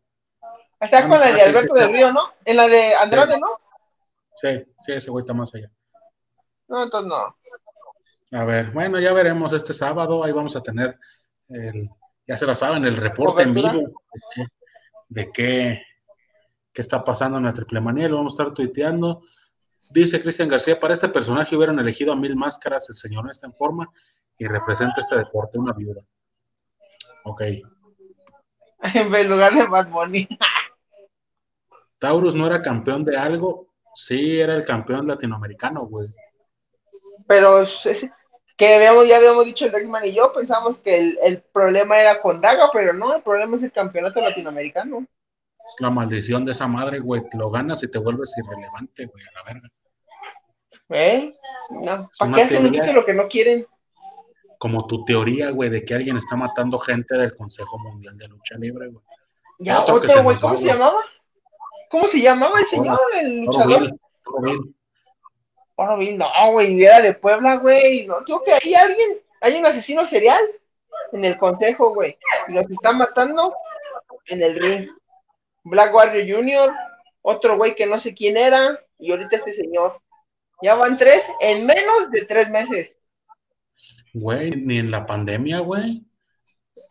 Está 0.79 1.07
con 1.07 1.19
la 1.19 1.31
de 1.31 1.41
Alberto 1.41 1.73
del 1.73 1.91
Río, 1.91 2.13
¿no? 2.13 2.33
En 2.45 2.55
la 2.55 2.67
de 2.67 2.95
Andrade, 2.95 3.37
¿no? 3.39 3.59
Sí, 4.35 4.63
sí, 4.79 4.93
ese 4.93 5.11
güey 5.11 5.23
está 5.23 5.33
más 5.33 5.53
allá. 5.53 5.69
No, 6.69 6.83
entonces 6.83 7.09
no. 7.09 7.35
A 8.39 8.45
ver, 8.45 8.71
bueno, 8.71 8.99
ya 8.99 9.11
veremos 9.11 9.53
este 9.53 9.73
sábado. 9.73 10.23
Ahí 10.23 10.31
vamos 10.31 10.55
a 10.55 10.61
tener 10.61 10.97
el, 11.49 11.89
ya 12.27 12.37
se 12.37 12.45
lo 12.45 12.53
saben, 12.53 12.85
el 12.85 12.95
reporte 12.95 13.41
en 13.41 13.55
vivo 13.55 14.03
de, 15.09 15.31
qué, 15.31 15.81
qué, 16.71 16.81
está 16.81 17.03
pasando 17.03 17.39
en 17.39 17.45
la 17.45 17.53
triple 17.53 17.81
manía. 17.81 18.07
Lo 18.07 18.17
vamos 18.17 18.33
a 18.33 18.43
estar 18.43 18.53
tuiteando. 18.53 19.21
Dice 19.91 20.21
Cristian 20.21 20.47
García, 20.47 20.79
para 20.79 20.93
este 20.93 21.09
personaje 21.09 21.55
hubieran 21.55 21.79
elegido 21.79 22.13
a 22.13 22.15
mil 22.15 22.35
máscaras, 22.35 22.87
el 22.89 22.95
señor 22.95 23.25
no 23.25 23.31
está 23.31 23.47
en 23.47 23.53
forma 23.53 23.89
y 24.37 24.45
representa 24.45 25.01
este 25.01 25.17
deporte, 25.17 25.57
una 25.57 25.73
viuda. 25.73 26.01
Ok. 27.25 27.41
En 28.93 29.29
lugar 29.29 29.53
de 29.53 29.67
Bad 29.67 29.89
Bunny. 29.89 30.25
Taurus 31.97 32.33
no 32.33 32.47
era 32.47 32.61
campeón 32.61 33.03
de 33.03 33.17
algo, 33.17 33.73
sí 33.93 34.39
era 34.39 34.55
el 34.55 34.63
campeón 34.63 35.05
latinoamericano, 35.05 35.81
güey. 35.81 36.07
Pero 37.29 37.63
que 38.57 38.73
habíamos, 38.73 39.07
ya 39.07 39.17
habíamos 39.17 39.45
dicho 39.45 39.67
el 39.67 39.71
Dexman 39.71 40.03
y 40.03 40.13
yo, 40.13 40.33
pensamos 40.33 40.79
que 40.79 41.15
el, 41.21 41.43
problema 41.53 41.99
era 41.99 42.19
con 42.21 42.41
Daga, 42.41 42.71
pero 42.73 42.91
no, 42.91 43.15
el 43.15 43.21
problema 43.21 43.55
es 43.55 43.61
el 43.61 43.71
campeonato 43.71 44.19
latinoamericano. 44.19 45.05
La 45.77 45.91
maldición 45.91 46.43
de 46.43 46.53
esa 46.53 46.67
madre, 46.67 46.97
güey, 46.97 47.21
lo 47.37 47.51
ganas 47.51 47.83
y 47.83 47.91
te 47.91 47.99
vuelves 47.99 48.35
irrelevante, 48.35 49.05
güey, 49.05 49.23
a 49.23 49.37
la 49.37 49.53
verga. 49.53 49.69
¿Eh? 50.89 51.35
No, 51.69 52.09
¿para 52.17 52.33
qué 52.33 52.41
hacen 52.41 52.65
un 52.65 52.95
lo 52.95 53.05
que 53.05 53.13
no 53.13 53.27
quieren? 53.27 53.67
Como 54.57 54.87
tu 54.87 55.05
teoría, 55.05 55.51
güey, 55.51 55.69
de 55.69 55.85
que 55.85 55.93
alguien 55.93 56.17
está 56.17 56.35
matando 56.35 56.79
gente 56.79 57.15
del 57.15 57.35
Consejo 57.35 57.77
Mundial 57.77 58.17
de 58.17 58.27
Lucha 58.27 58.55
Libre, 58.57 58.87
güey. 58.87 59.05
Ya, 59.59 59.81
otro, 59.81 60.23
güey, 60.23 60.35
¿cómo 60.39 60.57
se 60.57 60.65
llamaba? 60.65 61.01
¿Cómo 61.91 62.07
se 62.07 62.21
llamaba 62.21 62.59
el 62.59 62.65
señor, 62.65 62.99
el 63.21 63.41
luchador? 63.41 63.99
Oro 65.81 65.97
no, 65.97 66.51
güey, 66.51 66.83
era 66.83 66.99
de 66.99 67.13
Puebla, 67.13 67.55
güey. 67.55 68.05
No, 68.05 68.17
creo 68.25 68.43
que 68.43 68.51
hay 68.51 68.73
alguien, 68.73 69.17
hay 69.39 69.55
un 69.55 69.65
asesino 69.65 70.05
serial 70.05 70.43
en 71.13 71.23
el 71.23 71.37
consejo, 71.37 71.93
güey. 71.93 72.17
Y 72.49 72.51
los 72.51 72.69
están 72.69 72.97
matando 72.97 73.55
en 74.27 74.43
el 74.43 74.59
ring. 74.59 74.89
Black 75.63 75.95
Warrior 75.95 76.37
Jr., 76.37 76.75
otro 77.21 77.55
güey 77.55 77.75
que 77.75 77.85
no 77.85 77.97
sé 77.97 78.13
quién 78.13 78.35
era, 78.35 78.77
y 78.97 79.11
ahorita 79.11 79.37
este 79.37 79.53
señor. 79.53 80.01
Ya 80.61 80.75
van 80.75 80.97
tres 80.97 81.25
en 81.39 81.65
menos 81.65 82.11
de 82.11 82.25
tres 82.25 82.49
meses. 82.49 82.91
Güey, 84.13 84.49
ni 84.49 84.79
en 84.79 84.91
la 84.91 85.05
pandemia, 85.05 85.59
güey. 85.59 86.03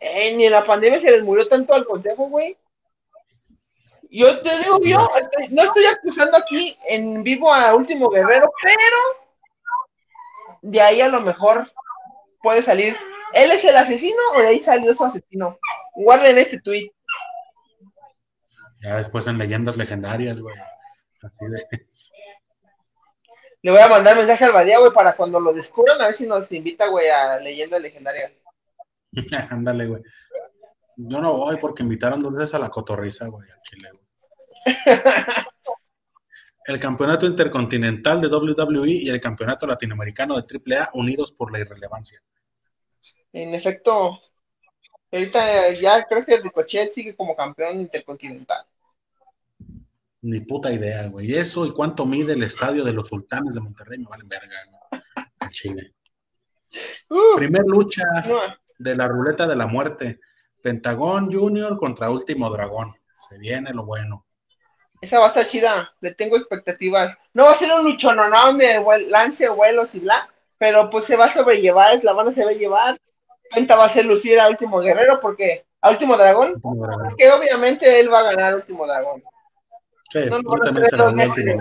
Eh, 0.01 0.35
ni 0.35 0.47
en 0.47 0.53
la 0.53 0.65
pandemia 0.65 0.99
se 0.99 1.11
les 1.11 1.23
murió 1.23 1.47
tanto 1.47 1.75
al 1.75 1.85
consejo, 1.85 2.31
güey. 2.31 2.57
Yo 4.11 4.41
te 4.41 4.59
digo, 4.59 4.81
yo 4.83 5.09
no 5.51 5.63
estoy 5.63 5.85
acusando 5.85 6.39
aquí 6.39 6.79
en 6.89 7.23
vivo 7.23 7.53
a 7.53 7.75
Último 7.75 8.09
Guerrero, 8.09 8.51
pero 8.63 8.97
de 10.63 10.81
ahí 10.81 11.01
a 11.01 11.09
lo 11.09 11.21
mejor 11.21 11.71
puede 12.43 12.63
salir. 12.63 12.97
¿Él 13.35 13.51
es 13.51 13.65
el 13.65 13.77
asesino 13.77 14.21
o 14.35 14.41
de 14.41 14.49
ahí 14.49 14.61
salió 14.61 14.95
su 14.95 15.05
asesino? 15.05 15.59
Guarden 15.95 16.39
este 16.39 16.61
tweet. 16.61 16.91
Ya 18.81 18.97
después 18.97 19.27
en 19.27 19.39
leyendas 19.39 19.77
legendarias, 19.77 20.41
güey. 20.41 20.57
Así 21.23 21.47
de. 21.47 21.87
Le 23.61 23.73
voy 23.73 23.81
a 23.81 23.89
mandar 23.89 24.17
mensaje 24.17 24.45
al 24.45 24.53
Badía, 24.53 24.79
güey, 24.79 24.93
para 24.93 25.17
cuando 25.17 25.41
lo 25.41 25.53
descubran, 25.53 26.01
a 26.01 26.07
ver 26.07 26.15
si 26.15 26.27
nos 26.27 26.51
invita, 26.53 26.87
güey, 26.89 27.09
a 27.09 27.39
leyendas 27.39 27.83
legendarias. 27.83 28.33
Ándale, 29.51 29.87
güey. 29.87 30.03
Yo 31.01 31.21
no 31.21 31.33
voy 31.33 31.57
porque 31.61 31.85
invitaron 31.85 32.19
dos 32.19 32.35
veces 32.35 32.55
a 32.55 32.59
la 32.59 32.71
cotorriza, 32.71 33.29
güey, 33.29 33.49
al 33.49 33.63
Chile, 33.63 33.91
el 36.67 36.81
campeonato 36.81 37.25
intercontinental 37.25 38.21
de 38.21 38.27
WWE 38.27 38.91
y 38.91 39.09
el 39.09 39.21
campeonato 39.21 39.65
latinoamericano 39.69 40.35
de 40.37 40.43
AAA 40.43 40.89
unidos 40.95 41.31
por 41.31 41.53
la 41.53 41.61
irrelevancia. 41.61 42.21
En 43.33 43.55
efecto, 43.55 44.19
ahorita 45.13 45.71
ya 45.75 46.05
creo 46.05 46.25
que 46.25 46.41
Ricochet 46.41 46.93
sigue 46.93 47.15
como 47.15 47.37
campeón 47.37 47.81
intercontinental. 47.81 48.67
Ni 50.23 50.41
puta 50.41 50.73
idea, 50.73 51.07
güey. 51.07 51.33
Eso 51.33 51.65
y 51.65 51.73
cuánto 51.73 52.07
mide 52.07 52.33
el 52.33 52.43
estadio 52.43 52.85
de 52.85 52.93
los 52.93 53.07
sultanes 53.07 53.55
de 53.55 53.61
Monterrey 53.61 53.99
me 53.99 54.07
valen 54.07 54.29
verga, 54.29 54.57
¿no? 54.73 55.49
Chile. 55.51 55.95
Uh. 57.09 57.39
Primer 57.39 57.63
lucha 57.67 58.03
de 58.79 58.95
la 58.95 59.09
ruleta 59.09 59.47
de 59.47 59.57
la 59.57 59.67
muerte. 59.67 60.21
Pentagón 60.63 61.33
Junior 61.33 61.77
contra 61.77 62.11
Último 62.11 62.51
Dragón. 62.51 62.95
Se 63.29 63.39
viene 63.39 63.73
lo 63.73 63.85
bueno. 63.85 64.25
Esa 65.01 65.19
va 65.21 65.27
a 65.27 65.29
estar 65.29 65.47
chida, 65.47 65.93
le 66.01 66.15
tengo 66.15 66.37
expectativas. 66.37 67.17
No 67.33 67.45
va 67.45 67.53
a 67.53 67.57
ser 67.57 67.73
un 67.73 67.85
luchononón 67.85 68.59
de 68.59 68.85
lance, 69.09 69.49
vuelos 69.49 69.95
y 69.95 70.01
bla, 70.01 70.29
pero 70.59 70.91
pues 70.91 71.05
se 71.05 71.17
va 71.17 71.27
a 71.27 71.33
sobrellevar, 71.33 72.03
la 72.03 72.13
van 72.13 72.29
a 72.29 72.33
sobrellevar. 72.33 72.99
Penta 73.55 73.77
va 73.77 73.85
a 73.85 73.89
ser 73.89 74.05
lucir 74.05 74.39
a 74.41 74.49
Último 74.49 74.81
Guerrero 74.81 75.21
porque 75.21 75.67
a 75.81 75.91
Último 75.91 76.17
Dragón, 76.17 76.61
porque 76.61 77.31
obviamente 77.31 78.01
él 78.01 78.13
va 78.13 78.21
a 78.21 78.25
ganar 78.25 78.57
Último 78.57 78.87
Dragón. 78.87 79.23
Sí, 80.11 80.21
no, 80.29 80.39
lo 80.39 80.51
van 80.51 80.63
a 80.63 80.73
tener 80.73 80.97
dos 80.97 81.15
veces, 81.15 81.57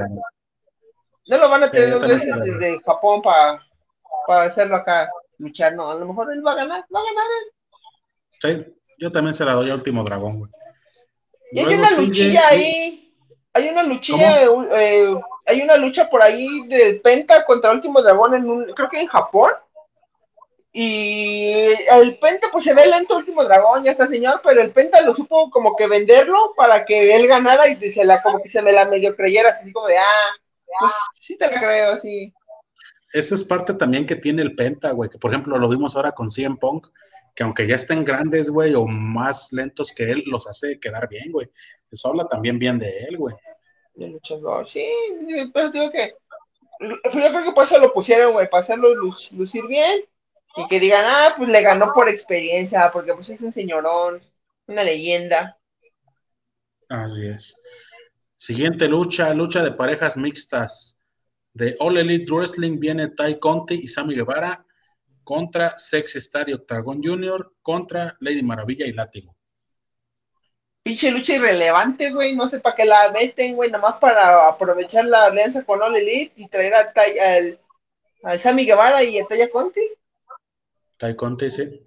no 1.28 1.38
lo 1.38 1.50
van 1.50 1.64
a 1.64 1.72
tener 1.72 1.92
dos 1.92 2.08
veces 2.08 2.40
desde 2.40 2.82
Japón 2.82 3.22
para 3.22 4.44
hacerlo 4.44 4.78
acá. 4.78 5.10
luchar, 5.38 5.76
no, 5.76 5.92
a 5.92 5.96
lo 5.96 6.08
mejor 6.08 6.34
él 6.34 6.46
va 6.46 6.54
a 6.54 6.56
ganar, 6.56 6.86
va 6.94 7.00
a 7.00 7.04
ganar 7.04 7.26
él. 7.40 8.66
Sí, 8.66 8.77
yo 8.98 9.12
también 9.12 9.36
se 9.36 9.46
la 9.46 9.54
doy 9.54 9.70
a 9.70 9.76
Último 9.76 10.04
Dragón, 10.04 10.40
güey. 10.40 10.52
Y 11.52 11.60
hay 11.60 11.76
una 11.76 11.92
luchilla 11.92 12.48
ahí, 12.50 13.14
hay 13.54 13.70
una 13.70 13.84
luchilla, 13.84 14.44
eh, 14.44 15.16
hay 15.46 15.62
una 15.62 15.78
lucha 15.78 16.10
por 16.10 16.22
ahí 16.22 16.68
del 16.68 17.00
Penta 17.02 17.46
contra 17.46 17.72
Último 17.72 18.02
Dragón 18.02 18.36
en 18.36 18.50
un, 18.50 18.66
creo 18.74 18.90
que 18.90 19.00
en 19.00 19.08
Japón. 19.08 19.52
Y 20.74 21.74
el 21.90 22.20
Penta, 22.20 22.50
pues 22.52 22.66
se 22.66 22.74
ve 22.74 22.86
lento 22.86 23.18
Último 23.18 23.44
Dragón, 23.44 23.84
ya 23.84 23.92
está 23.92 24.08
señor, 24.08 24.42
pero 24.44 24.62
el 24.62 24.72
Penta 24.72 25.02
lo 25.02 25.16
supo 25.16 25.50
como 25.50 25.76
que 25.76 25.88
venderlo 25.88 26.54
para 26.56 26.86
que 26.86 27.16
él 27.16 27.28
ganara 27.28 27.68
y 27.68 27.92
se 27.92 28.04
la, 28.04 28.22
como 28.22 28.42
que 28.42 28.50
se 28.50 28.62
me 28.62 28.72
la 28.72 28.86
medio 28.86 29.16
creyera, 29.16 29.50
así 29.50 29.72
como 29.72 29.88
de, 29.88 29.98
ah, 29.98 30.34
pues 30.80 30.92
sí 31.14 31.38
te 31.38 31.50
la 31.50 31.60
creo, 31.60 31.94
así. 31.94 32.34
Eso 33.14 33.36
es 33.36 33.44
parte 33.44 33.74
también 33.74 34.06
que 34.06 34.18
tiene 34.18 34.42
el 34.42 34.56
Penta, 34.56 34.92
güey, 34.92 35.10
que 35.10 35.18
por 35.18 35.32
ejemplo 35.32 35.58
lo 35.58 35.70
vimos 35.70 35.96
ahora 35.96 36.12
con 36.12 36.30
CM 36.30 36.58
Punk, 36.58 36.88
que 37.38 37.44
aunque 37.44 37.68
ya 37.68 37.76
estén 37.76 38.04
grandes, 38.04 38.50
güey, 38.50 38.74
o 38.74 38.88
más 38.88 39.54
lentos 39.54 39.94
que 39.94 40.10
él, 40.10 40.24
los 40.26 40.48
hace 40.48 40.80
quedar 40.80 41.08
bien, 41.08 41.32
güey. 41.32 41.48
Eso 41.92 42.10
habla 42.10 42.28
también 42.28 42.58
bien 42.58 42.80
de 42.80 42.90
él, 43.08 43.16
güey. 43.16 43.36
De 43.94 44.08
luchador, 44.08 44.68
sí, 44.68 44.84
pero 45.54 45.70
digo 45.70 45.92
que 45.92 46.16
yo 46.80 46.98
creo 47.12 47.44
que 47.44 47.52
por 47.52 47.66
eso 47.66 47.78
lo 47.78 47.94
pusieron, 47.94 48.34
güey, 48.34 48.50
para 48.50 48.62
hacerlo 48.62 48.96
lucir 48.96 49.68
bien 49.68 50.02
y 50.56 50.68
que 50.68 50.80
digan, 50.80 51.06
ah, 51.06 51.36
pues 51.38 51.48
le 51.48 51.62
ganó 51.62 51.94
por 51.94 52.10
experiencia, 52.10 52.90
porque 52.92 53.14
pues 53.14 53.30
es 53.30 53.42
un 53.42 53.54
señorón, 53.54 54.20
una 54.66 54.84
leyenda. 54.84 55.60
Así 56.90 57.28
es. 57.28 57.62
Siguiente 58.36 58.88
lucha, 58.88 59.32
lucha 59.36 59.62
de 59.62 59.74
parejas 59.74 60.18
mixtas. 60.18 61.04
De 61.54 61.76
All 61.80 62.00
Elite 62.00 62.32
Wrestling 62.32 62.80
viene 62.80 63.10
Ty 63.10 63.38
Conti 63.40 63.76
y 63.84 63.88
Sammy 63.88 64.16
Guevara 64.16 64.67
contra 65.28 65.78
Sex 65.78 66.16
Star 66.16 66.48
y 66.48 66.54
Octagon 66.54 67.04
Jr. 67.04 67.52
contra 67.62 68.16
Lady 68.22 68.42
Maravilla 68.42 68.86
y 68.86 68.94
Látigo. 68.94 69.36
Pinche 70.82 71.12
lucha 71.12 71.36
irrelevante, 71.36 72.12
güey. 72.12 72.34
No 72.34 72.48
sé 72.48 72.62
para 72.62 72.78
qué 72.78 72.86
la 72.86 73.12
meten, 73.12 73.58
güey. 73.58 73.70
Nada 73.70 73.90
más 73.90 74.00
para 74.00 74.48
aprovechar 74.48 75.04
la 75.04 75.26
alianza 75.26 75.66
con 75.66 75.82
All 75.82 75.98
Elite 75.98 76.32
y 76.38 76.48
traer 76.48 76.76
a 76.76 76.94
al, 77.26 77.60
al 78.24 78.40
Sammy 78.40 78.66
Guevara 78.66 79.04
y 79.04 79.20
a 79.20 79.26
Taya 79.26 79.50
Conti. 79.50 79.82
Ty 80.96 81.14
Conti, 81.18 81.52
sí. 81.52 81.84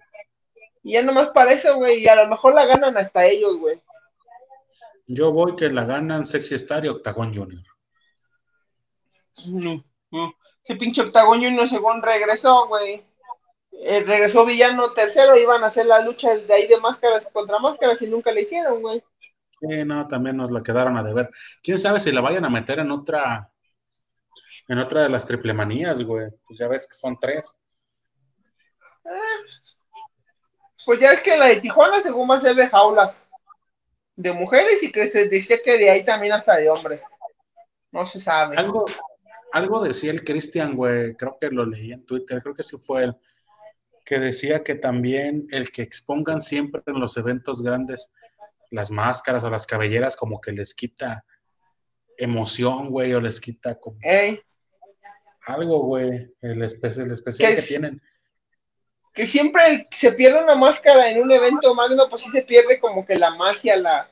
Y 0.83 0.93
ya 0.93 1.03
nomás 1.03 1.29
para 1.29 1.55
eso, 1.55 1.77
güey. 1.77 2.03
Y 2.03 2.09
a 2.09 2.17
lo 2.17 2.29
mejor 2.29 2.55
la 2.55 2.67
ganan 2.67 2.99
hasta 2.99 3.25
ellos, 3.25 3.57
güey. 3.57 3.81
Yo 5.07 5.33
voy 5.33 5.57
que 5.57 5.71
la 5.71 5.87
ganan 5.87 6.27
Sexy 6.27 6.57
Star 6.57 6.85
y 6.85 6.89
Octagon 6.89 7.35
Junior. 7.35 7.63
No, 9.47 9.83
no. 10.11 10.35
Ese 10.63 10.77
pinche 10.77 11.01
Octagon 11.01 11.43
Junior 11.43 11.67
según 11.71 12.03
regresó, 12.03 12.69
güey. 12.69 13.09
Eh, 13.83 14.03
regresó 14.07 14.45
villano 14.45 14.93
tercero, 14.93 15.39
iban 15.39 15.65
a 15.65 15.69
hacer 15.69 15.87
la 15.87 16.01
lucha 16.01 16.37
de 16.37 16.53
ahí 16.53 16.69
de 16.69 16.79
máscaras 16.79 17.27
contra 17.33 17.59
máscaras 17.59 18.03
y 18.03 18.09
nunca 18.09 18.31
le 18.31 18.43
hicieron, 18.43 18.83
güey. 18.83 19.03
Sí, 19.59 19.85
no, 19.87 20.07
también 20.07 20.37
nos 20.37 20.51
la 20.51 20.63
quedaron 20.63 20.99
a 20.99 21.03
deber. 21.03 21.31
Quién 21.63 21.79
sabe 21.79 21.99
si 21.99 22.13
la 22.13 22.21
vayan 22.21 22.45
a 22.45 22.51
meter 22.51 22.79
en 22.79 22.91
otra, 22.91 23.51
en 24.69 24.79
otra 24.79 25.03
de 25.03 25.09
las 25.09 25.25
triple 25.25 25.55
manías, 25.55 26.03
güey. 26.03 26.29
Pues 26.47 26.59
ya 26.59 26.69
ves 26.69 26.87
que 26.87 26.95
son 26.95 27.19
tres. 27.19 27.59
Eh, 29.07 29.49
pues 30.85 31.01
ya 31.01 31.13
es 31.13 31.23
que 31.23 31.39
la 31.39 31.47
de 31.47 31.63
Tijuana 31.63 32.03
según 32.03 32.31
va 32.31 32.37
a 32.37 32.41
ser 32.41 32.57
de 32.57 32.69
jaulas 32.69 33.31
de 34.15 34.33
mujeres 34.33 34.83
y 34.83 34.93
que 34.93 35.11
se 35.11 35.29
decía 35.29 35.63
que 35.65 35.79
de 35.79 35.91
ahí 35.91 36.05
también 36.05 36.35
hasta 36.35 36.57
de 36.57 36.69
hombres. 36.69 37.01
No 37.93 38.05
se 38.05 38.21
sabe. 38.21 38.59
Algo, 38.59 38.85
algo 39.53 39.83
decía 39.83 40.11
el 40.11 40.23
Cristian, 40.23 40.77
güey, 40.77 41.17
creo 41.17 41.39
que 41.41 41.51
lo 41.51 41.65
leí 41.65 41.93
en 41.93 42.05
Twitter, 42.05 42.43
creo 42.43 42.55
que 42.55 42.63
sí 42.63 42.77
fue 42.77 43.05
él, 43.05 43.17
que 44.11 44.19
decía 44.19 44.65
que 44.65 44.75
también 44.75 45.47
el 45.53 45.71
que 45.71 45.83
expongan 45.83 46.41
siempre 46.41 46.83
en 46.85 46.99
los 46.99 47.17
eventos 47.17 47.63
grandes 47.63 48.13
las 48.71 48.91
máscaras 48.91 49.45
o 49.45 49.51
las 49.51 49.69
cabelleras 49.69 50.17
como 50.17 50.41
que 50.41 50.51
les 50.51 50.75
quita 50.75 51.25
emoción, 52.19 52.91
güey, 52.91 53.15
o 53.15 53.21
les 53.21 53.41
quita 53.41 53.79
como 53.79 54.01
algo, 55.47 55.83
güey, 55.83 56.29
el, 56.41 56.61
especial, 56.61 57.13
especial 57.13 57.55
que 57.55 57.63
tienen. 57.63 58.03
que 59.15 59.29
siempre 59.29 59.87
se 59.93 60.11
pierde 60.11 60.43
una 60.43 60.57
máscara 60.57 61.09
en 61.09 61.23
un 61.23 61.31
evento 61.31 61.73
magno, 61.77 62.09
pues 62.11 62.23
sí 62.25 62.31
se 62.31 62.43
pierde 62.43 62.81
como 62.81 63.07
que 63.07 63.15
la 63.15 63.37
magia, 63.37 63.77
la, 63.77 64.11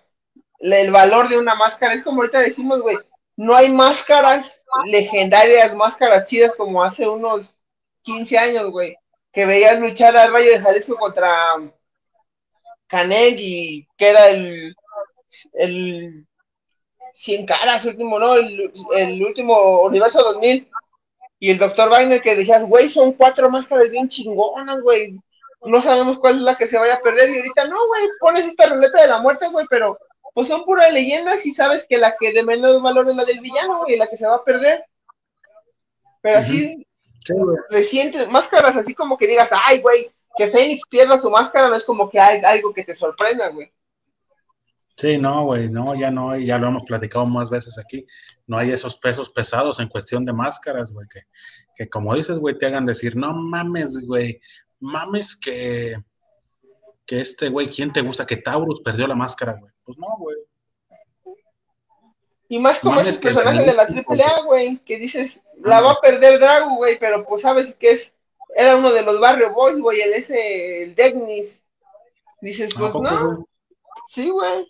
el 0.60 0.92
valor 0.92 1.28
de 1.28 1.38
una 1.38 1.56
máscara. 1.56 1.94
Es 1.94 2.04
como 2.04 2.20
ahorita 2.20 2.38
decimos, 2.38 2.82
güey, 2.82 2.98
no 3.34 3.56
hay 3.56 3.68
máscaras 3.68 4.62
legendarias, 4.86 5.74
máscaras 5.74 6.24
chidas 6.30 6.54
como 6.54 6.84
hace 6.84 7.08
unos 7.08 7.52
15 8.02 8.38
años, 8.38 8.70
güey, 8.70 8.96
que 9.38 9.46
veías 9.46 9.78
luchar 9.78 10.16
al 10.16 10.32
Valle 10.32 10.50
de 10.50 10.60
Jalisco 10.60 10.96
contra 10.96 11.30
Canek 12.88 13.36
y 13.38 13.86
que 13.96 14.08
era 14.08 14.30
el, 14.30 14.74
el 15.52 16.26
100 17.12 17.46
caras 17.46 17.84
último, 17.84 18.18
¿no? 18.18 18.34
El, 18.34 18.72
el 18.96 19.24
último 19.24 19.82
Universo 19.82 20.24
2000 20.24 20.68
y 21.38 21.50
el 21.52 21.58
doctor 21.58 21.88
Wagner 21.88 22.20
que 22.20 22.34
decías, 22.34 22.64
güey, 22.66 22.88
son 22.88 23.12
cuatro 23.12 23.48
máscaras 23.48 23.90
bien 23.90 24.08
chingonas, 24.08 24.82
güey. 24.82 25.16
No 25.62 25.80
sabemos 25.82 26.18
cuál 26.18 26.38
es 26.38 26.42
la 26.42 26.56
que 26.56 26.66
se 26.66 26.76
vaya 26.76 26.94
a 26.94 27.00
perder. 27.00 27.30
Y 27.30 27.36
ahorita 27.36 27.68
no, 27.68 27.86
güey, 27.86 28.08
pones 28.18 28.44
esta 28.44 28.66
ruleta 28.66 29.02
de 29.02 29.06
la 29.06 29.20
muerte, 29.20 29.46
güey, 29.52 29.66
pero 29.70 30.00
pues 30.34 30.48
son 30.48 30.64
puras 30.64 30.92
leyendas 30.92 31.46
y 31.46 31.52
sabes 31.52 31.86
que 31.88 31.96
la 31.96 32.16
que 32.18 32.32
de 32.32 32.42
menos 32.42 32.82
valor 32.82 33.08
es 33.08 33.14
la 33.14 33.24
del 33.24 33.38
villano, 33.38 33.84
güey, 33.84 33.96
la 33.98 34.08
que 34.08 34.16
se 34.16 34.26
va 34.26 34.34
a 34.34 34.44
perder. 34.44 34.84
Pero 36.22 36.38
así, 36.38 36.87
uh 37.30 38.30
máscaras 38.30 38.76
así 38.76 38.94
como 38.94 39.16
que 39.16 39.26
digas, 39.26 39.50
ay, 39.64 39.80
güey, 39.80 40.10
que 40.36 40.48
Fénix 40.48 40.82
pierda 40.88 41.20
su 41.20 41.30
máscara 41.30 41.68
no 41.68 41.76
es 41.76 41.84
como 41.84 42.08
que 42.08 42.20
hay 42.20 42.40
algo 42.44 42.72
que 42.72 42.84
te 42.84 42.94
sorprenda, 42.94 43.48
güey. 43.48 43.72
Sí, 44.96 45.16
no, 45.16 45.44
güey, 45.44 45.70
no, 45.70 45.94
ya 45.94 46.10
no 46.10 46.30
hay, 46.30 46.46
ya 46.46 46.58
lo 46.58 46.68
hemos 46.68 46.82
platicado 46.82 47.24
más 47.24 47.50
veces 47.50 47.78
aquí, 47.78 48.04
no 48.48 48.58
hay 48.58 48.72
esos 48.72 48.96
pesos 48.96 49.30
pesados 49.30 49.78
en 49.78 49.88
cuestión 49.88 50.24
de 50.24 50.32
máscaras, 50.32 50.92
güey, 50.92 51.06
que, 51.08 51.22
que 51.76 51.88
como 51.88 52.14
dices, 52.14 52.38
güey, 52.38 52.58
te 52.58 52.66
hagan 52.66 52.84
decir, 52.84 53.14
no 53.14 53.32
mames, 53.32 54.00
güey, 54.04 54.40
mames 54.80 55.36
que, 55.36 55.96
que 57.06 57.20
este, 57.20 57.48
güey, 57.48 57.68
¿quién 57.68 57.92
te 57.92 58.02
gusta? 58.02 58.26
Que 58.26 58.36
Taurus 58.36 58.80
perdió 58.80 59.06
la 59.06 59.14
máscara, 59.14 59.54
güey. 59.54 59.72
Pues 59.84 59.98
no, 59.98 60.06
güey. 60.18 60.36
Y 62.48 62.58
más 62.58 62.80
como 62.80 63.00
esos 63.00 63.18
personajes 63.18 63.66
de 63.66 63.74
la 63.74 63.82
AAA, 63.82 64.42
güey, 64.42 64.78
que 64.78 64.98
dices, 64.98 65.42
la 65.62 65.82
va 65.82 65.92
a 65.92 66.00
perder 66.00 66.40
Drago, 66.40 66.76
güey, 66.76 66.98
pero 66.98 67.26
pues 67.26 67.42
sabes 67.42 67.74
que 67.74 67.90
es, 67.90 68.14
era 68.56 68.76
uno 68.76 68.90
de 68.90 69.02
los 69.02 69.20
barrios 69.20 69.52
boys, 69.52 69.78
güey, 69.80 70.00
el 70.00 70.14
ese, 70.14 70.84
el 70.84 70.94
Degnis. 70.94 71.62
Dices, 72.40 72.70
pues 72.74 72.94
no. 72.94 73.46
Sí, 74.08 74.30
güey. 74.30 74.66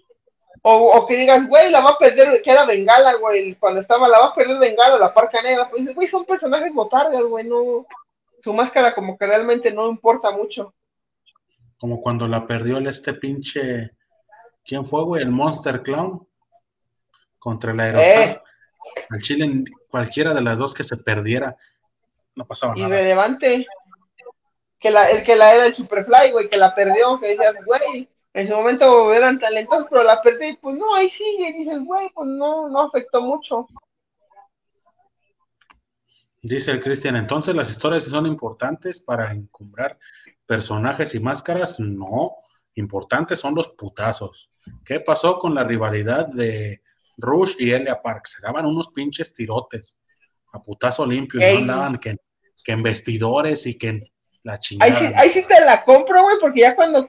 O, 0.63 1.07
que 1.07 1.17
digas, 1.17 1.49
güey, 1.49 1.71
la 1.71 1.81
va 1.81 1.91
a 1.91 1.99
perder, 1.99 2.43
que 2.43 2.51
era 2.51 2.67
Bengala, 2.67 3.15
güey, 3.15 3.55
cuando 3.55 3.81
estaba, 3.81 4.09
la 4.09 4.19
va 4.19 4.27
a 4.27 4.35
perder 4.35 4.59
Bengala, 4.59 4.99
la 4.99 5.15
parca 5.15 5.41
negra, 5.41 5.71
pues 5.71 5.95
güey, 5.95 6.09
son 6.09 6.25
personajes 6.25 6.75
botargas, 6.75 7.23
güey, 7.23 7.47
no, 7.47 7.87
su 8.43 8.53
máscara 8.53 8.93
como 8.93 9.17
que 9.17 9.27
realmente 9.27 9.73
no 9.73 9.89
importa 9.89 10.33
mucho. 10.33 10.75
Como 11.79 12.01
cuando 12.01 12.27
la 12.27 12.45
perdió 12.45 12.79
el 12.79 12.89
este 12.89 13.15
pinche, 13.15 13.93
¿quién 14.65 14.85
fue, 14.85 15.05
güey? 15.05 15.23
El 15.23 15.31
Monster 15.31 15.81
Clown 15.83 16.28
contra 17.39 17.73
el 17.73 17.81
Aerostar. 17.81 18.29
Eh. 18.29 18.43
Al 19.11 19.23
Chile, 19.23 19.65
cualquiera 19.89 20.35
de 20.35 20.43
las 20.43 20.59
dos 20.59 20.75
que 20.75 20.85
se 20.85 20.97
perdiera, 20.97 21.57
no 22.35 22.47
pasaba 22.47 22.75
nada. 22.75 22.89
Irrelevante. 22.89 23.67
Que 24.79 24.91
la, 24.91 25.11
el 25.11 25.25
que 25.25 25.35
la 25.35 25.55
era 25.55 25.67
el 25.67 25.75
Superfly, 25.75 26.31
güey, 26.31 26.49
que 26.49 26.57
la 26.57 26.75
perdió, 26.75 27.19
que 27.19 27.29
decías, 27.29 27.57
güey, 27.67 28.09
en 28.33 28.47
su 28.47 28.55
momento 28.55 29.13
eran 29.13 29.41
talentosos, 29.41 29.87
pero 29.91 30.05
la 30.05 30.23
perdí, 30.23 30.57
pues 30.57 30.77
no, 30.77 30.95
ahí 30.95 31.11
sigue, 31.11 31.53
dices, 31.53 31.81
güey, 31.85 32.09
pues 32.15 32.29
no, 32.29 32.69
no 32.69 32.83
afectó 32.83 33.23
mucho. 33.23 33.67
Dice 36.41 36.71
el 36.71 36.81
Cristian, 36.81 37.17
entonces 37.17 37.57
las 37.57 37.71
historias 37.71 38.05
son 38.05 38.27
importantes 38.27 39.01
para 39.01 39.33
encumbrar 39.33 39.99
personajes 40.47 41.17
y 41.17 41.21
máscaras, 41.21 41.81
no, 41.81 42.37
importantes 42.77 43.41
son 43.41 43.57
los 43.57 43.71
putazos. 43.71 44.53
¿Qué 44.85 45.01
pasó 45.01 45.39
con 45.39 45.55
la 45.55 45.65
rivalidad 45.65 46.29
de 46.29 46.83
Rush 47.19 47.55
y 47.59 47.71
Elia 47.71 48.01
Park? 48.01 48.27
Se 48.27 48.41
daban 48.43 48.65
unos 48.65 48.89
pinches 48.89 49.33
tirotes 49.35 49.99
a 50.53 50.63
putazo 50.63 51.07
limpio, 51.07 51.41
y 51.41 51.53
no 51.53 51.59
andaban 51.59 51.99
que, 51.99 52.17
que 52.65 52.73
en 52.73 52.83
vestidores 52.83 53.67
y 53.67 53.77
que 53.77 53.89
en 53.89 54.03
Ahí 54.81 54.93
sí, 54.93 55.05
ahí 55.17 55.31
sí 55.31 55.45
te 55.47 55.61
la 55.61 55.85
compro, 55.85 56.23
güey, 56.23 56.37
porque 56.41 56.61
ya 56.61 56.75
cuando 56.75 57.09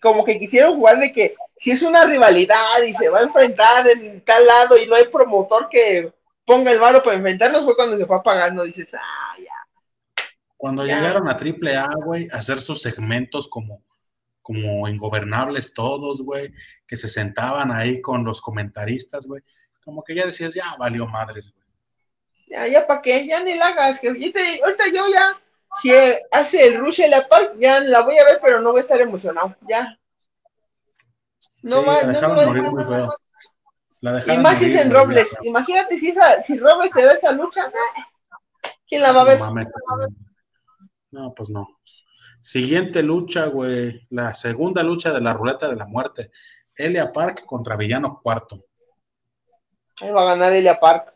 como 0.00 0.24
que 0.24 0.38
quisieron 0.38 0.76
jugar 0.76 1.00
de 1.00 1.12
que 1.12 1.34
si 1.56 1.72
es 1.72 1.82
una 1.82 2.04
rivalidad 2.04 2.82
y 2.86 2.94
se 2.94 3.08
va 3.08 3.20
a 3.20 3.22
enfrentar 3.22 3.88
en 3.88 4.20
tal 4.24 4.46
lado 4.46 4.78
y 4.78 4.86
no 4.86 4.94
hay 4.94 5.06
promotor 5.06 5.68
que 5.68 6.12
ponga 6.44 6.70
el 6.70 6.78
varo 6.78 7.02
para 7.02 7.16
enfrentarnos, 7.16 7.64
fue 7.64 7.76
cuando 7.76 7.98
se 7.98 8.06
fue 8.06 8.16
apagando. 8.16 8.62
Dices, 8.64 8.94
ah, 8.94 9.34
ya. 9.38 10.24
Cuando 10.56 10.84
llegaron 10.84 11.28
a 11.28 11.36
Triple 11.36 11.76
A, 11.76 11.88
güey, 12.04 12.28
a 12.30 12.36
hacer 12.36 12.60
sus 12.60 12.80
segmentos 12.82 13.48
como, 13.48 13.82
como 14.50 14.88
ingobernables 14.88 15.72
todos, 15.72 16.22
güey, 16.22 16.52
que 16.84 16.96
se 16.96 17.08
sentaban 17.08 17.70
ahí 17.70 18.00
con 18.00 18.24
los 18.24 18.40
comentaristas, 18.40 19.28
güey, 19.28 19.42
como 19.84 20.02
que 20.02 20.16
ya 20.16 20.26
decías, 20.26 20.52
ya 20.52 20.74
valió 20.76 21.06
madres, 21.06 21.52
güey. 21.52 21.64
Ya, 22.48 22.66
ya, 22.66 22.84
¿para 22.84 23.00
qué? 23.00 23.28
Ya 23.28 23.40
ni 23.44 23.54
la 23.54 23.68
hagas, 23.68 24.00
que 24.00 24.08
ahorita 24.08 24.88
yo 24.92 25.06
ya 25.08 25.40
si 25.80 25.92
hace 26.32 26.66
el 26.66 26.78
Rush 26.80 27.00
la 27.08 27.28
Park, 27.28 27.54
ya 27.60 27.78
la 27.78 28.00
voy 28.00 28.18
a 28.18 28.24
ver, 28.24 28.40
pero 28.42 28.60
no 28.60 28.72
voy 28.72 28.80
a 28.80 28.82
estar 28.82 29.00
emocionado, 29.00 29.54
ya. 29.68 29.96
No 31.62 31.84
va, 31.84 32.02
la 32.02 32.08
dejaron 32.08 32.36
no, 32.36 32.46
morir 32.46 32.62
muy 32.72 32.84
feo. 32.84 33.14
y 34.34 34.38
más 34.38 34.58
si 34.58 34.64
es 34.64 34.74
en 34.80 34.90
Robles. 34.90 35.38
Imagínate 35.44 35.96
si, 35.96 36.08
esa, 36.08 36.42
si 36.42 36.58
Robles 36.58 36.90
te 36.90 37.04
da 37.04 37.12
esa 37.12 37.30
lucha, 37.30 37.70
¿quién 38.88 39.02
la 39.02 39.12
va 39.12 39.20
a 39.20 39.24
ver? 39.26 39.38
No, 41.12 41.32
pues 41.34 41.50
no. 41.50 41.68
Siguiente 42.40 43.02
lucha, 43.02 43.46
güey. 43.46 44.06
La 44.10 44.34
segunda 44.34 44.82
lucha 44.82 45.12
de 45.12 45.20
la 45.20 45.34
ruleta 45.34 45.68
de 45.68 45.76
la 45.76 45.86
muerte. 45.86 46.30
Elia 46.74 47.12
Park 47.12 47.44
contra 47.46 47.76
Villano 47.76 48.20
Cuarto. 48.22 48.64
Ahí 50.00 50.10
va 50.10 50.22
a 50.22 50.34
ganar 50.34 50.52
Elia 50.52 50.80
Park. 50.80 51.14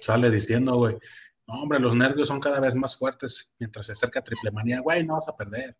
Sale 0.00 0.30
diciendo, 0.30 0.76
güey. 0.76 0.98
No, 1.46 1.62
hombre, 1.62 1.78
los 1.78 1.94
nervios 1.94 2.28
son 2.28 2.40
cada 2.40 2.58
vez 2.58 2.74
más 2.74 2.98
fuertes 2.98 3.52
mientras 3.58 3.86
se 3.86 3.92
acerca 3.92 4.22
Triple 4.22 4.50
Manía. 4.50 4.80
Güey, 4.80 5.06
no 5.06 5.14
vas 5.14 5.28
a 5.28 5.36
perder. 5.36 5.76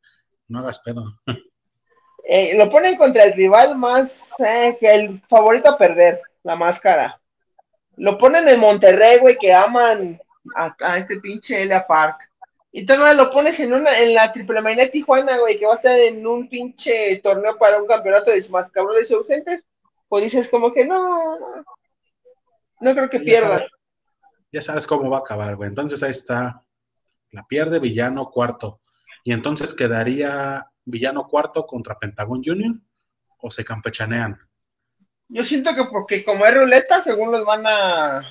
No 0.49 0.61
hagas 0.61 0.81
pedo. 0.81 1.05
Eh, 2.29 2.57
lo 2.57 2.69
ponen 2.69 2.97
contra 2.97 3.23
el 3.23 3.35
rival 3.35 3.77
más 3.77 4.33
eh, 4.41 4.77
que 4.81 4.93
el 4.93 5.23
favorito 5.29 5.71
a 5.71 5.79
perder, 5.79 6.21
la 6.43 6.57
máscara. 6.57 7.21
Lo 7.97 8.19
ponen 8.19 8.49
en 8.49 8.59
Monterrey, 8.59 9.21
güey, 9.21 9.37
que 9.39 9.55
aman 9.55 10.21
a, 10.57 10.99
este 10.99 11.21
pinche 11.21 11.63
Elia 11.63 11.87
Park. 11.87 12.26
Y 12.77 12.85
todavía 12.85 13.15
lo 13.15 13.31
pones 13.31 13.59
en 13.61 13.73
una, 13.73 13.99
en 13.99 14.15
la 14.15 14.33
Triple 14.33 14.61
Manía 14.61 14.91
Tijuana, 14.91 15.39
güey, 15.39 15.59
que 15.59 15.67
va 15.67 15.73
a 15.73 15.77
estar 15.77 15.99
en 15.99 16.27
un 16.27 16.49
pinche 16.49 17.21
torneo 17.23 17.57
para 17.57 17.81
un 17.81 17.87
campeonato 17.87 18.31
de 18.31 18.47
más 18.51 18.71
cabrones 18.71 19.11
ausentes. 19.11 19.65
Pues 20.09 20.25
dices 20.25 20.49
como 20.49 20.73
que 20.73 20.87
no, 20.87 21.39
no 22.81 22.93
creo 22.93 23.09
que 23.09 23.21
pierda 23.21 23.65
ya 24.57 24.63
sabes 24.63 24.87
cómo 24.87 25.11
va 25.11 25.19
a 25.19 25.21
acabar, 25.21 25.55
güey. 25.57 25.69
Entonces 25.69 26.03
ahí 26.03 26.11
está. 26.11 26.63
La 27.31 27.43
pierde 27.47 27.79
Villano 27.79 28.31
cuarto. 28.31 28.81
Y 29.23 29.33
entonces 29.33 29.75
quedaría 29.75 30.71
Villano 30.85 31.27
cuarto 31.29 31.67
contra 31.67 31.99
Pentagon 31.99 32.43
Junior 32.43 32.75
o 33.39 33.51
se 33.51 33.65
campechanean. 33.65 34.39
Yo 35.29 35.45
siento 35.45 35.75
que 35.75 35.85
porque 35.91 36.25
como 36.25 36.47
es 36.47 36.55
ruleta, 36.55 37.01
según 37.01 37.33
los 37.33 37.45
van 37.45 37.65
a, 37.67 38.23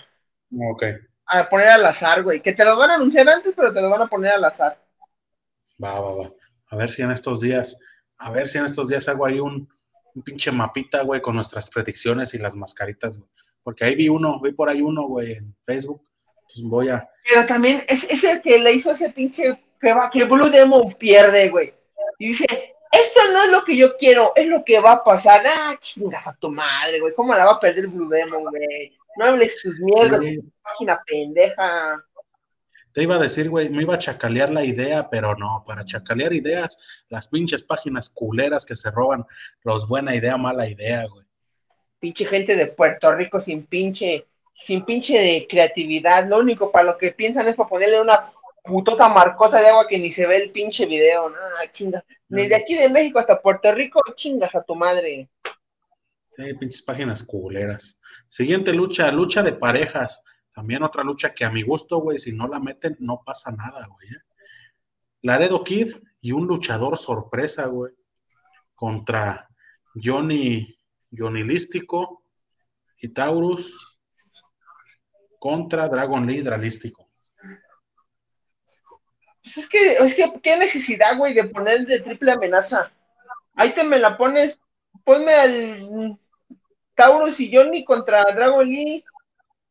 a 1.28 1.50
poner 1.50 1.70
al 1.70 1.86
azar, 1.86 2.24
güey. 2.24 2.42
Que 2.42 2.54
te 2.54 2.66
los 2.66 2.78
van 2.78 2.92
a 2.92 2.96
anunciar 2.96 3.28
antes, 3.30 3.54
pero 3.56 3.74
te 3.74 3.82
los 3.82 3.92
van 3.92 4.02
a 4.02 4.08
poner 4.08 4.34
al 4.34 4.46
azar. 4.46 4.78
Va, 5.84 6.00
va, 6.00 6.14
va. 6.14 6.32
A 6.70 6.76
ver 6.76 6.90
si 6.92 7.02
en 7.02 7.12
estos 7.12 7.42
días, 7.42 7.80
a 8.18 8.32
ver 8.32 8.48
si 8.48 8.58
en 8.58 8.66
estos 8.66 8.88
días 8.88 9.08
hago 9.08 9.26
ahí 9.26 9.40
un, 9.40 9.68
un 10.16 10.24
pinche 10.24 10.52
mapita, 10.52 11.04
güey, 11.04 11.22
con 11.22 11.36
nuestras 11.36 11.70
predicciones 11.70 12.34
y 12.34 12.38
las 12.38 12.56
mascaritas, 12.56 13.18
güey. 13.18 13.30
Porque 13.64 13.84
ahí 13.84 13.96
vi 13.96 14.10
uno, 14.10 14.40
vi 14.42 14.52
por 14.52 14.70
ahí 14.70 14.82
uno, 14.82 15.08
güey, 15.08 15.34
en 15.34 15.56
Facebook. 15.64 16.02
Entonces 16.42 16.64
voy 16.64 16.90
a. 16.90 17.10
Pero 17.28 17.46
también 17.46 17.84
es, 17.88 18.04
ese 18.04 18.42
que 18.42 18.60
le 18.60 18.74
hizo 18.74 18.92
ese 18.92 19.10
pinche 19.10 19.60
que, 19.82 19.94
va, 19.94 20.10
que 20.10 20.24
Blue 20.26 20.50
Demon 20.50 20.94
pierde, 20.94 21.50
güey. 21.50 21.74
Y 22.20 22.28
dice, 22.28 22.46
esto 22.46 23.20
no 23.34 23.44
es 23.44 23.50
lo 23.50 23.64
que 23.64 23.76
yo 23.76 23.98
quiero, 23.98 24.32
es 24.36 24.48
lo 24.48 24.64
que 24.64 24.80
va 24.80 24.94
a 24.94 25.04
pasar. 25.04 25.46
Ah, 25.48 25.76
chingas 25.80 26.28
a 26.28 26.34
tu 26.34 26.50
madre, 26.50 27.00
güey. 27.00 27.14
¿Cómo 27.16 27.34
la 27.34 27.46
va 27.46 27.54
a 27.54 27.60
perder 27.60 27.88
Blue 27.88 28.08
Demon, 28.08 28.44
güey? 28.44 28.96
No 29.18 29.26
hables 29.26 29.62
tus 29.62 29.80
mierdas, 29.80 30.22
página 30.62 31.02
pendeja. 31.06 32.04
Te 32.94 33.04
iba 33.04 33.16
a 33.16 33.20
decir, 33.20 33.50
güey, 33.50 33.70
me 33.70 33.84
iba 33.84 33.96
a 33.96 34.00
chacalear 34.00 34.50
la 34.50 34.64
idea, 34.64 35.10
pero 35.10 35.36
no, 35.36 35.64
para 35.68 35.84
chacalear 35.84 36.34
ideas, 36.34 36.78
las 37.10 37.28
pinches 37.28 37.62
páginas 37.62 38.10
culeras 38.10 38.66
que 38.66 38.76
se 38.76 38.90
roban, 38.92 39.26
los 39.64 39.88
buena 39.88 40.16
idea, 40.16 40.38
mala 40.38 40.70
idea, 40.70 41.06
güey 41.08 41.26
pinche 42.06 42.26
gente 42.26 42.56
de 42.56 42.68
Puerto 42.68 43.16
Rico 43.16 43.40
sin 43.40 43.66
pinche, 43.66 44.28
sin 44.54 44.86
pinche 44.86 45.18
de 45.18 45.48
creatividad, 45.50 46.28
lo 46.28 46.38
único 46.38 46.72
para 46.72 46.86
lo 46.86 46.98
que 47.00 47.12
piensan 47.12 47.48
es 47.48 47.56
para 47.56 47.68
ponerle 47.68 48.00
una 48.00 48.32
putota 48.64 49.10
marcota 49.10 49.60
de 49.60 49.70
agua 49.70 49.88
que 49.88 49.98
ni 49.98 50.12
se 50.12 50.28
ve 50.28 50.38
el 50.38 50.52
pinche 50.52 50.86
video, 50.86 51.30
no, 51.30 51.38
chingas. 51.72 52.04
Desde 52.28 52.56
aquí 52.56 52.76
de 52.76 52.90
México 52.90 53.18
hasta 53.18 53.42
Puerto 53.42 53.74
Rico, 53.74 54.02
chingas 54.14 54.54
a 54.54 54.62
tu 54.62 54.76
madre. 54.76 55.30
Eh, 56.38 56.56
pinches 56.56 56.82
páginas 56.82 57.24
culeras. 57.24 58.02
Siguiente 58.28 58.74
lucha, 58.74 59.12
lucha 59.12 59.42
de 59.42 59.54
parejas. 59.54 60.24
También 60.54 60.84
otra 60.84 61.04
lucha 61.04 61.34
que 61.34 61.46
a 61.46 61.50
mi 61.50 61.62
gusto, 61.62 62.00
güey, 62.00 62.20
si 62.20 62.34
no 62.34 62.48
la 62.48 62.60
meten, 62.60 62.98
no 63.00 63.22
pasa 63.26 63.52
nada, 63.52 63.88
güey. 63.88 64.10
¿eh? 64.10 64.22
Laredo 65.22 65.64
Kid 65.64 65.96
y 66.22 66.32
un 66.32 66.48
luchador 66.48 66.98
sorpresa, 66.98 67.68
güey. 67.68 67.94
Contra 68.74 69.48
Johnny 69.96 70.78
Yonilístico 71.10 72.24
y 72.98 73.10
Taurus 73.10 73.98
contra 75.40 75.88
Dragon 75.88 76.26
Lee 76.26 76.38
Hidralístico. 76.38 77.08
Pues 79.44 79.58
es 79.58 79.70
que, 79.70 79.94
es 79.94 80.16
que, 80.16 80.34
qué 80.42 80.58
necesidad, 80.58 81.18
güey, 81.18 81.34
de 81.34 81.46
poner 81.46 81.86
de 81.86 82.00
triple 82.00 82.32
amenaza. 82.32 82.92
Ahí 83.54 83.72
te 83.74 83.84
me 83.84 84.00
la 84.00 84.18
pones, 84.18 84.60
ponme 85.04 85.34
al 85.34 86.18
Taurus 86.96 87.40
y 87.40 87.54
Johnny 87.54 87.84
contra 87.84 88.24
Dragon 88.34 88.68
Lee 88.68 89.04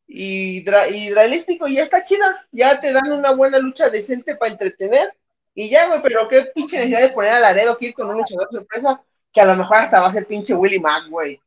y 0.06 0.58
Hidralístico 0.58 1.66
y 1.66 1.74
ya 1.74 1.84
está 1.84 2.04
chida. 2.04 2.46
Ya 2.52 2.80
te 2.80 2.92
dan 2.92 3.12
una 3.12 3.32
buena 3.32 3.58
lucha 3.58 3.90
decente 3.90 4.36
para 4.36 4.52
entretener. 4.52 5.14
Y 5.54 5.68
ya, 5.70 5.86
güey, 5.86 6.00
pero 6.02 6.28
qué 6.28 6.46
pinche 6.54 6.76
necesidad 6.76 7.00
de 7.00 7.10
poner 7.10 7.32
a 7.32 7.40
Laredo 7.40 7.72
aquí 7.72 7.92
con 7.92 8.10
un 8.10 8.18
luchador 8.18 8.48
sorpresa 8.50 9.00
que 9.32 9.40
a 9.40 9.44
lo 9.44 9.56
mejor 9.56 9.78
hasta 9.78 10.00
va 10.00 10.08
a 10.08 10.12
ser 10.12 10.26
pinche 10.26 10.54
Willy 10.54 10.80
Mac, 10.80 11.08
güey. 11.08 11.40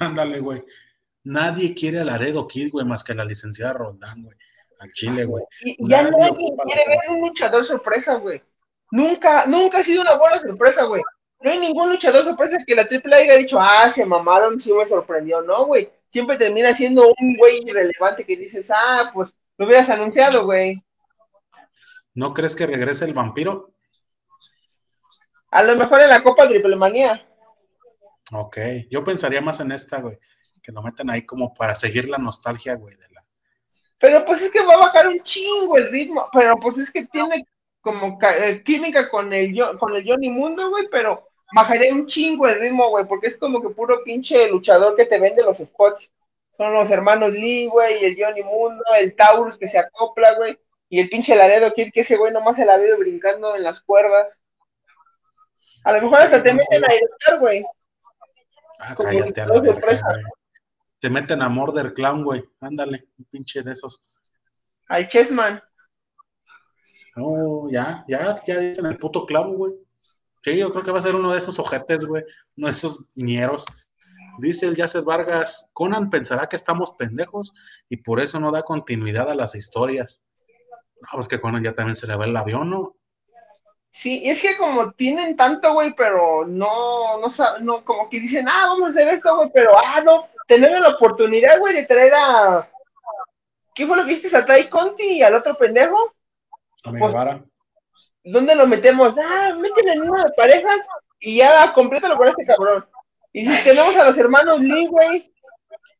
Ándale, 0.00 0.40
güey. 0.40 0.64
Nadie 1.24 1.74
quiere 1.74 2.00
a 2.00 2.04
Laredo 2.04 2.48
Kid, 2.48 2.70
güey, 2.70 2.84
más 2.84 3.04
que 3.04 3.14
la 3.14 3.24
licenciada 3.24 3.74
Roldán, 3.74 4.22
güey. 4.22 4.36
Al 4.80 4.92
Chile, 4.92 5.24
güey. 5.24 5.44
Y 5.60 5.88
ya 5.88 6.02
nadie, 6.02 6.34
quiere 6.36 6.84
ver 6.88 7.10
un 7.10 7.20
luchador 7.20 7.64
sorpresa, 7.64 8.14
güey. 8.14 8.42
Nunca, 8.90 9.46
nunca 9.46 9.78
ha 9.78 9.84
sido 9.84 10.02
una 10.02 10.16
buena 10.16 10.38
sorpresa, 10.40 10.84
güey. 10.84 11.02
No 11.42 11.50
hay 11.50 11.58
ningún 11.58 11.90
luchador 11.90 12.24
sorpresa 12.24 12.62
que 12.64 12.74
la 12.74 12.82
AAA 12.82 13.16
haya 13.16 13.36
dicho, 13.36 13.58
ah, 13.60 13.88
se 13.88 14.06
mamaron, 14.06 14.60
sí 14.60 14.72
me 14.72 14.86
sorprendió, 14.86 15.42
¿no, 15.42 15.66
güey? 15.66 15.90
Siempre 16.08 16.36
termina 16.36 16.72
siendo 16.74 17.08
un 17.18 17.36
güey 17.36 17.62
irrelevante 17.66 18.24
que 18.24 18.36
dices, 18.36 18.70
ah, 18.70 19.10
pues 19.12 19.34
lo 19.58 19.66
hubieras 19.66 19.90
anunciado, 19.90 20.44
güey. 20.44 20.82
¿No 22.14 22.32
crees 22.32 22.54
que 22.54 22.66
regrese 22.66 23.06
el 23.06 23.14
vampiro? 23.14 23.72
A 25.50 25.62
lo 25.62 25.74
mejor 25.76 26.00
en 26.00 26.10
la 26.10 26.22
Copa 26.22 26.48
Triple 26.48 26.76
Manía. 26.76 27.26
Ok, 28.30 28.58
yo 28.90 29.02
pensaría 29.02 29.40
más 29.40 29.60
en 29.60 29.72
esta, 29.72 30.00
güey, 30.00 30.18
que 30.62 30.72
lo 30.72 30.82
metan 30.82 31.10
ahí 31.10 31.26
como 31.26 31.52
para 31.52 31.74
seguir 31.74 32.08
la 32.08 32.18
nostalgia, 32.18 32.76
güey, 32.76 32.96
de 32.96 33.08
la... 33.10 33.24
Pero 33.98 34.24
pues 34.24 34.42
es 34.42 34.52
que 34.52 34.64
va 34.64 34.74
a 34.74 34.78
bajar 34.78 35.08
un 35.08 35.22
chingo 35.22 35.76
el 35.76 35.90
ritmo, 35.90 36.28
pero 36.32 36.56
pues 36.58 36.78
es 36.78 36.90
que 36.90 37.06
tiene 37.06 37.46
como 37.80 38.18
eh, 38.22 38.62
química 38.64 39.10
con 39.10 39.32
el, 39.32 39.58
con 39.78 39.94
el 39.94 40.04
Johnny 40.06 40.30
Mundo, 40.30 40.70
güey, 40.70 40.88
pero 40.90 41.31
bajaría 41.52 41.92
un 41.92 42.06
chingo 42.06 42.48
el 42.48 42.60
ritmo, 42.60 42.88
güey, 42.90 43.06
porque 43.06 43.28
es 43.28 43.36
como 43.36 43.60
que 43.60 43.70
puro 43.70 44.02
pinche 44.04 44.48
luchador 44.48 44.96
que 44.96 45.06
te 45.06 45.20
vende 45.20 45.42
los 45.42 45.58
spots. 45.58 46.12
Son 46.52 46.72
los 46.74 46.90
hermanos 46.90 47.30
Lee, 47.32 47.66
güey, 47.66 48.04
el 48.04 48.16
Johnny 48.18 48.42
Mundo, 48.42 48.84
el 48.98 49.14
Taurus 49.14 49.56
que 49.56 49.68
se 49.68 49.78
acopla, 49.78 50.34
güey, 50.34 50.58
y 50.88 51.00
el 51.00 51.08
pinche 51.08 51.34
Laredo 51.34 51.72
Kid 51.72 51.90
que 51.92 52.00
ese 52.00 52.16
güey 52.16 52.32
nomás 52.32 52.56
se 52.56 52.66
la 52.66 52.76
veo 52.76 52.98
brincando 52.98 53.56
en 53.56 53.62
las 53.62 53.80
cuerdas. 53.80 54.40
A 55.84 55.92
lo 55.92 56.02
mejor 56.02 56.20
hasta 56.20 56.42
te 56.42 56.54
meten 56.54 56.84
a 56.84 56.88
editar, 56.88 57.40
güey. 57.40 57.64
Ah, 58.78 58.94
cállate 58.96 59.40
a 59.40 59.46
la 59.46 59.60
verga, 59.60 59.96
Te 61.00 61.10
meten 61.10 61.42
a 61.42 61.48
Morder 61.48 61.94
Clown, 61.94 62.24
güey. 62.24 62.44
Ándale, 62.60 63.08
un 63.18 63.24
pinche 63.26 63.62
de 63.62 63.72
esos. 63.72 64.20
Al 64.88 65.08
Chessman. 65.08 65.62
No, 67.16 67.70
ya, 67.70 68.04
ya, 68.08 68.36
ya 68.46 68.58
dicen 68.58 68.86
el 68.86 68.98
puto 68.98 69.26
clavo, 69.26 69.52
güey. 69.54 69.74
Sí, 70.42 70.56
yo 70.56 70.72
creo 70.72 70.84
que 70.84 70.90
va 70.90 70.98
a 70.98 71.02
ser 71.02 71.14
uno 71.14 71.32
de 71.32 71.38
esos 71.38 71.58
ojetes, 71.58 72.04
güey. 72.04 72.24
Uno 72.56 72.68
de 72.68 72.72
esos 72.72 73.08
ñeros. 73.14 73.64
Dice 74.38 74.66
el 74.66 74.76
Yacet 74.76 75.04
Vargas, 75.04 75.70
Conan 75.74 76.10
pensará 76.10 76.48
que 76.48 76.56
estamos 76.56 76.92
pendejos 76.92 77.52
y 77.88 77.98
por 77.98 78.20
eso 78.20 78.40
no 78.40 78.50
da 78.50 78.62
continuidad 78.62 79.30
a 79.30 79.34
las 79.34 79.54
historias. 79.54 80.24
No, 81.00 81.08
pues 81.12 81.28
que 81.28 81.40
Conan 81.40 81.62
ya 81.62 81.74
también 81.74 81.96
se 81.96 82.06
le 82.06 82.16
va 82.16 82.24
el 82.24 82.36
avión, 82.36 82.70
¿no? 82.70 82.96
Sí, 83.90 84.22
es 84.24 84.40
que 84.40 84.56
como 84.56 84.92
tienen 84.92 85.36
tanto, 85.36 85.74
güey, 85.74 85.92
pero 85.94 86.46
no, 86.46 87.18
no, 87.18 87.28
no, 87.60 87.84
como 87.84 88.08
que 88.08 88.20
dicen, 88.20 88.48
ah, 88.48 88.68
vamos 88.68 88.88
a 88.88 88.90
hacer 88.90 89.08
esto, 89.08 89.36
güey, 89.36 89.50
pero, 89.52 89.78
ah, 89.78 90.00
no, 90.00 90.28
tenemos 90.48 90.80
la 90.80 90.88
oportunidad, 90.90 91.58
güey, 91.58 91.74
de 91.74 91.84
traer 91.84 92.14
a, 92.14 92.70
¿qué 93.74 93.86
fue 93.86 93.98
lo 93.98 94.04
que 94.04 94.14
viste? 94.14 94.34
¿A 94.34 94.46
Tai 94.46 94.66
Conti 94.70 95.18
y 95.18 95.22
al 95.22 95.34
otro 95.34 95.58
pendejo? 95.58 96.14
A 96.84 96.90
pues, 96.90 97.14
¿Dónde 98.24 98.54
lo 98.54 98.66
metemos? 98.66 99.14
Ah, 99.18 99.54
meten 99.58 99.88
en 99.88 100.02
una 100.02 100.24
de 100.24 100.32
parejas 100.32 100.86
y 101.20 101.36
ya 101.36 101.72
complétalo 101.72 102.16
con 102.16 102.28
este 102.28 102.46
cabrón. 102.46 102.84
Y 103.32 103.46
si 103.46 103.64
tenemos 103.64 103.96
a 103.96 104.04
los 104.04 104.18
hermanos 104.18 104.60
Lee, 104.60 104.86
güey, 104.86 105.32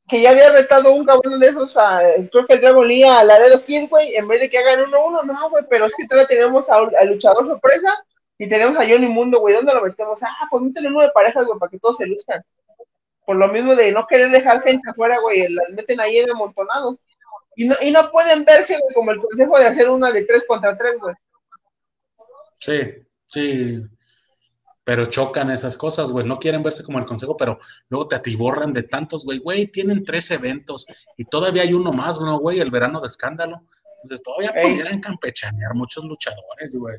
que 0.08 0.20
ya 0.20 0.30
había 0.30 0.52
retado 0.52 0.92
un 0.92 1.04
cabrón 1.04 1.40
de 1.40 1.46
esos 1.46 1.76
a, 1.76 2.00
creo 2.30 2.46
que 2.46 2.54
el 2.54 2.60
Dragon 2.60 2.86
Lee 2.86 3.04
a 3.04 3.24
Laredo 3.24 3.64
Kid, 3.64 3.88
güey, 3.88 4.14
en 4.14 4.28
vez 4.28 4.40
de 4.40 4.50
que 4.50 4.58
hagan 4.58 4.82
uno 4.82 5.06
uno, 5.06 5.22
no, 5.22 5.50
güey, 5.50 5.64
pero 5.68 5.86
es 5.86 5.94
que 5.96 6.06
todavía 6.06 6.28
tenemos 6.28 6.68
al 6.68 7.08
luchador 7.08 7.46
sorpresa 7.46 8.04
y 8.38 8.48
tenemos 8.48 8.76
a 8.76 8.86
Johnny 8.86 9.08
Mundo, 9.08 9.40
güey, 9.40 9.54
¿dónde 9.54 9.72
lo 9.72 9.82
metemos? 9.82 10.22
Ah, 10.22 10.48
pues 10.50 10.62
meten 10.62 10.88
uno 10.88 11.02
de 11.02 11.10
parejas, 11.10 11.46
güey, 11.46 11.58
para 11.58 11.70
que 11.70 11.78
todos 11.78 11.96
se 11.96 12.06
luzcan. 12.06 12.44
Por 13.24 13.36
lo 13.36 13.48
mismo 13.48 13.74
de 13.76 13.92
no 13.92 14.06
querer 14.06 14.30
dejar 14.30 14.62
gente 14.62 14.90
afuera, 14.90 15.18
güey, 15.20 15.48
las 15.48 15.70
meten 15.70 16.00
ahí 16.00 16.18
en 16.18 16.30
amontonados. 16.30 16.98
Y 17.54 17.66
no, 17.66 17.76
y 17.80 17.90
no 17.90 18.10
pueden 18.10 18.44
verse, 18.44 18.78
güey, 18.78 18.94
como 18.94 19.12
el 19.12 19.20
consejo 19.20 19.58
de 19.58 19.66
hacer 19.66 19.88
una 19.88 20.10
de 20.10 20.24
tres 20.24 20.44
contra 20.46 20.76
tres, 20.76 20.98
güey. 20.98 21.14
Sí, 22.62 22.78
sí. 23.26 23.82
Pero 24.84 25.06
chocan 25.06 25.50
esas 25.50 25.76
cosas, 25.76 26.10
güey. 26.12 26.24
No 26.24 26.38
quieren 26.38 26.62
verse 26.62 26.84
como 26.84 26.98
el 26.98 27.04
consejo, 27.04 27.36
pero 27.36 27.58
luego 27.88 28.08
te 28.08 28.16
atiborran 28.16 28.72
de 28.72 28.84
tantos, 28.84 29.24
güey. 29.24 29.38
Güey, 29.38 29.66
tienen 29.66 30.04
tres 30.04 30.30
eventos 30.30 30.86
y 31.16 31.24
todavía 31.24 31.62
hay 31.62 31.74
uno 31.74 31.92
más, 31.92 32.20
¿no, 32.20 32.38
güey? 32.38 32.60
El 32.60 32.70
verano 32.70 33.00
de 33.00 33.08
escándalo. 33.08 33.62
Entonces 34.02 34.22
todavía 34.22 34.52
pudieran 34.52 35.00
campechanear 35.00 35.74
muchos 35.74 36.04
luchadores, 36.04 36.76
güey. 36.76 36.96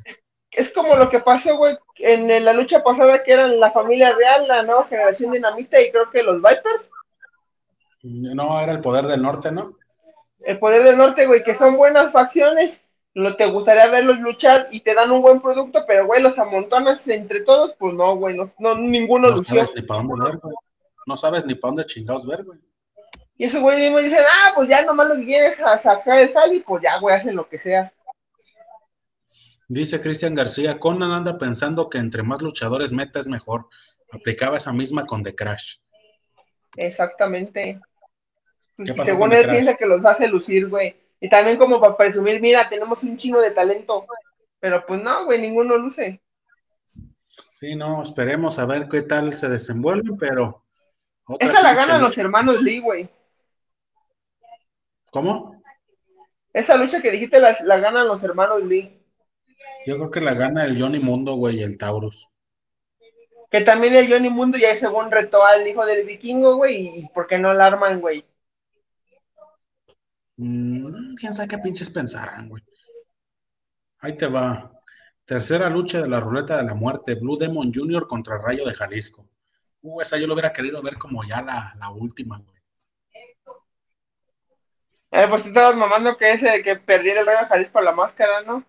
Es 0.51 0.71
como 0.71 0.95
lo 0.95 1.09
que 1.09 1.19
pasó, 1.19 1.57
güey, 1.57 1.77
en 1.97 2.45
la 2.45 2.53
lucha 2.53 2.83
pasada 2.83 3.23
que 3.23 3.31
eran 3.31 3.59
la 3.59 3.71
familia 3.71 4.13
real, 4.13 4.47
la 4.47 4.63
nueva 4.63 4.85
generación 4.85 5.31
dinamita 5.31 5.81
y 5.81 5.91
creo 5.91 6.11
que 6.11 6.23
los 6.23 6.35
Vipers. 6.35 6.91
No, 8.03 8.59
era 8.59 8.73
el 8.73 8.81
poder 8.81 9.05
del 9.05 9.21
norte, 9.21 9.51
¿no? 9.51 9.77
El 10.39 10.59
poder 10.59 10.83
del 10.83 10.97
norte, 10.97 11.25
güey, 11.25 11.43
que 11.43 11.55
son 11.55 11.75
buenas 11.75 12.11
facciones, 12.11 12.81
lo 13.13 13.35
te 13.35 13.45
gustaría 13.45 13.87
verlos 13.87 14.19
luchar 14.19 14.67
y 14.71 14.79
te 14.79 14.95
dan 14.95 15.11
un 15.11 15.21
buen 15.21 15.39
producto, 15.39 15.83
pero 15.87 16.07
güey, 16.07 16.21
los 16.21 16.37
amontonas 16.39 17.07
entre 17.07 17.41
todos, 17.41 17.75
pues 17.77 17.93
no, 17.93 18.15
güey, 18.15 18.35
no, 18.35 18.75
ninguno 18.75 19.29
no 19.29 19.43
Sabes 19.43 19.73
ni 19.75 19.81
para 19.83 20.01
dónde 20.01 20.23
ver, 20.23 20.37
güey. 20.37 20.55
No 21.05 21.17
sabes 21.17 21.45
ni 21.45 21.55
para 21.55 21.69
dónde 21.69 21.85
chingados 21.85 22.25
ver, 22.25 22.43
güey. 22.43 22.59
Y 23.37 23.45
esos 23.45 23.61
güey 23.61 23.91
me 23.91 24.01
dicen, 24.01 24.23
ah, 24.27 24.51
pues 24.55 24.69
ya 24.69 24.83
nomás 24.83 25.07
lo 25.07 25.15
que 25.15 25.25
quieres 25.25 25.59
es 25.59 25.81
sacar 25.81 26.19
el 26.19 26.33
jali, 26.33 26.59
pues 26.61 26.83
ya, 26.83 26.99
güey, 26.99 27.15
hacen 27.15 27.35
lo 27.35 27.47
que 27.47 27.57
sea. 27.57 27.93
Dice 29.67 30.01
Cristian 30.01 30.35
García, 30.35 30.79
Conan 30.79 31.11
anda 31.11 31.37
pensando 31.37 31.89
que 31.89 31.97
entre 31.97 32.23
más 32.23 32.41
luchadores 32.41 32.91
meta 32.91 33.19
es 33.19 33.27
mejor. 33.27 33.67
Aplicaba 34.11 34.57
esa 34.57 34.71
misma 34.71 35.05
con 35.05 35.23
The 35.23 35.35
Crash. 35.35 35.77
Exactamente. 36.75 37.79
Y 38.77 39.01
según 39.03 39.33
él 39.33 39.49
piensa 39.49 39.75
que 39.75 39.85
los 39.85 40.05
hace 40.05 40.27
lucir, 40.27 40.67
güey. 40.67 40.95
Y 41.23 41.29
también 41.29 41.55
como 41.55 41.79
para 41.79 41.95
presumir, 41.95 42.41
mira, 42.41 42.67
tenemos 42.67 43.01
un 43.01 43.15
chingo 43.15 43.39
de 43.39 43.51
talento. 43.51 44.05
Pero 44.59 44.85
pues 44.85 45.01
no, 45.01 45.23
güey, 45.23 45.39
ninguno 45.39 45.77
luce. 45.77 46.21
Sí, 47.53 47.77
no, 47.77 48.03
esperemos 48.03 48.59
a 48.59 48.65
ver 48.65 48.89
qué 48.89 49.03
tal 49.03 49.31
se 49.31 49.47
desenvuelve, 49.47 50.17
pero... 50.19 50.65
Esa 51.39 51.61
la 51.61 51.75
ganan 51.75 52.01
los 52.01 52.17
hermanos 52.17 52.61
Lee, 52.61 52.79
güey. 52.79 53.09
¿Cómo? 55.13 55.63
Esa 56.51 56.75
lucha 56.75 57.01
que 57.01 57.11
dijiste 57.11 57.39
la, 57.39 57.55
la 57.63 57.77
ganan 57.77 58.05
los 58.05 58.21
hermanos 58.21 58.61
Lee. 58.61 59.01
Yo 59.85 59.95
creo 59.95 60.11
que 60.11 60.19
la 60.19 60.33
gana 60.33 60.65
el 60.65 60.77
Johnny 60.77 60.99
Mundo, 60.99 61.35
güey, 61.35 61.59
y 61.59 61.63
el 61.63 61.77
Taurus. 61.77 62.27
Que 63.49 63.61
también 63.61 63.95
el 63.95 64.11
Johnny 64.11 64.29
Mundo 64.29 64.57
ya 64.57 64.77
según 64.77 65.09
retó 65.09 65.45
al 65.45 65.65
hijo 65.65 65.85
del 65.85 66.05
vikingo, 66.05 66.57
güey, 66.57 66.99
y 66.99 67.07
¿por 67.13 67.27
qué 67.27 67.37
no 67.37 67.53
la 67.53 67.67
arman, 67.67 68.01
güey? 68.01 68.25
Mm, 70.37 71.15
quién 71.15 71.33
sabe 71.33 71.47
qué 71.47 71.57
pinches 71.57 71.89
pensarán, 71.89 72.49
güey. 72.49 72.63
Ahí 73.99 74.17
te 74.17 74.27
va. 74.27 74.71
Tercera 75.25 75.69
lucha 75.69 76.01
de 76.01 76.09
la 76.09 76.19
ruleta 76.19 76.57
de 76.57 76.63
la 76.63 76.73
muerte, 76.73 77.15
Blue 77.15 77.37
Demon 77.37 77.71
Jr. 77.73 78.07
contra 78.07 78.41
Rayo 78.41 78.65
de 78.65 78.73
Jalisco. 78.73 79.29
Uh, 79.81 80.01
esa 80.01 80.17
yo 80.17 80.27
lo 80.27 80.33
hubiera 80.33 80.53
querido 80.53 80.81
ver 80.81 80.97
como 80.97 81.23
ya 81.23 81.41
la, 81.41 81.73
la 81.79 81.89
última, 81.91 82.37
güey. 82.39 82.53
Eh, 85.11 85.27
pues 85.29 85.43
tú 85.43 85.49
estabas 85.49 85.75
mamando 85.75 86.17
que 86.17 86.31
ese 86.31 86.63
que 86.63 86.75
perdiera 86.75 87.21
el 87.21 87.27
Rayo 87.27 87.41
de 87.41 87.45
Jalisco 87.45 87.81
la 87.81 87.91
máscara, 87.91 88.41
¿no? 88.41 88.65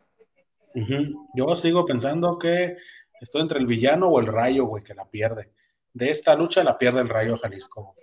Yo 1.34 1.54
sigo 1.54 1.86
pensando 1.86 2.38
que 2.38 2.76
estoy 3.20 3.42
entre 3.42 3.58
el 3.58 3.66
villano 3.66 4.08
o 4.08 4.20
el 4.20 4.26
rayo, 4.26 4.64
güey, 4.64 4.82
que 4.82 4.94
la 4.94 5.08
pierde. 5.08 5.52
De 5.92 6.10
esta 6.10 6.34
lucha 6.34 6.64
la 6.64 6.76
pierde 6.76 7.00
el 7.00 7.08
rayo 7.08 7.36
Jalisco. 7.36 7.94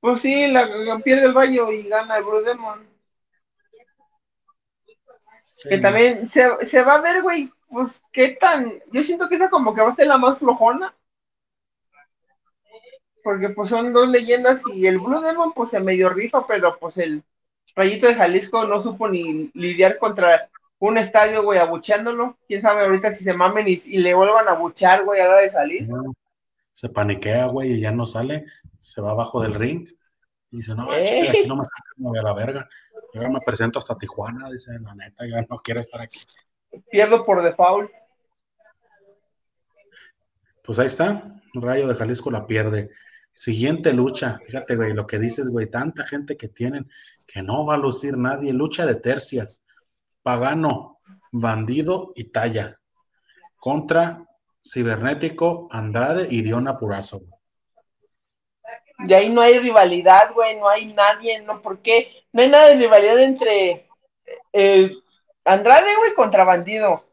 Pues 0.00 0.20
sí, 0.20 0.46
la, 0.48 0.98
pierde 1.04 1.26
el 1.26 1.34
rayo 1.34 1.72
y 1.72 1.88
gana 1.88 2.16
el 2.16 2.24
Blue 2.24 2.42
Demon. 2.42 2.86
Que 5.68 5.78
también 5.78 6.28
se, 6.28 6.64
se, 6.64 6.82
va 6.84 6.94
a 6.94 7.00
ver, 7.00 7.22
güey, 7.22 7.50
pues 7.68 8.02
qué 8.12 8.30
tan. 8.30 8.80
Yo 8.92 9.02
siento 9.02 9.28
que 9.28 9.34
esa 9.34 9.50
como 9.50 9.74
que 9.74 9.80
va 9.80 9.88
a 9.88 9.94
ser 9.94 10.06
la 10.06 10.18
más 10.18 10.38
flojona. 10.38 10.94
Porque 13.24 13.48
pues 13.50 13.68
son 13.68 13.92
dos 13.92 14.08
leyendas 14.08 14.62
y 14.72 14.86
el 14.86 14.98
Blue 14.98 15.20
Demon 15.20 15.52
pues 15.52 15.70
se 15.70 15.80
medio 15.80 16.08
rifa, 16.08 16.46
pero 16.46 16.78
pues 16.78 16.96
el 16.98 17.24
Rayito 17.74 18.06
de 18.06 18.14
Jalisco 18.14 18.64
no 18.66 18.80
supo 18.80 19.08
ni 19.08 19.50
lidiar 19.54 19.98
contra 19.98 20.48
un 20.78 20.96
estadio, 20.96 21.42
güey, 21.42 21.58
abucheándolo. 21.58 22.36
Quién 22.46 22.62
sabe 22.62 22.82
ahorita 22.82 23.10
si 23.10 23.24
se 23.24 23.34
mamen 23.34 23.66
y, 23.68 23.76
le 23.98 24.14
vuelvan 24.14 24.48
a 24.48 24.52
abuchear, 24.52 25.04
güey, 25.04 25.20
a 25.20 25.24
la 25.24 25.30
hora 25.30 25.40
de 25.42 25.50
salir. 25.50 25.88
Se 26.72 26.88
paniquea, 26.88 27.46
güey, 27.46 27.72
y 27.72 27.80
ya 27.80 27.90
no 27.90 28.06
sale. 28.06 28.46
Se 28.78 29.00
va 29.00 29.10
abajo 29.10 29.40
del 29.42 29.54
ring. 29.54 29.88
Y 30.50 30.58
dice, 30.58 30.74
no, 30.74 30.92
eh. 30.92 31.28
aquí 31.28 31.46
no 31.46 31.56
me 31.56 31.64
sacan, 31.64 32.16
a 32.16 32.22
la 32.22 32.34
verga. 32.34 32.68
Yo 33.12 33.22
ya 33.22 33.28
me 33.28 33.40
presento 33.40 33.78
hasta 33.78 33.96
Tijuana, 33.96 34.50
dice, 34.50 34.72
la 34.80 34.94
neta, 34.94 35.26
ya 35.26 35.44
no 35.48 35.58
quiero 35.58 35.80
estar 35.80 36.00
aquí. 36.00 36.20
Pierdo 36.90 37.24
por 37.24 37.42
default. 37.42 37.90
Pues 40.62 40.78
ahí 40.78 40.86
está, 40.86 41.40
Rayo 41.54 41.88
de 41.88 41.94
Jalisco 41.94 42.30
la 42.30 42.46
pierde. 42.46 42.90
Siguiente 43.32 43.92
lucha, 43.92 44.40
fíjate, 44.44 44.76
güey, 44.76 44.94
lo 44.94 45.06
que 45.06 45.18
dices, 45.18 45.48
güey, 45.48 45.70
tanta 45.70 46.06
gente 46.06 46.36
que 46.36 46.48
tienen 46.48 46.90
que 47.28 47.42
no 47.42 47.64
va 47.64 47.74
a 47.74 47.78
lucir 47.78 48.16
nadie. 48.16 48.52
Lucha 48.52 48.86
de 48.86 48.96
tercias. 48.96 49.64
Pagano, 50.22 50.98
Bandido 51.30 52.12
y 52.16 52.24
Talla 52.30 52.78
contra 53.56 54.24
Cibernético, 54.62 55.68
Andrade 55.70 56.26
y 56.30 56.42
Diona 56.42 56.78
Purazo. 56.78 57.22
Y 59.06 59.12
ahí 59.12 59.28
no 59.28 59.40
hay 59.40 59.58
rivalidad, 59.58 60.32
güey, 60.34 60.56
no 60.56 60.68
hay 60.68 60.92
nadie, 60.92 61.40
¿no? 61.40 61.62
¿Por 61.62 61.80
qué? 61.80 62.12
No 62.32 62.42
hay 62.42 62.48
nada 62.48 62.68
de 62.68 62.76
rivalidad 62.76 63.18
entre 63.20 63.88
eh, 64.52 64.90
Andrade, 65.44 65.96
güey, 65.96 66.14
contra 66.14 66.44
Bandido. 66.44 67.04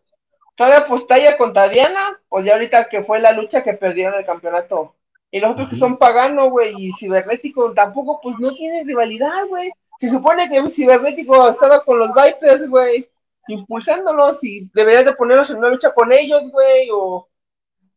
Todavía 0.56 0.86
pues 0.88 1.06
Talla 1.06 1.38
contra 1.38 1.68
Diana, 1.70 2.20
pues 2.30 2.46
ya 2.46 2.54
ahorita 2.54 2.88
que 2.90 3.04
fue 3.04 3.20
la 3.20 3.34
lucha 3.34 3.64
que 3.64 3.74
perdieron 3.74 4.16
el 4.16 4.26
campeonato. 4.26 4.96
Y 5.30 5.40
los 5.40 5.52
otros 5.52 5.70
que 5.70 5.76
son 5.76 5.98
Pagano, 5.98 6.50
güey, 6.50 6.74
y 6.78 6.94
Cibernético 6.94 7.74
tampoco, 7.74 8.20
pues 8.22 8.38
no 8.40 8.54
tienen 8.54 8.88
rivalidad, 8.88 9.46
güey. 9.50 9.72
Se 10.00 10.10
supone 10.10 10.50
que 10.50 10.72
Cibernético 10.72 11.50
estaba 11.50 11.84
con 11.84 12.00
los 12.00 12.12
Vipers, 12.14 12.70
güey, 12.70 13.10
impulsándolos 13.48 14.44
y 14.44 14.70
deberías 14.74 15.06
de 15.06 15.14
ponerlos 15.14 15.50
en 15.52 15.58
una 15.58 15.70
lucha 15.70 15.94
con 15.94 16.12
ellos, 16.12 16.42
güey, 16.52 16.90
o, 16.92 17.28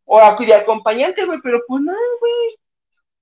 o 0.04 0.36
de 0.38 0.54
acompañante, 0.54 1.24
güey, 1.24 1.38
pero 1.42 1.60
pues 1.66 1.80
nada, 1.82 1.98
güey. 2.20 2.57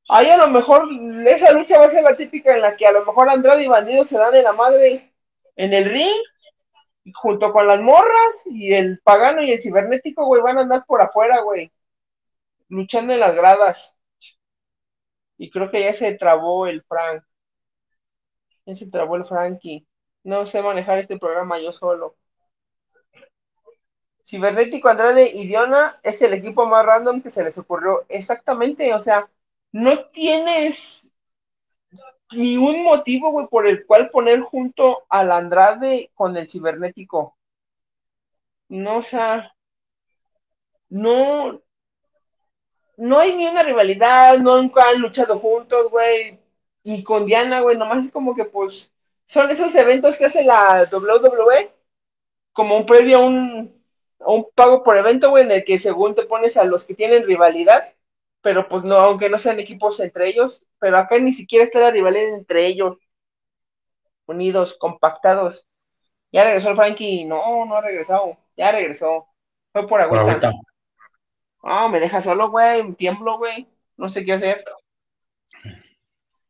Ahí 0.09 0.28
a 0.30 0.36
lo 0.36 0.48
mejor 0.48 0.88
esa 1.26 1.52
lucha 1.52 1.78
va 1.78 1.86
a 1.86 1.90
ser 1.90 2.04
la 2.04 2.16
típica 2.16 2.54
en 2.54 2.62
la 2.62 2.76
que 2.76 2.86
a 2.86 2.92
lo 2.92 3.04
mejor 3.04 3.28
Andrade 3.28 3.64
y 3.64 3.68
Bandido 3.68 4.04
se 4.04 4.18
dan 4.18 4.34
en 4.36 4.44
la 4.44 4.52
madre 4.52 5.12
en 5.57 5.74
el 5.74 5.84
ring, 5.86 6.16
junto 7.14 7.52
con 7.52 7.66
las 7.66 7.80
morras 7.80 8.42
y 8.46 8.72
el 8.74 9.00
pagano 9.00 9.42
y 9.42 9.52
el 9.52 9.61
cibernético, 9.61 10.26
güey, 10.26 10.42
van 10.42 10.59
a 10.59 10.62
andar 10.62 10.84
por 10.86 11.00
afuera, 11.02 11.40
güey, 11.42 11.72
luchando 12.68 13.12
en 13.12 13.20
las 13.20 13.34
gradas. 13.34 13.96
Y 15.38 15.50
creo 15.50 15.70
que 15.70 15.80
ya 15.80 15.94
se 15.94 16.12
trabó 16.14 16.66
el 16.66 16.82
Frank. 16.82 17.22
Ese 18.66 18.86
trabó 18.90 19.16
el 19.16 19.24
Frankie. 19.24 19.86
No 20.22 20.44
sé 20.44 20.61
manejar 20.62 20.98
este 20.98 21.18
programa 21.18 21.59
yo 21.59 21.72
solo. 21.72 22.16
Cibernético 24.24 24.88
Andrade 24.88 25.30
y 25.32 25.46
Diona 25.46 25.98
es 26.02 26.20
el 26.20 26.34
equipo 26.34 26.66
más 26.66 26.84
random 26.84 27.22
que 27.22 27.30
se 27.30 27.44
les 27.44 27.57
ocurrió. 27.57 28.04
Exactamente, 28.09 28.92
o 28.92 29.00
sea, 29.00 29.30
no 29.76 30.06
tienes 30.06 31.10
ni 32.32 32.56
un 32.56 32.82
motivo, 32.84 33.30
güey, 33.30 33.46
por 33.48 33.66
el 33.66 33.86
cual 33.86 34.10
poner 34.10 34.40
junto 34.40 35.04
al 35.08 35.30
Andrade 35.30 36.10
con 36.14 36.36
el 36.36 36.48
cibernético. 36.48 37.36
No, 38.68 38.98
o 38.98 39.02
sea, 39.02 39.54
no, 40.88 41.60
no 42.96 43.18
hay 43.18 43.34
ni 43.36 43.46
una 43.46 43.62
rivalidad, 43.62 44.38
nunca 44.38 44.88
han 44.88 45.00
luchado 45.00 45.38
juntos, 45.38 45.90
güey 45.90 46.38
y 46.88 47.02
con 47.02 47.26
Diana, 47.26 47.60
güey, 47.62 47.76
nomás 47.76 48.06
es 48.06 48.12
como 48.12 48.36
que 48.36 48.44
pues 48.44 48.92
son 49.26 49.50
esos 49.50 49.74
eventos 49.74 50.16
que 50.16 50.26
hace 50.26 50.44
la 50.44 50.88
WWE 50.90 51.72
como 52.52 52.76
un 52.76 52.86
previo 52.86 53.18
a 53.18 53.26
un, 53.26 53.82
un 54.20 54.46
pago 54.54 54.84
por 54.84 54.96
evento, 54.96 55.30
güey, 55.30 55.44
en 55.44 55.50
el 55.50 55.64
que 55.64 55.80
según 55.80 56.14
te 56.14 56.26
pones 56.26 56.56
a 56.56 56.64
los 56.64 56.84
que 56.84 56.94
tienen 56.94 57.26
rivalidad, 57.26 57.92
pero 58.47 58.68
pues 58.68 58.84
no, 58.84 58.94
aunque 58.94 59.28
no 59.28 59.40
sean 59.40 59.59
equipos 59.59 59.99
entre 59.99 60.28
ellos, 60.28 60.62
pero 60.78 60.99
acá 60.99 61.18
ni 61.18 61.32
siquiera 61.32 61.64
está 61.64 61.80
la 61.80 61.90
rivalidad 61.90 62.28
entre 62.28 62.68
ellos, 62.68 62.97
unidos, 64.24 64.76
compactados. 64.78 65.66
Ya 66.30 66.44
regresó 66.44 66.68
el 66.68 66.76
Frankie, 66.76 67.24
no, 67.24 67.66
no 67.66 67.74
ha 67.74 67.80
regresado, 67.80 68.38
ya 68.57 68.70
regresó, 68.70 69.26
fue 69.72 69.88
por 69.88 70.01
agüita. 70.01 70.53
No, 71.64 71.88
me 71.88 71.99
deja 71.99 72.22
solo, 72.22 72.49
güey, 72.53 72.94
tiemblo, 72.94 73.38
güey, 73.38 73.66
no 73.97 74.09
sé 74.09 74.24
qué 74.24 74.34
hacer. 74.34 74.62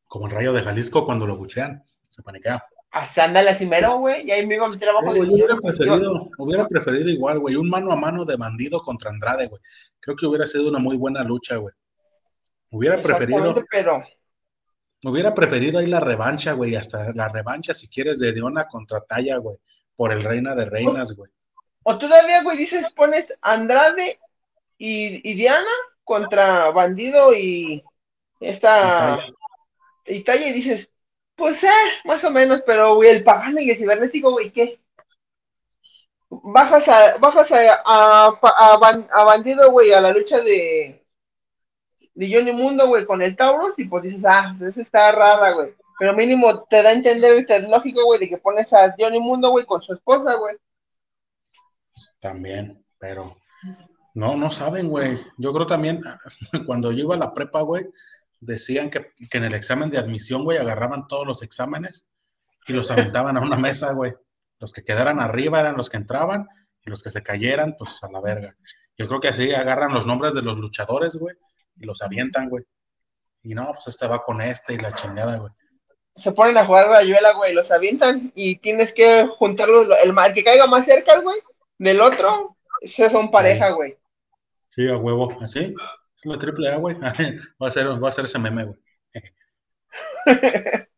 Como 0.06 0.26
el 0.26 0.32
rayo 0.32 0.52
de 0.52 0.60
Jalisco 0.60 1.06
cuando 1.06 1.26
lo 1.26 1.38
buchean, 1.38 1.82
se 2.10 2.22
paniquea. 2.22 2.62
Hasta 2.90 3.24
anda 3.24 3.42
la 3.42 3.54
cimero, 3.54 3.96
güey, 4.00 4.26
y 4.26 4.32
ahí 4.32 4.46
me 4.46 4.56
iba 4.56 4.66
a 4.66 4.68
meter 4.68 4.90
abajo 4.90 5.14
de 5.14 5.20
hubiera 5.20 5.56
preferido, 5.56 6.28
hubiera 6.36 6.68
preferido 6.68 7.08
igual, 7.08 7.38
güey, 7.38 7.56
un 7.56 7.70
mano 7.70 7.90
a 7.90 7.96
mano 7.96 8.26
de 8.26 8.36
bandido 8.36 8.82
contra 8.82 9.08
Andrade, 9.08 9.46
güey. 9.46 9.62
Creo 9.98 10.14
que 10.14 10.26
hubiera 10.26 10.46
sido 10.46 10.68
una 10.68 10.78
muy 10.78 10.98
buena 10.98 11.24
lucha, 11.24 11.56
güey. 11.56 11.72
Hubiera 12.70 13.00
preferido. 13.00 13.54
Pero. 13.70 14.04
Hubiera 15.04 15.34
preferido 15.34 15.78
ahí 15.78 15.86
la 15.86 16.00
revancha, 16.00 16.52
güey, 16.52 16.74
hasta 16.74 17.12
la 17.14 17.28
revancha, 17.28 17.74
si 17.74 17.88
quieres, 17.88 18.18
de 18.18 18.32
Diona 18.32 18.66
contra 18.66 19.02
Talla, 19.02 19.36
güey, 19.36 19.58
por 19.94 20.10
el 20.10 20.24
Reina 20.24 20.54
de 20.54 20.64
Reinas, 20.64 21.14
güey. 21.14 21.30
O 21.82 21.98
todavía, 21.98 22.42
güey, 22.42 22.56
dices, 22.56 22.90
pones 22.92 23.32
Andrade 23.42 24.18
y, 24.78 25.34
Diana 25.34 25.70
contra 26.02 26.70
Bandido 26.70 27.34
y 27.34 27.84
esta 28.40 29.24
y 30.06 30.22
Talla 30.22 30.48
y 30.48 30.52
dices, 30.52 30.92
pues 31.36 31.62
eh, 31.62 31.68
más 32.04 32.24
o 32.24 32.30
menos, 32.30 32.62
pero 32.66 32.96
güey, 32.96 33.10
el 33.10 33.22
pagano 33.22 33.60
y 33.60 33.70
el 33.70 33.76
cibernético, 33.76 34.32
güey, 34.32 34.50
¿qué? 34.50 34.80
Bajas 36.28 36.88
a, 36.88 37.18
bajas 37.18 37.52
a, 37.52 37.82
a, 37.84 39.24
Bandido, 39.24 39.70
güey, 39.70 39.92
a 39.92 40.00
la 40.00 40.10
lucha 40.10 40.40
de, 40.40 41.05
de 42.16 42.34
Johnny 42.34 42.52
Mundo, 42.52 42.88
güey, 42.88 43.04
con 43.04 43.20
el 43.20 43.36
Taurus, 43.36 43.78
y 43.78 43.84
pues 43.84 44.04
dices, 44.04 44.24
ah, 44.26 44.56
pues 44.58 44.76
está 44.78 45.12
rara, 45.12 45.52
güey. 45.52 45.74
Pero 45.98 46.14
mínimo 46.14 46.64
te 46.64 46.82
da 46.82 46.88
a 46.88 46.92
entender, 46.92 47.38
y 47.38 47.46
te 47.46 47.56
es 47.56 47.68
lógico, 47.68 48.04
güey, 48.06 48.18
de 48.18 48.28
que 48.28 48.38
pones 48.38 48.72
a 48.72 48.94
Johnny 48.98 49.20
Mundo, 49.20 49.50
güey, 49.50 49.66
con 49.66 49.82
su 49.82 49.92
esposa, 49.92 50.34
güey. 50.34 50.56
También, 52.18 52.82
pero 52.98 53.36
no, 54.14 54.34
no 54.34 54.50
saben, 54.50 54.88
güey. 54.88 55.18
Yo 55.36 55.52
creo 55.52 55.66
también, 55.66 56.00
cuando 56.66 56.90
yo 56.90 57.04
iba 57.04 57.14
a 57.14 57.18
la 57.18 57.34
prepa, 57.34 57.60
güey, 57.60 57.86
decían 58.40 58.88
que, 58.88 59.12
en 59.30 59.44
el 59.44 59.54
examen 59.54 59.90
de 59.90 59.98
admisión, 59.98 60.42
güey, 60.42 60.56
agarraban 60.56 61.08
todos 61.08 61.26
los 61.26 61.42
exámenes 61.42 62.06
y 62.66 62.72
los 62.72 62.90
aventaban 62.90 63.36
a 63.36 63.42
una 63.42 63.56
mesa, 63.56 63.92
güey. 63.92 64.14
Los 64.58 64.72
que 64.72 64.84
quedaran 64.84 65.20
arriba 65.20 65.60
eran 65.60 65.76
los 65.76 65.90
que 65.90 65.98
entraban 65.98 66.48
y 66.82 66.88
los 66.88 67.02
que 67.02 67.10
se 67.10 67.22
cayeran, 67.22 67.76
pues 67.76 68.02
a 68.02 68.10
la 68.10 68.22
verga. 68.22 68.56
Yo 68.96 69.06
creo 69.06 69.20
que 69.20 69.28
así 69.28 69.52
agarran 69.52 69.92
los 69.92 70.06
nombres 70.06 70.32
de 70.32 70.40
los 70.40 70.56
luchadores, 70.56 71.16
güey, 71.16 71.36
y 71.76 71.86
los 71.86 72.02
avientan, 72.02 72.48
güey. 72.48 72.64
Y 73.42 73.54
no, 73.54 73.66
pues 73.72 73.88
este 73.88 74.06
va 74.06 74.22
con 74.22 74.40
este 74.40 74.74
y 74.74 74.78
la 74.78 74.92
chingada, 74.92 75.38
güey. 75.38 75.52
Se 76.14 76.32
ponen 76.32 76.56
a 76.56 76.64
jugar 76.64 76.88
rayuela, 76.88 77.34
güey, 77.34 77.52
los 77.52 77.70
avientan 77.70 78.32
y 78.34 78.56
tienes 78.56 78.94
que 78.94 79.28
juntarlos, 79.38 79.86
el, 80.02 80.14
que 80.34 80.44
caiga 80.44 80.66
más 80.66 80.86
cerca, 80.86 81.20
güey, 81.20 81.38
del 81.78 82.00
otro, 82.00 82.56
esos 82.80 83.12
son 83.12 83.30
pareja, 83.30 83.70
güey. 83.70 83.96
Sí, 84.70 84.88
a 84.88 84.96
huevo, 84.96 85.36
así. 85.42 85.74
Es 86.14 86.24
la 86.24 86.38
triple 86.38 86.70
A, 86.70 86.78
güey. 86.78 86.96
va 87.62 87.68
a 87.68 87.70
ser, 87.70 87.86
va 88.02 88.08
a 88.08 88.12
ser 88.12 88.24
ese 88.24 88.38
meme, 88.38 88.64
güey. 88.64 88.78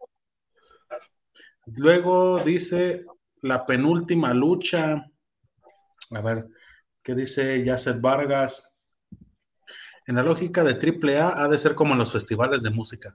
Luego 1.76 2.40
dice 2.40 3.04
la 3.42 3.66
penúltima 3.66 4.34
lucha. 4.34 5.04
A 6.10 6.20
ver, 6.22 6.46
¿qué 7.02 7.14
dice 7.14 7.62
Yacet 7.64 8.00
Vargas? 8.00 8.77
En 10.08 10.14
la 10.14 10.22
lógica 10.22 10.64
de 10.64 10.72
triple 10.72 11.18
A 11.18 11.44
ha 11.44 11.48
de 11.48 11.58
ser 11.58 11.74
como 11.74 11.92
en 11.92 11.98
los 11.98 12.12
festivales 12.12 12.62
de 12.62 12.70
música. 12.70 13.14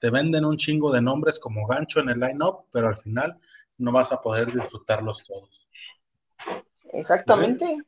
Te 0.00 0.08
venden 0.08 0.44
un 0.44 0.56
chingo 0.56 0.92
de 0.92 1.02
nombres 1.02 1.40
como 1.40 1.66
gancho 1.66 1.98
en 1.98 2.10
el 2.10 2.20
line-up, 2.20 2.66
pero 2.70 2.86
al 2.86 2.96
final 2.96 3.40
no 3.76 3.90
vas 3.90 4.12
a 4.12 4.20
poder 4.20 4.52
disfrutarlos 4.52 5.24
todos. 5.24 5.68
Exactamente. 6.92 7.78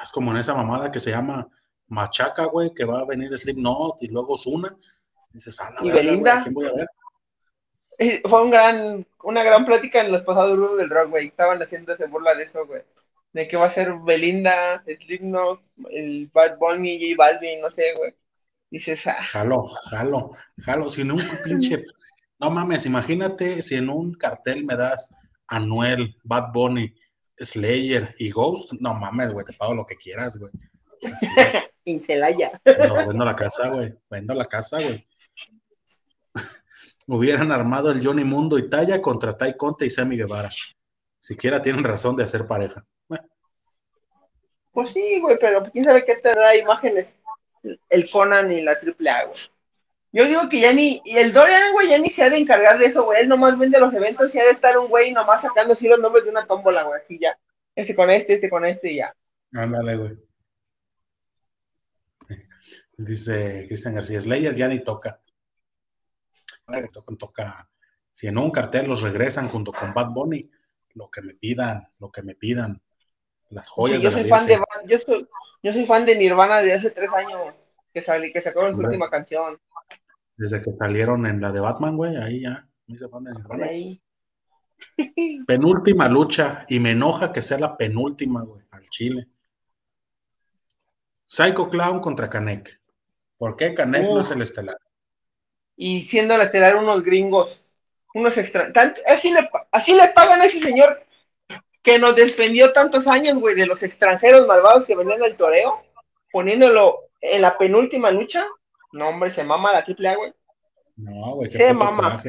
Es 0.00 0.12
como 0.12 0.30
en 0.30 0.36
esa 0.36 0.54
mamada 0.54 0.92
que 0.92 1.00
se 1.00 1.10
llama 1.10 1.48
Machaca, 1.88 2.44
güey, 2.44 2.72
que 2.72 2.84
va 2.84 3.00
a 3.00 3.06
venir 3.06 3.36
Slipknot 3.36 4.00
y 4.02 4.06
luego 4.06 4.38
Zuna. 4.38 4.76
Dices, 5.32 5.58
ah, 5.58 5.74
¿Y 5.80 5.90
Belinda? 5.90 6.44
¿quién 6.44 6.54
voy 6.54 6.66
a 6.66 6.72
ver? 6.72 6.88
Fue 8.30 8.44
un 8.44 8.52
gran, 8.52 9.04
una 9.24 9.42
gran 9.42 9.66
plática 9.66 10.00
en 10.00 10.12
los 10.12 10.22
pasados 10.22 10.78
del 10.78 10.90
rock, 10.90 11.10
güey. 11.10 11.26
Estaban 11.26 11.58
haciéndose 11.60 12.06
burla 12.06 12.36
de 12.36 12.44
eso, 12.44 12.64
güey. 12.68 12.82
De 13.32 13.48
que 13.48 13.56
va 13.56 13.66
a 13.66 13.70
ser 13.70 13.94
Belinda, 14.04 14.84
Slipknot, 14.84 15.62
el 15.90 16.30
Bad 16.32 16.58
Bunny, 16.58 16.98
J 17.00 17.16
Balvin, 17.16 17.60
no 17.60 17.70
sé, 17.70 17.94
güey. 17.96 18.14
Dices, 18.70 19.06
ah. 19.06 19.24
Jalo, 19.26 19.68
jalo, 19.68 20.30
jalo. 20.58 20.90
Si 20.90 21.02
en 21.02 21.12
un 21.12 21.22
pinche. 21.44 21.84
No 22.38 22.50
mames, 22.50 22.86
imagínate 22.86 23.62
si 23.62 23.76
en 23.76 23.88
un 23.88 24.14
cartel 24.14 24.64
me 24.64 24.76
das 24.76 25.14
Anuel, 25.46 26.16
Bad 26.24 26.52
Bunny, 26.52 26.94
Slayer 27.38 28.14
y 28.18 28.30
Ghost. 28.30 28.72
No 28.80 28.94
mames, 28.94 29.30
güey, 29.30 29.44
te 29.46 29.52
pago 29.52 29.74
lo 29.74 29.86
que 29.86 29.96
quieras, 29.96 30.36
güey. 30.36 30.52
en 31.84 32.02
Celaya. 32.02 32.60
No, 32.64 32.94
vendo 33.06 33.24
la 33.24 33.36
casa, 33.36 33.68
güey. 33.68 33.94
Vendo 34.10 34.34
la 34.34 34.46
casa, 34.46 34.80
güey. 34.80 35.06
Hubieran 37.06 37.52
armado 37.52 37.90
el 37.90 38.04
Johnny 38.04 38.24
Mundo 38.24 38.58
y 38.58 38.68
Talla 38.68 39.00
contra 39.02 39.36
Tai 39.36 39.56
Conte 39.56 39.86
y 39.86 39.90
Sammy 39.90 40.16
Guevara. 40.16 40.50
Siquiera 41.18 41.62
tienen 41.62 41.84
razón 41.84 42.16
de 42.16 42.24
hacer 42.24 42.46
pareja. 42.46 42.84
Pues 44.72 44.90
sí, 44.90 45.20
güey, 45.20 45.36
pero 45.38 45.70
quién 45.70 45.84
sabe 45.84 46.04
qué 46.04 46.16
tendrá 46.16 46.56
imágenes 46.56 47.16
el 47.88 48.10
Conan 48.10 48.50
y 48.52 48.62
la 48.62 48.72
AAA, 48.72 49.24
güey. 49.26 49.40
Yo 50.14 50.26
digo 50.26 50.48
que 50.50 50.60
ya 50.60 50.72
ni, 50.72 51.00
y 51.04 51.16
el 51.16 51.32
Dorian, 51.32 51.72
güey, 51.72 51.88
ya 51.88 51.98
ni 51.98 52.10
se 52.10 52.22
ha 52.22 52.30
de 52.30 52.36
encargar 52.36 52.78
de 52.78 52.86
eso, 52.86 53.04
güey. 53.04 53.22
Él 53.22 53.28
nomás 53.28 53.58
vende 53.58 53.80
los 53.80 53.94
eventos 53.94 54.34
y 54.34 54.38
ha 54.38 54.44
de 54.44 54.50
estar 54.50 54.76
un 54.76 54.88
güey 54.88 55.10
nomás 55.12 55.40
sacando 55.40 55.72
así 55.72 55.88
los 55.88 55.98
nombres 55.98 56.24
de 56.24 56.30
una 56.30 56.46
tómbola, 56.46 56.82
güey, 56.82 57.00
así 57.00 57.18
ya. 57.18 57.38
Este 57.74 57.94
con 57.94 58.10
este, 58.10 58.34
este 58.34 58.50
con 58.50 58.66
este 58.66 58.92
y 58.92 58.96
ya. 58.96 59.14
Ándale, 59.52 59.96
güey. 59.96 60.18
Dice 62.98 63.64
Cristian 63.66 63.94
García, 63.94 64.20
Slayer 64.20 64.54
ya 64.54 64.68
ni 64.68 64.84
toca. 64.84 65.20
Toca, 66.66 67.16
toca. 67.18 67.68
Si 68.10 68.26
en 68.26 68.36
un 68.36 68.50
cartel 68.50 68.86
los 68.86 69.00
regresan 69.00 69.48
junto 69.48 69.72
con 69.72 69.94
Bad 69.94 70.10
Bunny, 70.10 70.50
lo 70.94 71.10
que 71.10 71.22
me 71.22 71.34
pidan, 71.34 71.88
lo 71.98 72.12
que 72.12 72.22
me 72.22 72.34
pidan. 72.34 72.82
Las 73.52 73.68
joyas 73.68 74.02
yo 74.02 74.10
soy 74.10 74.24
fan 74.24 74.46
de 74.46 74.58
yo 74.86 74.98
soy, 74.98 75.28
yo 75.62 75.72
soy 75.72 75.84
fan 75.84 76.06
de 76.06 76.16
Nirvana 76.16 76.62
de 76.62 76.72
hace 76.72 76.90
tres 76.90 77.10
años 77.12 77.54
que 77.92 78.00
salí, 78.00 78.32
que 78.32 78.40
sacaron 78.40 78.74
su 78.74 78.80
última 78.80 79.10
canción. 79.10 79.60
Desde 80.36 80.60
que 80.60 80.72
salieron 80.72 81.26
en 81.26 81.40
la 81.40 81.52
de 81.52 81.60
Batman, 81.60 81.96
güey, 81.96 82.16
ahí 82.16 82.42
ya 82.42 82.66
me 82.86 82.94
hice 82.94 83.08
fan 83.08 83.24
de 83.24 83.32
Nirvana. 83.34 83.68
Penúltima 85.46 86.08
lucha, 86.08 86.64
y 86.68 86.80
me 86.80 86.92
enoja 86.92 87.32
que 87.32 87.42
sea 87.42 87.58
la 87.58 87.76
penúltima, 87.76 88.42
güey, 88.42 88.62
al 88.70 88.82
Chile. 88.88 89.28
Psycho 91.26 91.68
Clown 91.68 92.00
contra 92.00 92.28
Canek. 92.28 92.80
¿Por 93.36 93.56
qué 93.56 93.74
Canek 93.74 94.04
no 94.04 94.20
es 94.20 94.30
el 94.30 94.42
estelar? 94.42 94.78
Y 95.76 96.02
siendo 96.02 96.34
el 96.34 96.42
estelar 96.42 96.76
unos 96.76 97.02
gringos, 97.02 97.62
unos 98.14 98.36
extra... 98.38 98.72
así, 99.06 99.30
le, 99.30 99.48
así 99.70 99.94
le 99.94 100.08
pagan 100.08 100.40
a 100.40 100.46
ese 100.46 100.60
señor 100.60 101.04
que 101.82 101.98
nos 101.98 102.14
defendió 102.14 102.72
tantos 102.72 103.06
años, 103.06 103.38
güey, 103.38 103.54
de 103.54 103.66
los 103.66 103.82
extranjeros 103.82 104.46
malvados 104.46 104.84
que 104.84 104.96
venían 104.96 105.22
al 105.22 105.36
toreo, 105.36 105.82
poniéndolo 106.30 107.10
en 107.20 107.42
la 107.42 107.58
penúltima 107.58 108.10
lucha. 108.10 108.46
No, 108.92 109.08
hombre, 109.08 109.32
se 109.32 109.44
mama 109.44 109.72
la 109.72 109.84
triple 109.84 110.08
A, 110.08 110.16
güey. 110.16 110.32
No, 110.96 111.34
güey. 111.34 111.50
Se 111.50 111.72
mama. 111.72 112.22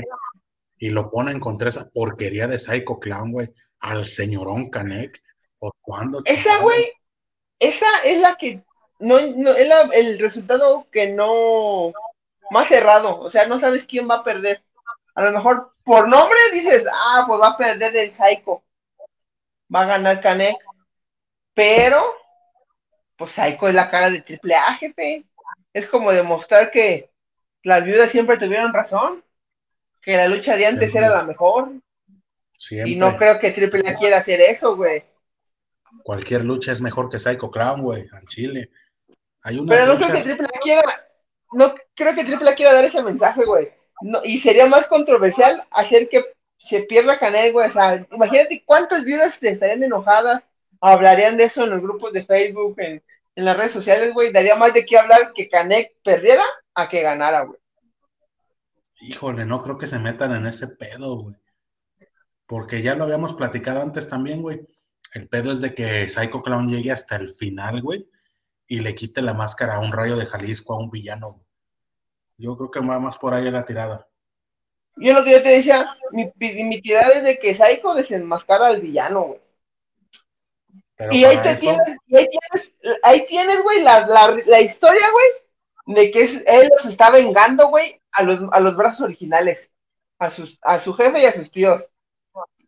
Y 0.77 0.89
lo 0.89 1.09
ponen 1.11 1.39
contra 1.39 1.69
esa 1.69 1.89
porquería 1.89 2.47
de 2.47 2.59
Psycho 2.59 2.99
Clown, 2.99 3.31
güey, 3.31 3.53
al 3.79 4.05
señorón 4.05 4.69
Canek. 4.69 5.21
¿Por 5.59 5.73
cuándo? 5.81 6.21
Esa, 6.25 6.59
güey, 6.59 6.91
esa 7.59 7.87
es 8.03 8.19
la 8.19 8.35
que 8.35 8.63
no, 8.99 9.19
no 9.21 9.51
es 9.51 9.69
el 9.93 10.19
resultado 10.19 10.87
que 10.91 11.07
no 11.11 11.93
más 12.49 12.67
cerrado, 12.67 13.19
o 13.19 13.29
sea, 13.29 13.47
no 13.47 13.59
sabes 13.59 13.85
quién 13.85 14.09
va 14.09 14.15
a 14.15 14.23
perder. 14.23 14.63
A 15.15 15.23
lo 15.23 15.31
mejor 15.31 15.73
por 15.83 16.07
nombre 16.07 16.37
dices, 16.51 16.85
ah, 16.91 17.25
pues 17.27 17.39
va 17.39 17.47
a 17.47 17.57
perder 17.57 17.95
el 17.95 18.11
Psycho, 18.11 18.63
va 19.73 19.81
a 19.81 19.85
ganar 19.85 20.21
Canek, 20.21 20.57
pero 21.53 22.01
pues 23.15 23.31
Psycho 23.31 23.67
es 23.67 23.75
la 23.75 23.89
cara 23.89 24.09
de 24.09 24.21
triple 24.21 24.55
A, 24.55 24.73
jefe. 24.75 25.25
Es 25.73 25.87
como 25.87 26.11
demostrar 26.11 26.71
que 26.71 27.11
las 27.63 27.83
viudas 27.83 28.09
siempre 28.09 28.37
tuvieron 28.37 28.73
razón, 28.73 29.23
que 30.01 30.17
la 30.17 30.27
lucha 30.27 30.57
de 30.57 30.67
antes 30.67 30.93
era 30.93 31.09
la 31.09 31.23
mejor. 31.23 31.71
Y 32.69 32.95
no 32.95 33.17
creo 33.17 33.39
que 33.39 33.51
Triple 33.51 33.89
A 33.89 33.95
quiera 33.95 34.17
hacer 34.19 34.39
eso, 34.41 34.75
güey. 34.75 35.03
Cualquier 36.03 36.45
lucha 36.45 36.71
es 36.71 36.81
mejor 36.81 37.09
que 37.09 37.19
Psycho 37.19 37.51
Crown, 37.51 37.81
güey, 37.81 38.07
al 38.11 38.27
Chile. 38.27 38.69
Pero 39.43 39.85
no 39.85 39.95
creo 39.97 40.11
que 40.11 40.21
Triple 40.21 40.47
A 40.47 40.59
quiera, 40.59 41.07
no 41.51 41.75
creo 41.95 42.15
que 42.15 42.23
Triple 42.23 42.49
A 42.49 42.55
quiera 42.55 42.73
dar 42.73 42.85
ese 42.85 43.03
mensaje, 43.03 43.43
güey. 43.43 43.71
y 44.23 44.37
sería 44.37 44.67
más 44.67 44.87
controversial 44.87 45.65
hacer 45.71 46.09
que 46.09 46.23
se 46.67 46.83
pierda 46.83 47.19
Canet, 47.19 47.53
güey. 47.53 47.67
O 47.67 47.71
sea, 47.71 48.05
imagínate 48.11 48.63
cuántas 48.65 49.03
viudas 49.03 49.41
estarían 49.41 49.83
enojadas, 49.83 50.43
hablarían 50.81 51.37
de 51.37 51.45
eso 51.45 51.63
en 51.63 51.71
los 51.71 51.81
grupos 51.81 52.13
de 52.13 52.25
Facebook, 52.25 52.75
en, 52.79 53.01
las 53.35 53.57
redes 53.57 53.71
sociales, 53.71 54.13
güey. 54.13 54.31
Daría 54.31 54.55
más 54.55 54.73
de 54.73 54.85
qué 54.85 54.97
hablar 54.97 55.33
que 55.33 55.49
Canek 55.49 55.95
perdiera 56.03 56.43
a 56.75 56.87
que 56.87 57.01
ganara, 57.01 57.41
güey. 57.41 57.59
Híjole, 59.01 59.45
no 59.45 59.61
creo 59.63 59.77
que 59.77 59.87
se 59.87 59.99
metan 59.99 60.35
en 60.35 60.45
ese 60.45 60.67
pedo, 60.67 61.17
güey. 61.17 61.35
Porque 62.45 62.81
ya 62.81 62.95
lo 62.95 63.05
habíamos 63.05 63.33
platicado 63.33 63.81
antes 63.81 64.07
también, 64.07 64.41
güey. 64.41 64.61
El 65.13 65.27
pedo 65.27 65.51
es 65.51 65.61
de 65.61 65.73
que 65.73 66.07
Psycho 66.07 66.41
Clown 66.41 66.69
llegue 66.69 66.91
hasta 66.91 67.15
el 67.15 67.27
final, 67.29 67.81
güey 67.81 68.07
y 68.67 68.79
le 68.79 68.95
quite 68.95 69.21
la 69.21 69.33
máscara 69.33 69.75
a 69.75 69.79
un 69.79 69.91
rayo 69.91 70.17
de 70.17 70.25
Jalisco, 70.25 70.73
a 70.73 70.79
un 70.79 70.89
villano. 70.89 71.45
Yo 72.37 72.57
creo 72.57 72.71
que 72.71 72.79
va 72.79 72.99
más 72.99 73.17
por 73.17 73.33
ahí 73.33 73.49
la 73.51 73.65
tirada. 73.65 74.07
Yo 74.95 75.13
lo 75.13 75.23
que 75.23 75.31
yo 75.31 75.43
te 75.43 75.49
decía, 75.49 75.97
mi, 76.11 76.31
mi 76.39 76.81
tirada 76.81 77.09
es 77.09 77.23
de 77.23 77.39
que 77.39 77.53
Psycho 77.53 77.93
desenmascara 77.93 78.67
al 78.67 78.81
villano, 78.81 79.21
güey. 79.23 79.39
Y 81.11 81.25
ahí, 81.25 81.37
te 81.37 81.55
tienes, 81.55 81.97
ahí 82.15 82.27
tienes, 82.29 82.73
ahí 83.01 83.25
tienes, 83.27 83.61
güey, 83.63 83.81
la, 83.81 84.05
la, 84.05 84.37
la 84.45 84.61
historia, 84.61 85.05
güey, 85.11 85.97
de 85.97 86.11
que 86.11 86.21
es, 86.21 86.43
él 86.47 86.69
los 86.71 86.85
está 86.85 87.09
vengando, 87.09 87.67
güey, 87.67 87.99
a 88.11 88.23
los, 88.23 88.39
a 88.51 88.59
los 88.59 88.75
brazos 88.75 89.01
originales, 89.01 89.71
a, 90.19 90.29
sus, 90.29 90.59
a 90.61 90.79
su 90.79 90.93
jefe 90.93 91.21
y 91.21 91.25
a 91.25 91.33
sus 91.33 91.51
tíos. 91.51 91.83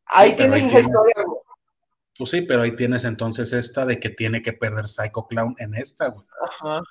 Ahí 0.06 0.36
tienes 0.36 0.64
esa 0.66 0.80
historia, 0.80 1.16
güey. 1.26 1.40
Pues 2.18 2.30
sí, 2.30 2.42
pero 2.42 2.62
ahí 2.62 2.76
tienes 2.76 3.04
entonces 3.04 3.54
esta 3.54 3.86
de 3.86 4.00
que 4.00 4.10
tiene 4.10 4.42
que 4.42 4.54
perder 4.54 4.88
Psycho 4.88 5.28
Clown 5.28 5.56
en 5.60 5.76
esta, 5.76 6.10
güey. 6.10 6.26
Ajá. 6.44 6.82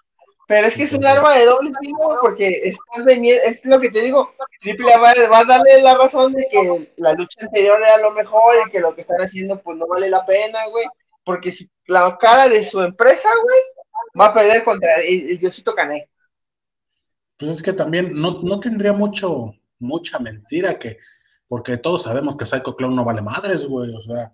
Pero 0.46 0.66
es 0.66 0.74
que 0.74 0.82
es 0.82 0.92
un 0.92 1.04
arma 1.06 1.34
de 1.36 1.46
doble 1.46 1.72
filo, 1.80 2.18
porque 2.20 2.60
estás 2.64 3.04
vendiendo, 3.04 3.42
es 3.44 3.64
lo 3.64 3.80
que 3.80 3.90
te 3.90 4.02
digo, 4.02 4.34
Triple 4.60 4.96
va, 4.96 5.14
va, 5.30 5.38
a 5.38 5.44
darle 5.44 5.80
la 5.80 5.94
razón 5.94 6.32
de 6.34 6.46
que 6.50 6.88
la 6.96 7.12
lucha 7.14 7.38
anterior 7.40 7.80
era 7.80 7.96
lo 7.98 8.10
mejor 8.10 8.56
y 8.66 8.70
que 8.70 8.80
lo 8.80 8.94
que 8.94 9.00
están 9.00 9.20
haciendo 9.20 9.60
pues 9.62 9.78
no 9.78 9.86
vale 9.86 10.10
la 10.10 10.26
pena, 10.26 10.66
güey, 10.66 10.84
porque 11.24 11.50
si 11.50 11.70
la 11.86 12.18
cara 12.18 12.48
de 12.48 12.62
su 12.62 12.82
empresa, 12.82 13.30
güey, 13.42 13.58
va 14.20 14.26
a 14.26 14.34
perder 14.34 14.64
contra 14.64 14.96
el, 14.96 15.38
Diosito 15.38 15.74
Cané. 15.74 16.08
Pues 17.38 17.50
es 17.50 17.62
que 17.62 17.72
también 17.72 18.12
no, 18.14 18.42
no 18.42 18.60
tendría 18.60 18.92
mucho, 18.92 19.54
mucha 19.78 20.18
mentira 20.18 20.78
que, 20.78 20.98
porque 21.48 21.78
todos 21.78 22.02
sabemos 22.02 22.36
que 22.36 22.46
Psycho 22.46 22.76
Clown 22.76 22.94
no 22.94 23.04
vale 23.04 23.22
madres, 23.22 23.64
güey, 23.64 23.94
o 23.94 24.02
sea. 24.02 24.30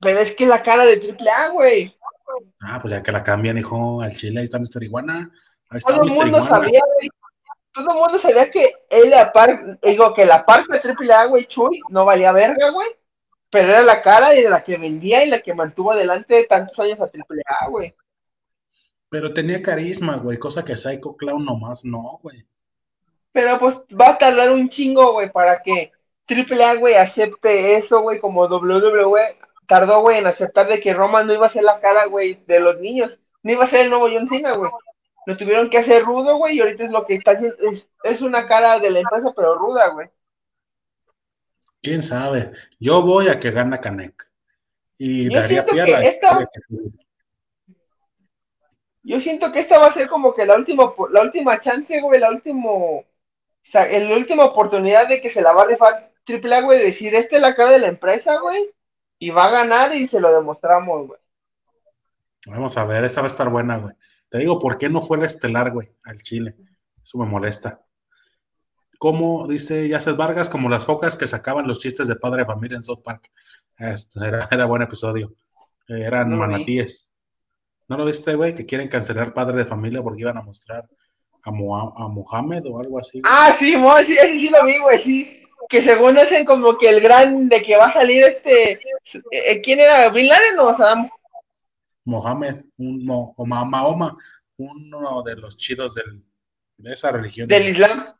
Pero 0.00 0.18
es 0.18 0.34
que 0.34 0.46
la 0.46 0.62
cara 0.62 0.84
de 0.84 0.96
Triple 0.96 1.30
A, 1.30 1.50
güey. 1.50 1.96
Ah, 2.60 2.78
pues 2.80 2.92
ya 2.92 3.02
que 3.02 3.12
la 3.12 3.24
cambian, 3.24 3.58
hijo, 3.58 4.00
al 4.00 4.16
chile, 4.16 4.40
ahí 4.40 4.44
está 4.44 4.58
Mr. 4.58 4.82
Iguana. 4.82 5.30
todo 5.86 6.02
el 6.02 6.14
mundo 6.14 6.42
sabía, 6.42 6.80
güey. 6.96 7.08
Todo 7.72 7.90
el 7.90 7.98
mundo 7.98 8.18
sabía 8.18 8.50
que 8.50 8.72
él, 8.90 9.14
aparte, 9.14 9.78
digo, 9.82 10.12
que 10.12 10.26
la 10.26 10.44
parte 10.44 10.72
de 10.72 10.80
Triple 10.80 11.12
A, 11.12 11.26
güey, 11.26 11.46
Chuy, 11.46 11.80
no 11.88 12.04
valía 12.04 12.32
verga, 12.32 12.70
güey. 12.70 12.88
Pero 13.48 13.68
era 13.68 13.82
la 13.82 14.02
cara 14.02 14.34
y 14.34 14.42
la 14.42 14.62
que 14.62 14.76
vendía 14.76 15.24
y 15.24 15.28
la 15.28 15.40
que 15.40 15.54
mantuvo 15.54 15.92
adelante 15.92 16.34
de 16.34 16.44
tantos 16.44 16.78
años 16.80 17.00
a 17.00 17.08
Triple 17.08 17.42
A, 17.46 17.68
güey. 17.68 17.94
Pero 19.08 19.34
tenía 19.34 19.62
carisma, 19.62 20.18
güey, 20.18 20.38
cosa 20.38 20.64
que 20.64 20.76
Psycho 20.76 21.16
Clown 21.16 21.44
nomás 21.44 21.84
no, 21.84 22.18
güey. 22.22 22.46
Pero 23.32 23.58
pues 23.58 23.76
va 23.98 24.10
a 24.10 24.18
tardar 24.18 24.50
un 24.50 24.68
chingo, 24.68 25.12
güey, 25.12 25.30
para 25.30 25.62
que 25.62 25.92
Triple 26.26 26.64
A, 26.64 26.74
güey, 26.74 26.94
acepte 26.94 27.74
eso, 27.74 28.02
güey, 28.02 28.20
como 28.20 28.46
WWE 28.46 29.36
tardó, 29.70 30.00
güey, 30.00 30.18
en 30.18 30.26
aceptar 30.26 30.66
de 30.66 30.80
que 30.80 30.92
Roman 30.92 31.28
no 31.28 31.32
iba 31.32 31.46
a 31.46 31.50
ser 31.50 31.62
la 31.62 31.78
cara, 31.78 32.06
güey, 32.06 32.42
de 32.44 32.58
los 32.58 32.80
niños. 32.80 33.20
No 33.44 33.52
iba 33.52 33.62
a 33.62 33.68
ser 33.68 33.82
el 33.82 33.90
nuevo 33.90 34.08
John 34.12 34.26
Cena, 34.26 34.52
güey. 34.54 34.68
Lo 35.26 35.36
tuvieron 35.36 35.70
que 35.70 35.78
hacer 35.78 36.02
rudo, 36.02 36.38
güey, 36.38 36.56
y 36.56 36.60
ahorita 36.60 36.84
es 36.84 36.90
lo 36.90 37.04
que 37.06 37.14
está 37.14 37.30
haciendo, 37.30 37.56
es, 38.02 38.20
una 38.20 38.48
cara 38.48 38.80
de 38.80 38.90
la 38.90 38.98
empresa, 38.98 39.32
pero 39.34 39.54
ruda, 39.54 39.86
güey. 39.90 40.08
¿Quién 41.80 42.02
sabe? 42.02 42.50
Yo 42.80 43.02
voy 43.02 43.28
a 43.28 43.38
que 43.38 43.52
gana 43.52 43.80
Canek. 43.80 44.28
Y 44.98 45.32
Yo 45.32 45.40
daría 45.40 45.64
pie 45.64 45.82
a 45.82 45.86
la 45.86 46.04
esta... 46.04 46.50
Yo 49.04 49.20
siento 49.20 49.52
que 49.52 49.60
esta 49.60 49.78
va 49.78 49.86
a 49.86 49.92
ser 49.92 50.08
como 50.08 50.34
que 50.34 50.46
la 50.46 50.56
última, 50.56 50.92
la 51.12 51.22
última 51.22 51.60
chance, 51.60 52.00
güey, 52.00 52.18
la 52.18 52.30
última, 52.30 52.70
o 52.70 53.06
sea, 53.62 53.86
la 53.86 54.16
última 54.16 54.46
oportunidad 54.46 55.08
de 55.08 55.22
que 55.22 55.30
se 55.30 55.42
la 55.42 55.52
va 55.52 55.62
a 55.62 55.66
rifar 55.66 56.12
Triple 56.24 56.56
A, 56.56 56.62
güey, 56.62 56.82
decir, 56.82 57.14
esta 57.14 57.36
es 57.36 57.42
la 57.42 57.54
cara 57.54 57.70
de 57.70 57.78
la 57.78 57.86
empresa, 57.86 58.40
güey 58.40 58.74
y 59.20 59.30
va 59.30 59.46
a 59.46 59.50
ganar 59.50 59.94
y 59.94 60.06
se 60.06 60.18
lo 60.18 60.34
demostramos, 60.34 61.06
güey. 61.06 61.20
Vamos 62.46 62.76
a 62.78 62.86
ver, 62.86 63.04
esa 63.04 63.20
va 63.20 63.26
a 63.26 63.30
estar 63.30 63.50
buena, 63.50 63.76
güey. 63.76 63.94
Te 64.30 64.38
digo, 64.38 64.58
¿por 64.58 64.78
qué 64.78 64.88
no 64.88 65.02
fue 65.02 65.18
el 65.18 65.24
estelar, 65.24 65.72
güey, 65.72 65.92
al 66.04 66.22
Chile? 66.22 66.56
Eso 67.02 67.18
me 67.18 67.26
molesta. 67.26 67.82
Como 68.98 69.46
dice 69.46 69.88
Yacet 69.88 70.16
Vargas, 70.16 70.48
como 70.48 70.70
las 70.70 70.86
focas 70.86 71.16
que 71.16 71.28
sacaban 71.28 71.68
los 71.68 71.78
chistes 71.78 72.08
de 72.08 72.16
padre 72.16 72.42
de 72.42 72.46
familia 72.46 72.76
en 72.76 72.82
South 72.82 73.02
Park. 73.04 73.30
Este, 73.78 74.26
era, 74.26 74.48
era 74.50 74.64
buen 74.64 74.82
episodio. 74.82 75.34
Eh, 75.88 76.02
eran 76.02 76.36
manatíes. 76.36 77.12
¿No 77.88 77.98
lo 77.98 78.06
viste, 78.06 78.34
güey? 78.34 78.54
Que 78.54 78.64
quieren 78.64 78.88
cancelar 78.88 79.34
padre 79.34 79.58
de 79.58 79.66
familia 79.66 80.02
porque 80.02 80.22
iban 80.22 80.38
a 80.38 80.42
mostrar 80.42 80.88
a, 81.44 81.50
a 81.50 82.08
Mohamed 82.08 82.62
o 82.66 82.78
algo 82.78 82.98
así. 82.98 83.20
Ah, 83.24 83.54
sí, 83.58 83.74
sí, 84.06 84.16
sí, 84.16 84.38
sí 84.38 84.48
lo 84.48 84.64
vi, 84.64 84.78
güey, 84.78 84.98
sí 84.98 85.40
que 85.70 85.80
según 85.80 86.18
hacen 86.18 86.44
como 86.44 86.76
que 86.76 86.88
el 86.88 87.00
gran 87.00 87.48
de 87.48 87.62
que 87.62 87.76
va 87.76 87.86
a 87.86 87.92
salir 87.92 88.24
este, 88.24 88.80
eh, 89.30 89.60
¿quién 89.62 89.78
era? 89.78 90.08
¿Bin 90.08 90.26
Laden 90.26 90.58
o 90.58 90.76
Saddam? 90.76 91.08
Mohamed, 92.04 92.64
un, 92.78 93.06
o 93.08 93.46
Mahoma, 93.46 94.18
uno 94.56 95.22
de 95.22 95.36
los 95.36 95.56
chidos 95.56 95.94
del, 95.94 96.24
de 96.76 96.92
esa 96.92 97.12
religión. 97.12 97.46
Del 97.46 97.68
Islam. 97.68 98.14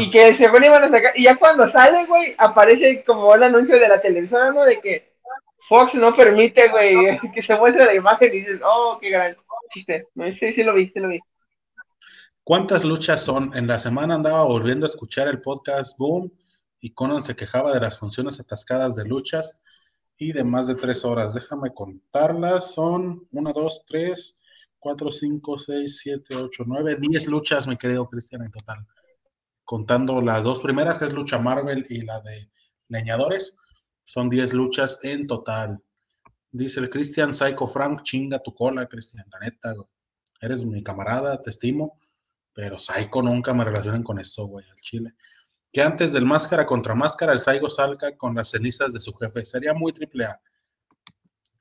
y 0.00 0.10
que 0.10 0.32
según 0.32 0.64
iban 0.64 0.84
a 0.84 0.88
sacar, 0.88 1.12
y 1.14 1.24
ya 1.24 1.36
cuando 1.36 1.68
sale, 1.68 2.06
güey, 2.06 2.34
aparece 2.38 3.04
como 3.04 3.34
el 3.34 3.42
anuncio 3.42 3.78
de 3.78 3.88
la 3.88 4.00
televisora, 4.00 4.50
¿no? 4.50 4.64
De 4.64 4.80
que 4.80 5.12
Fox 5.58 5.94
no 5.96 6.16
permite, 6.16 6.68
güey, 6.68 6.96
que 7.34 7.42
se 7.42 7.56
muestre 7.56 7.84
la 7.84 7.94
imagen 7.94 8.32
y 8.32 8.38
dices, 8.38 8.60
oh, 8.64 8.96
qué 9.02 9.10
gran 9.10 9.36
chiste. 9.70 10.06
Sí, 10.30 10.50
sí 10.50 10.64
lo 10.64 10.72
vi, 10.72 10.88
sí 10.88 10.98
lo 10.98 11.08
vi. 11.08 11.20
¿Cuántas 12.42 12.84
luchas 12.84 13.22
son? 13.22 13.54
En 13.54 13.66
la 13.66 13.78
semana 13.78 14.14
andaba 14.14 14.44
volviendo 14.44 14.86
a 14.86 14.88
escuchar 14.88 15.28
el 15.28 15.42
podcast 15.42 15.98
Boom 15.98 16.32
y 16.84 16.92
Conan 16.92 17.22
se 17.22 17.34
quejaba 17.34 17.72
de 17.72 17.80
las 17.80 17.98
funciones 17.98 18.38
atascadas 18.40 18.94
de 18.94 19.06
luchas 19.06 19.62
y 20.18 20.32
de 20.32 20.44
más 20.44 20.66
de 20.66 20.74
tres 20.74 21.02
horas. 21.06 21.32
Déjame 21.32 21.72
contarlas. 21.72 22.72
Son 22.74 23.26
una, 23.32 23.54
dos, 23.54 23.84
tres, 23.86 24.38
cuatro, 24.78 25.10
cinco, 25.10 25.58
seis, 25.58 26.00
siete, 26.02 26.36
ocho, 26.36 26.64
nueve, 26.66 26.98
diez 27.00 27.26
luchas, 27.26 27.66
mi 27.66 27.78
querido 27.78 28.06
Cristian, 28.06 28.42
en 28.42 28.50
total. 28.50 28.86
Contando 29.64 30.20
las 30.20 30.44
dos 30.44 30.60
primeras, 30.60 30.98
que 30.98 31.06
es 31.06 31.14
lucha 31.14 31.38
Marvel 31.38 31.86
y 31.88 32.02
la 32.02 32.20
de 32.20 32.50
leñadores, 32.88 33.56
son 34.04 34.28
diez 34.28 34.52
luchas 34.52 35.00
en 35.04 35.26
total. 35.26 35.82
Dice 36.52 36.80
el 36.80 36.90
Cristian 36.90 37.32
Psycho 37.32 37.66
Frank, 37.66 38.02
chinga 38.02 38.40
tu 38.40 38.52
cola, 38.52 38.84
Cristian, 38.84 39.24
la 39.32 39.38
neta, 39.38 39.74
eres 40.38 40.66
mi 40.66 40.82
camarada, 40.82 41.40
te 41.40 41.48
estimo, 41.48 41.98
pero 42.52 42.78
Psycho 42.78 43.22
nunca 43.22 43.54
me 43.54 43.64
relacionen 43.64 44.02
con 44.02 44.18
eso, 44.18 44.44
güey, 44.44 44.68
al 44.68 44.82
chile 44.82 45.14
que 45.74 45.82
antes 45.82 46.12
del 46.12 46.24
máscara 46.24 46.64
contra 46.66 46.94
máscara 46.94 47.32
el 47.32 47.40
Saigo 47.40 47.68
salga 47.68 48.16
con 48.16 48.36
las 48.36 48.50
cenizas 48.50 48.92
de 48.92 49.00
su 49.00 49.12
jefe. 49.14 49.44
Sería 49.44 49.74
muy 49.74 49.92
triple 49.92 50.24
A. 50.26 50.40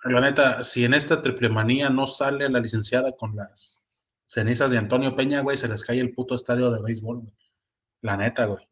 La 0.03 0.22
neta, 0.22 0.64
si 0.64 0.86
en 0.86 0.93
esta 0.93 1.20
triple 1.24 1.49
manía 1.49 1.89
no 1.89 2.05
sale 2.05 2.47
la 2.47 2.59
licenciada 2.59 3.14
con 3.14 3.36
las 3.36 3.88
cenizas 4.28 4.70
de 4.70 4.78
Antonio 4.78 5.16
Peña, 5.16 5.41
güey, 5.41 5.57
se 5.57 5.68
les 5.68 5.84
cae 5.84 5.99
el 5.99 6.14
puto 6.14 6.36
estadio 6.36 6.70
de 6.70 6.84
béisbol, 6.84 7.22
güey. 7.22 7.34
La 8.01 8.16
neta, 8.16 8.45
güey. 8.45 8.70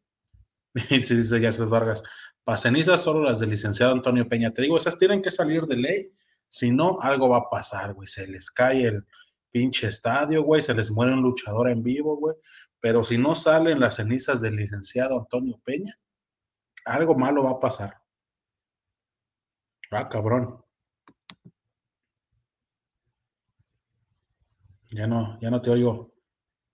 Y 0.91 1.01
si 1.01 1.15
dice 1.15 1.41
ya 1.41 1.51
Vargas, 1.65 2.03
para 2.43 2.59
cenizas 2.59 3.01
solo 3.01 3.23
las 3.23 3.39
del 3.39 3.49
licenciado 3.49 3.93
Antonio 3.93 4.29
Peña. 4.29 4.51
Te 4.51 4.61
digo, 4.61 4.77
esas 4.77 4.99
tienen 4.99 5.23
que 5.23 5.31
salir 5.31 5.63
de 5.63 5.77
ley. 5.77 6.11
Si 6.49 6.69
no, 6.69 6.99
algo 7.01 7.29
va 7.29 7.37
a 7.37 7.49
pasar, 7.49 7.95
güey. 7.95 8.07
Se 8.07 8.27
les 8.27 8.51
cae 8.51 8.85
el 8.85 9.07
pinche 9.49 9.87
estadio, 9.87 10.43
güey. 10.43 10.61
Se 10.61 10.75
les 10.75 10.91
muere 10.91 11.13
un 11.13 11.23
luchador 11.23 11.67
en 11.67 11.81
vivo, 11.81 12.17
güey. 12.17 12.35
Pero 12.81 13.03
si 13.03 13.17
no 13.17 13.35
salen 13.35 13.79
las 13.79 13.95
cenizas 13.97 14.41
del 14.41 14.55
licenciado 14.55 15.19
Antonio 15.19 15.61
Peña, 15.63 15.95
algo 16.85 17.15
malo 17.15 17.43
va 17.43 17.51
a 17.51 17.59
pasar. 17.59 18.01
Ah, 19.91 20.09
cabrón. 20.09 20.65
Ya 24.89 25.05
no, 25.05 25.39
ya 25.39 25.51
no 25.51 25.61
te 25.61 25.69
oigo. 25.69 26.11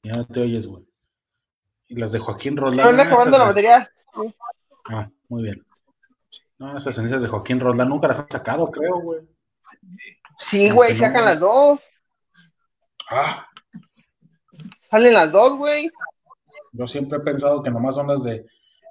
Ya 0.02 0.16
no 0.16 0.26
te 0.26 0.40
oyes, 0.40 0.66
güey. 0.66 0.88
Y 1.88 1.96
las 1.96 2.14
de 2.14 2.20
Joaquín 2.20 2.56
Roldán. 2.56 2.96
¿Se 2.96 3.02
acabando 3.02 3.38
la 3.38 3.44
batería? 3.44 3.92
Ah, 4.90 5.10
muy 5.28 5.44
bien. 5.44 5.66
No, 6.58 6.78
esas 6.78 6.96
cenizas 6.96 7.22
de 7.22 7.28
Joaquín 7.28 7.60
Roldán 7.60 7.90
nunca 7.90 8.08
las 8.08 8.20
han 8.20 8.30
sacado, 8.30 8.72
creo, 8.72 9.02
güey. 9.02 9.28
Sí, 10.40 10.70
güey, 10.70 10.96
sacan 10.96 11.26
las 11.26 11.40
dos. 11.40 11.80
Ah, 13.10 13.48
Salen 14.90 15.14
las 15.14 15.32
dos, 15.32 15.58
güey. 15.58 15.90
Yo 16.72 16.88
siempre 16.88 17.18
he 17.18 17.22
pensado 17.22 17.62
que 17.62 17.72
nomás 17.72 17.96
son 17.96 18.08
las 18.08 18.24
de 18.24 18.46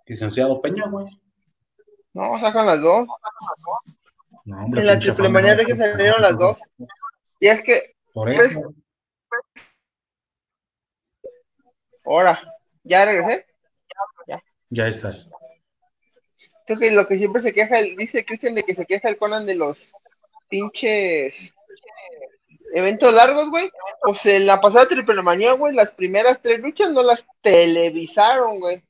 licenciado 0.07 0.61
Peña, 0.61 0.87
güey. 0.89 1.07
No, 2.13 2.39
sacan 2.41 2.67
las 2.67 2.81
dos. 2.81 3.09
No, 4.45 4.65
hombre, 4.65 4.81
en 4.83 4.87
la 4.87 4.99
triple 4.99 5.29
manía 5.29 5.55
de 5.55 5.67
que 5.67 5.75
salieron 5.75 6.23
las 6.23 6.39
dos. 6.39 6.59
Y 7.41 7.49
es 7.49 7.63
que. 7.63 7.95
Por 8.13 8.31
eso. 8.31 8.75
Ahora, 12.07 12.39
¿ya 12.85 13.05
regresé? 13.05 13.47
Ya. 14.27 14.43
Ya 14.69 14.89
estás. 14.89 15.31
Creo 16.67 16.79
que 16.79 16.91
lo 16.91 17.07
que 17.07 17.19
siempre 17.19 17.41
se 17.41 17.53
queja, 17.53 17.77
dice 17.97 18.25
Cristian 18.25 18.55
de 18.55 18.65
que 18.65 18.75
se 18.75 18.87
queja 18.87 19.09
el 19.09 19.19
Conan 19.19 19.47
de 19.47 19.55
los 19.55 19.77
pinches 20.49 21.55
eventos 22.77 23.13
largos, 23.13 23.49
güey. 23.49 23.71
O 24.07 24.15
sea, 24.15 24.37
en 24.37 24.47
la 24.47 24.61
pasada 24.61 24.87
triple 24.87 25.23
manía, 25.23 25.53
güey, 25.53 25.75
las 25.75 25.91
primeras 25.93 26.41
tres 26.43 26.61
luchas 26.61 26.93
no 26.93 27.03
las 27.03 27.27
televisaron, 27.41 28.61
güey. 28.61 28.83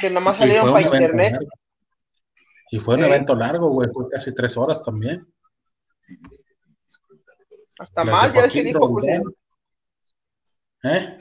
Que 0.00 0.08
nada 0.08 0.20
más 0.20 0.38
salieron 0.38 0.72
para 0.72 0.86
internet. 0.86 1.38
Y 2.70 2.80
fue 2.80 2.94
un 2.94 3.04
evento 3.04 3.34
largo, 3.34 3.70
güey, 3.70 3.88
fue 3.92 4.08
casi 4.08 4.34
tres 4.34 4.56
horas 4.56 4.82
también. 4.82 5.26
Hasta 7.78 8.04
más, 8.04 8.32
ya 8.32 8.48
que 8.48 8.62
dijo, 8.62 8.90
pues, 8.90 9.20
¿Eh? 10.84 11.16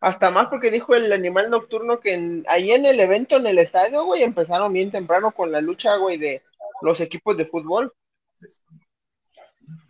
Hasta 0.00 0.30
más 0.30 0.46
porque 0.46 0.70
dijo 0.70 0.94
el 0.94 1.12
animal 1.12 1.50
nocturno 1.50 1.98
que 1.98 2.42
ahí 2.48 2.70
en 2.70 2.86
el 2.86 3.00
evento, 3.00 3.36
en 3.36 3.46
el 3.46 3.58
estadio, 3.58 4.04
güey, 4.04 4.22
empezaron 4.22 4.72
bien 4.72 4.90
temprano 4.92 5.32
con 5.32 5.50
la 5.50 5.60
lucha, 5.60 5.96
güey, 5.96 6.18
de 6.18 6.42
los 6.82 7.00
equipos 7.00 7.36
de 7.36 7.46
fútbol. 7.46 7.92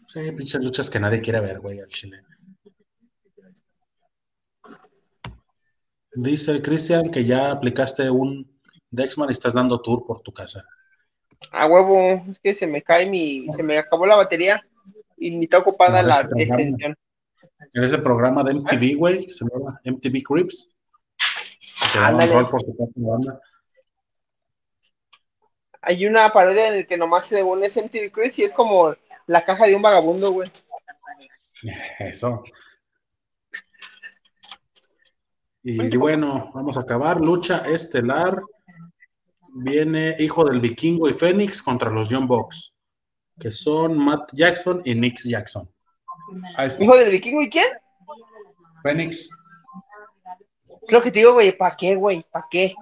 Sí, 0.09 0.32
pinches 0.32 0.62
luchas 0.62 0.88
que 0.88 1.00
nadie 1.00 1.20
quiere 1.20 1.40
ver, 1.40 1.61
güey, 1.61 1.80
al 1.80 1.88
chile. 1.88 2.22
Dice 6.14 6.62
Cristian 6.62 7.11
que 7.11 7.24
ya 7.24 7.50
aplicaste 7.50 8.09
un 8.09 8.50
Dexman 8.90 9.28
y 9.28 9.32
estás 9.32 9.54
dando 9.54 9.82
tour 9.82 10.07
por 10.07 10.22
tu 10.22 10.32
casa. 10.32 10.64
A 11.50 11.66
huevo, 11.66 12.24
es 12.30 12.38
que 12.40 12.54
se 12.54 12.66
me 12.66 12.82
cae 12.82 13.11
mi, 13.11 13.44
se 13.44 13.62
me 13.62 13.78
acabó 13.78 14.07
la 14.07 14.16
batería 14.16 14.62
y 15.18 15.36
ni 15.36 15.44
está 15.44 15.59
ocupada 15.59 16.02
la 16.02 16.20
extensión. 16.20 16.96
En 17.74 17.84
ese 17.84 17.98
programa 17.98 18.42
de 18.44 18.54
MTV, 18.54 18.96
güey, 18.96 19.28
se 19.28 19.44
llama 19.44 19.80
MTV 19.84 20.22
Crips. 20.22 20.76
Hay 25.82 26.07
una 26.07 26.32
parodia 26.32 26.68
en 26.68 26.74
el 26.74 26.86
que 26.86 26.96
nomás 26.96 27.26
según 27.26 27.62
es 27.64 27.76
MTV 27.76 28.11
Crips 28.11 28.38
y 28.38 28.44
es 28.44 28.52
como 28.52 28.94
la 29.27 29.45
caja 29.45 29.66
de 29.66 29.77
un 29.77 29.83
vagabundo, 29.83 30.33
güey. 30.33 30.51
Eso. 31.99 32.45
Y 35.62 35.97
bueno, 35.97 36.51
vamos 36.55 36.77
a 36.77 36.81
acabar. 36.81 37.20
Lucha 37.20 37.66
estelar. 37.66 38.41
Viene 39.59 40.14
Hijo 40.18 40.45
del 40.45 40.61
Vikingo 40.61 41.09
y 41.09 41.14
Fénix 41.14 41.62
contra 41.62 41.91
los 41.91 42.09
John 42.11 42.29
Box, 42.29 42.77
que 43.41 43.51
son 43.51 43.97
Matt 43.97 44.31
Jackson 44.35 44.83
y 44.85 44.95
Nick 44.95 45.22
Jackson. 45.24 45.68
¿Hijo 46.79 46.97
del 46.97 47.11
Vikingo 47.11 47.41
y 47.41 47.49
quién? 47.49 47.66
Fénix. 48.83 49.31
Creo 50.87 51.03
que 51.03 51.11
te 51.11 51.20
digo, 51.20 51.33
güey, 51.33 51.57
¿para 51.57 51.74
qué, 51.74 51.97
güey? 51.97 52.24
¿Para 52.31 52.47
qué? 52.51 52.74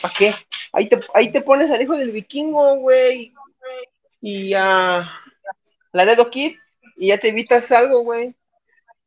¿Para 0.00 0.14
qué? 0.14 0.34
Ahí 0.72 0.88
te, 0.88 1.00
ahí 1.14 1.30
te 1.30 1.42
pones 1.42 1.70
al 1.70 1.82
hijo 1.82 1.96
del 1.96 2.12
vikingo, 2.12 2.76
güey. 2.76 3.34
Y 4.22 4.54
a 4.54 5.04
Laredo 5.92 6.30
Kid. 6.30 6.56
Y 6.96 7.08
ya 7.08 7.18
te 7.18 7.28
evitas 7.28 7.70
algo, 7.72 8.00
güey. 8.00 8.34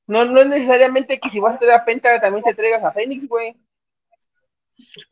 No, 0.08 0.26
no 0.26 0.42
es 0.42 0.48
necesariamente 0.48 1.20
que 1.20 1.30
si 1.30 1.40
vas 1.40 1.56
a 1.56 1.60
traer 1.60 1.74
a 1.74 1.86
Penta 1.86 2.22
también 2.22 2.44
te 2.44 2.54
traigas 2.54 2.84
a 2.84 2.92
Fénix, 2.92 3.28
güey. 3.28 3.56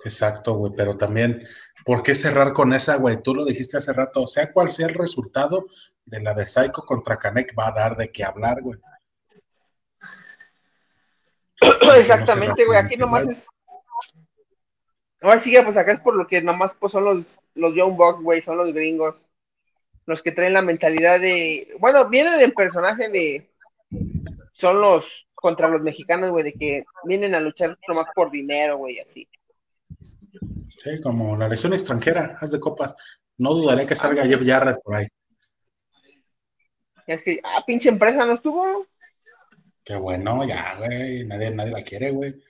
Exacto, 0.04 0.56
güey, 0.56 0.74
pero 0.76 0.98
también, 0.98 1.48
¿por 1.86 2.04
qué 2.04 2.16
cerrar 2.16 2.54
con 2.54 2.74
esa, 2.74 2.98
güey? 2.98 3.22
Tú 3.24 3.34
lo 3.34 3.46
dijiste 3.46 3.78
hace 3.78 3.94
rato, 3.94 4.28
sea 4.28 4.52
cual 4.52 4.70
sea 4.70 4.88
el 4.88 4.94
resultado 4.94 5.68
de 6.06 6.22
la 6.22 6.34
de 6.34 6.46
Psycho 6.46 6.84
contra 6.86 7.18
Kanek, 7.18 7.58
va 7.58 7.70
a 7.70 7.72
dar 7.72 7.96
de 7.96 8.12
qué 8.12 8.24
hablar, 8.24 8.62
güey. 8.62 8.80
Exactamente, 11.98 12.66
güey, 12.66 12.78
aquí 12.78 12.98
nomás 12.98 13.28
es. 13.28 13.48
Ahora 15.22 15.40
sí, 15.40 15.56
pues 15.64 15.78
acá 15.78 15.94
es 15.94 16.02
por 16.02 16.16
lo 16.16 16.28
que 16.28 16.42
nomás 16.42 16.76
pues, 16.78 16.92
son 16.92 17.06
los, 17.06 17.40
los 17.56 17.74
Young 17.74 17.96
Bucks, 17.96 18.22
güey, 18.22 18.42
son 18.42 18.58
los 18.58 18.74
gringos. 18.74 19.16
Los 20.06 20.22
que 20.22 20.32
traen 20.32 20.54
la 20.54 20.62
mentalidad 20.62 21.20
de. 21.20 21.76
Bueno, 21.80 22.10
vienen 22.10 22.40
el 22.40 22.54
personaje 22.54 23.10
de 23.10 23.50
son 24.54 24.82
los 24.82 25.28
contra 25.34 25.68
los 25.68 25.82
mexicanos, 25.82 26.32
güey, 26.32 26.46
de 26.46 26.54
que 26.54 26.86
vienen 27.04 27.36
a 27.36 27.40
luchar 27.40 27.78
nomás 27.88 28.06
por 28.16 28.32
dinero, 28.32 28.78
güey, 28.78 29.00
así. 29.00 29.28
Sí, 30.02 31.02
como 31.02 31.36
la 31.36 31.50
legión 31.50 31.74
extranjera, 31.74 32.38
haz 32.40 32.52
de 32.52 32.60
copas. 32.60 32.96
No 33.38 33.54
dudaré 33.54 33.86
que 33.86 33.96
salga 33.96 34.26
Jeff 34.26 34.42
Jarrett 34.46 34.82
por 34.82 34.96
ahí. 34.96 35.08
Es 37.08 37.24
que, 37.24 37.40
ah, 37.44 37.64
pinche 37.66 37.90
empresa 37.90 38.26
no 38.26 38.36
estuvo. 38.36 38.88
Qué 39.84 39.96
bueno, 39.96 40.48
ya, 40.48 40.78
güey, 40.78 41.26
nadie, 41.26 41.52
nadie 41.52 41.72
la 41.72 41.84
quiere, 41.84 42.12
güey. 42.12 42.42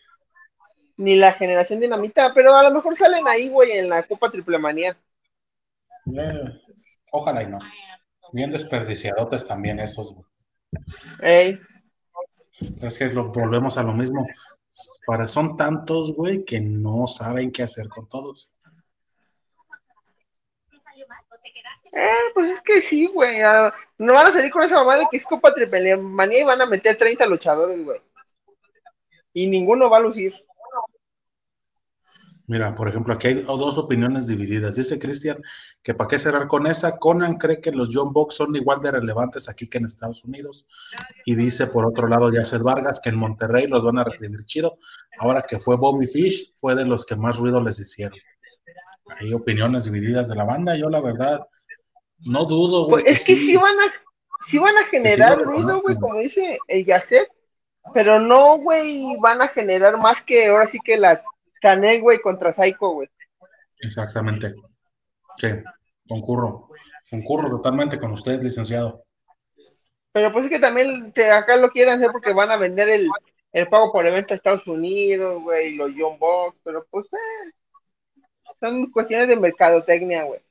Ni 0.98 1.16
la 1.16 1.34
generación 1.34 1.80
dinamita, 1.80 2.32
pero 2.36 2.56
a 2.56 2.62
lo 2.62 2.72
mejor 2.72 2.96
salen 2.96 3.28
ahí, 3.28 3.50
güey, 3.50 3.72
en 3.72 3.90
la 3.90 4.04
Copa 4.04 4.30
Triple 4.30 4.60
Manía. 4.60 4.96
Eh, 6.06 6.62
ojalá 7.12 7.44
y 7.44 7.48
no. 7.48 7.60
Bien 8.32 8.52
desperdiciadotes 8.52 9.48
también 9.48 9.80
esos. 9.80 10.16
Ey. 11.22 11.60
Es 12.82 12.98
que 12.98 13.10
lo, 13.10 13.32
volvemos 13.32 13.78
a 13.78 13.84
lo 13.84 13.94
mismo. 13.94 14.26
Para, 15.06 15.28
son 15.28 15.56
tantos, 15.56 16.14
güey, 16.14 16.44
que 16.46 16.60
no 16.60 17.08
saben 17.08 17.52
qué 17.52 17.64
hacer 17.64 17.88
con 17.90 18.08
todos. 18.10 18.50
Eh, 21.96 22.32
pues 22.34 22.52
es 22.52 22.62
que 22.62 22.82
sí, 22.82 23.06
güey. 23.06 23.42
Ah, 23.42 23.74
no 24.00 24.14
van 24.14 24.28
a 24.28 24.32
salir 24.32 24.52
con 24.52 24.64
esa 24.64 24.76
mamá 24.76 24.98
de 24.98 25.06
que 25.12 25.18
es 25.18 25.26
Copa 25.26 25.54
Triple 25.54 25.96
Manía 25.98 26.42
y 26.42 26.44
van 26.44 26.62
a 26.62 26.66
meter 26.66 26.98
30 26.98 27.26
luchadores, 27.28 27.84
güey. 27.84 28.02
Y 29.34 29.48
ninguno 29.48 29.90
va 29.90 29.98
a 29.98 30.02
lucir. 30.02 30.34
Mira, 32.46 32.76
por 32.76 32.90
ejemplo, 32.90 33.14
aquí 33.14 33.28
hay 33.28 33.36
dos 33.36 33.78
opiniones 33.78 34.28
divididas. 34.28 34.76
Dice 34.76 35.00
Cristian 35.00 35.42
que 35.82 35.94
para 35.94 36.10
qué 36.10 36.20
cerrar 36.20 36.48
con 36.48 36.68
esa. 36.68 36.98
Conan 36.98 37.38
cree 37.38 37.62
que 37.62 37.72
los 37.72 37.90
John 37.92 38.12
Box 38.12 38.36
son 38.36 38.54
igual 38.56 38.82
de 38.82 38.92
relevantes 38.92 39.48
aquí 39.48 39.68
que 39.68 39.78
en 39.78 39.86
Estados 39.86 40.26
Unidos. 40.26 40.68
Y 41.26 41.36
dice 41.36 41.68
por 41.68 41.86
otro 41.86 42.08
lado 42.08 42.32
Yacet 42.34 42.62
Vargas 42.62 43.00
que 43.02 43.10
en 43.10 43.16
Monterrey 43.16 43.68
los 43.68 43.84
van 43.84 43.98
a 43.98 44.04
recibir 44.04 44.46
chido. 44.46 44.78
Ahora 45.20 45.44
que 45.44 45.58
fue 45.58 45.78
Bobby 45.78 46.08
Fish, 46.08 46.54
fue 46.58 46.76
de 46.76 46.86
los 46.86 47.06
que 47.06 47.16
más 47.16 47.38
ruido 47.38 47.64
les 47.64 47.80
hicieron. 47.80 48.18
Hay 49.20 49.34
opiniones 49.34 49.86
divididas 49.86 50.28
de 50.28 50.36
la 50.36 50.44
banda. 50.44 50.76
Yo 50.76 50.90
la 50.90 51.00
verdad 51.00 51.48
no 52.26 52.44
dudo, 52.44 52.88
güey. 52.88 53.04
Pues 53.04 53.22
es 53.22 53.26
que, 53.26 53.38
sí, 53.38 53.56
van 53.56 53.80
a, 53.80 53.94
sí 54.42 54.58
van 54.58 54.76
a 54.76 54.84
generar 54.88 55.40
ruido, 55.40 55.82
güey, 55.82 55.96
como 55.96 56.20
dice 56.20 56.58
el 56.68 56.86
Yacet. 56.86 57.30
Pero 57.94 58.20
no, 58.20 58.58
güey, 58.58 59.16
van 59.22 59.42
a 59.42 59.48
generar 59.50 59.98
más 59.98 60.22
que 60.22 60.48
ahora 60.48 60.68
sí 60.68 60.80
que 60.84 60.98
la 60.98 61.22
Canel, 61.64 62.02
güey, 62.02 62.20
contra 62.20 62.52
Psycho, 62.52 62.90
güey. 62.90 63.10
Exactamente. 63.80 64.54
Sí, 65.38 65.48
concurro. 66.06 66.70
Concurro 67.10 67.50
totalmente 67.50 67.98
con 67.98 68.12
usted, 68.12 68.42
licenciado. 68.44 69.06
Pero 70.12 70.34
pues 70.34 70.46
es 70.46 70.52
que 70.52 70.60
también 70.60 71.14
acá 71.34 71.56
lo 71.56 71.70
quieren 71.70 71.94
hacer 71.94 72.12
porque 72.12 72.34
van 72.34 72.52
a 72.52 72.58
vender 72.58 72.90
el, 72.90 73.10
pago 73.70 73.94
por 73.94 74.06
evento 74.06 74.34
a 74.34 74.38
Estados 74.38 74.68
Unidos, 74.68 75.42
güey, 75.42 75.76
los 75.76 75.92
John 75.98 76.20
Box, 76.20 76.58
pero 76.66 76.86
pues 76.92 77.06
eh, 77.14 78.22
son 78.60 78.92
cuestiones 78.92 79.30
de 79.30 79.38
mercadotecnia, 79.38 80.26
güey. 80.26 80.42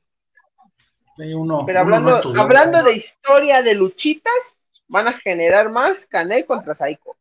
pero 1.66 1.80
hablando, 1.80 2.22
hablando 2.40 2.82
de 2.82 2.94
historia 2.94 3.60
de 3.60 3.74
luchitas, 3.74 4.56
van 4.88 5.08
a 5.08 5.12
generar 5.12 5.70
más 5.70 6.06
Canel 6.06 6.46
contra 6.46 6.74
Psycho. 6.74 7.16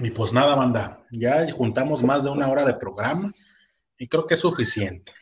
Y 0.00 0.10
pues 0.10 0.32
nada, 0.32 0.56
banda, 0.56 1.04
ya 1.10 1.50
juntamos 1.52 2.02
más 2.02 2.24
de 2.24 2.30
una 2.30 2.48
hora 2.48 2.64
de 2.64 2.74
programa 2.74 3.32
y 3.96 4.08
creo 4.08 4.26
que 4.26 4.34
es 4.34 4.40
suficiente. 4.40 5.12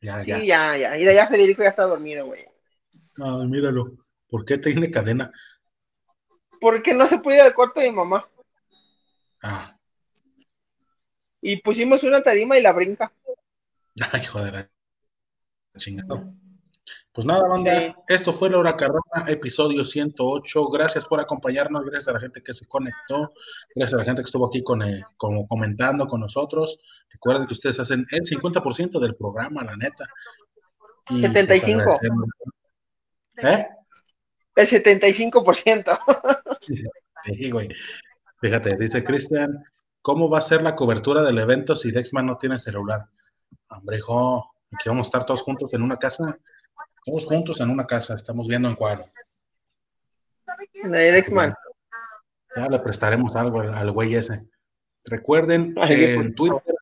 Ya, 0.00 0.22
sí, 0.22 0.30
ya, 0.30 0.76
ya, 0.76 0.96
ya. 0.96 1.12
ya 1.12 1.26
Federico 1.28 1.62
ya 1.62 1.70
está 1.70 1.84
dormido, 1.84 2.26
güey. 2.26 2.44
Ay, 3.22 3.46
míralo. 3.48 3.92
¿Por 4.28 4.44
qué 4.44 4.58
tiene 4.58 4.90
cadena? 4.90 5.32
Porque 6.60 6.94
no 6.94 7.06
se 7.06 7.18
puede 7.18 7.38
ir 7.38 7.42
al 7.44 7.54
cuarto 7.54 7.80
de 7.80 7.90
mi 7.90 7.96
mamá. 7.96 8.28
Ah. 9.42 9.76
Y 11.40 11.60
pusimos 11.60 12.02
una 12.04 12.22
tarima 12.22 12.58
y 12.58 12.62
la 12.62 12.72
brinca. 12.72 13.12
Ay, 14.12 14.24
joder. 14.24 14.70
Chingado. 15.76 16.32
Pues 17.16 17.24
nada, 17.24 17.48
banda, 17.48 17.96
esto 18.08 18.30
fue 18.30 18.50
Laura 18.50 18.76
Carrona, 18.76 19.24
episodio 19.28 19.86
108. 19.86 20.68
Gracias 20.68 21.06
por 21.06 21.18
acompañarnos, 21.18 21.82
gracias 21.86 22.08
a 22.08 22.12
la 22.12 22.20
gente 22.20 22.42
que 22.42 22.52
se 22.52 22.66
conectó, 22.66 23.32
gracias 23.74 23.94
a 23.94 23.96
la 23.96 24.04
gente 24.04 24.20
que 24.20 24.26
estuvo 24.26 24.46
aquí 24.46 24.62
con, 24.62 24.82
eh, 24.82 25.02
como 25.16 25.48
comentando 25.48 26.06
con 26.08 26.20
nosotros. 26.20 26.78
Recuerden 27.08 27.46
que 27.46 27.54
ustedes 27.54 27.80
hacen 27.80 28.04
el 28.10 28.20
50% 28.20 29.00
del 29.00 29.16
programa, 29.16 29.64
la 29.64 29.78
neta. 29.78 30.06
75. 31.08 31.84
Pues, 33.34 33.46
¿Eh? 33.46 33.66
El 34.54 34.66
75%. 34.66 35.98
sí, 37.24 37.50
güey. 37.50 37.70
Fíjate, 38.42 38.76
dice 38.76 39.02
Cristian, 39.02 39.64
¿cómo 40.02 40.28
va 40.28 40.36
a 40.36 40.42
ser 40.42 40.60
la 40.60 40.76
cobertura 40.76 41.22
del 41.22 41.38
evento 41.38 41.76
si 41.76 41.92
Dexman 41.92 42.26
no 42.26 42.36
tiene 42.36 42.58
celular? 42.58 43.06
Hombre, 43.70 43.96
hijo, 43.96 44.52
aquí 44.70 44.90
vamos 44.90 45.06
a 45.06 45.08
estar 45.08 45.24
todos 45.24 45.40
juntos 45.40 45.72
en 45.72 45.80
una 45.80 45.96
casa 45.96 46.38
todos 47.06 47.24
juntos 47.24 47.60
en 47.60 47.70
una 47.70 47.86
casa, 47.86 48.16
estamos 48.16 48.48
viendo 48.48 48.68
en 48.68 48.74
cuál. 48.74 49.10
De 50.82 51.18
X-Man. 51.18 51.54
Ya 52.56 52.66
le 52.66 52.78
prestaremos 52.80 53.36
algo 53.36 53.60
al, 53.60 53.92
güey 53.92 54.14
ese. 54.16 54.44
Recuerden 55.04 55.72
en 55.88 56.34
Twitter, 56.34 56.74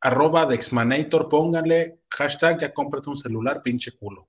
arroba 0.00 0.46
Dexmanator, 0.46 1.28
pónganle 1.28 2.00
hashtag 2.08 2.60
ya 2.60 2.72
cómprate 2.72 3.10
un 3.10 3.16
celular, 3.16 3.60
pinche 3.60 3.92
culo. 3.92 4.26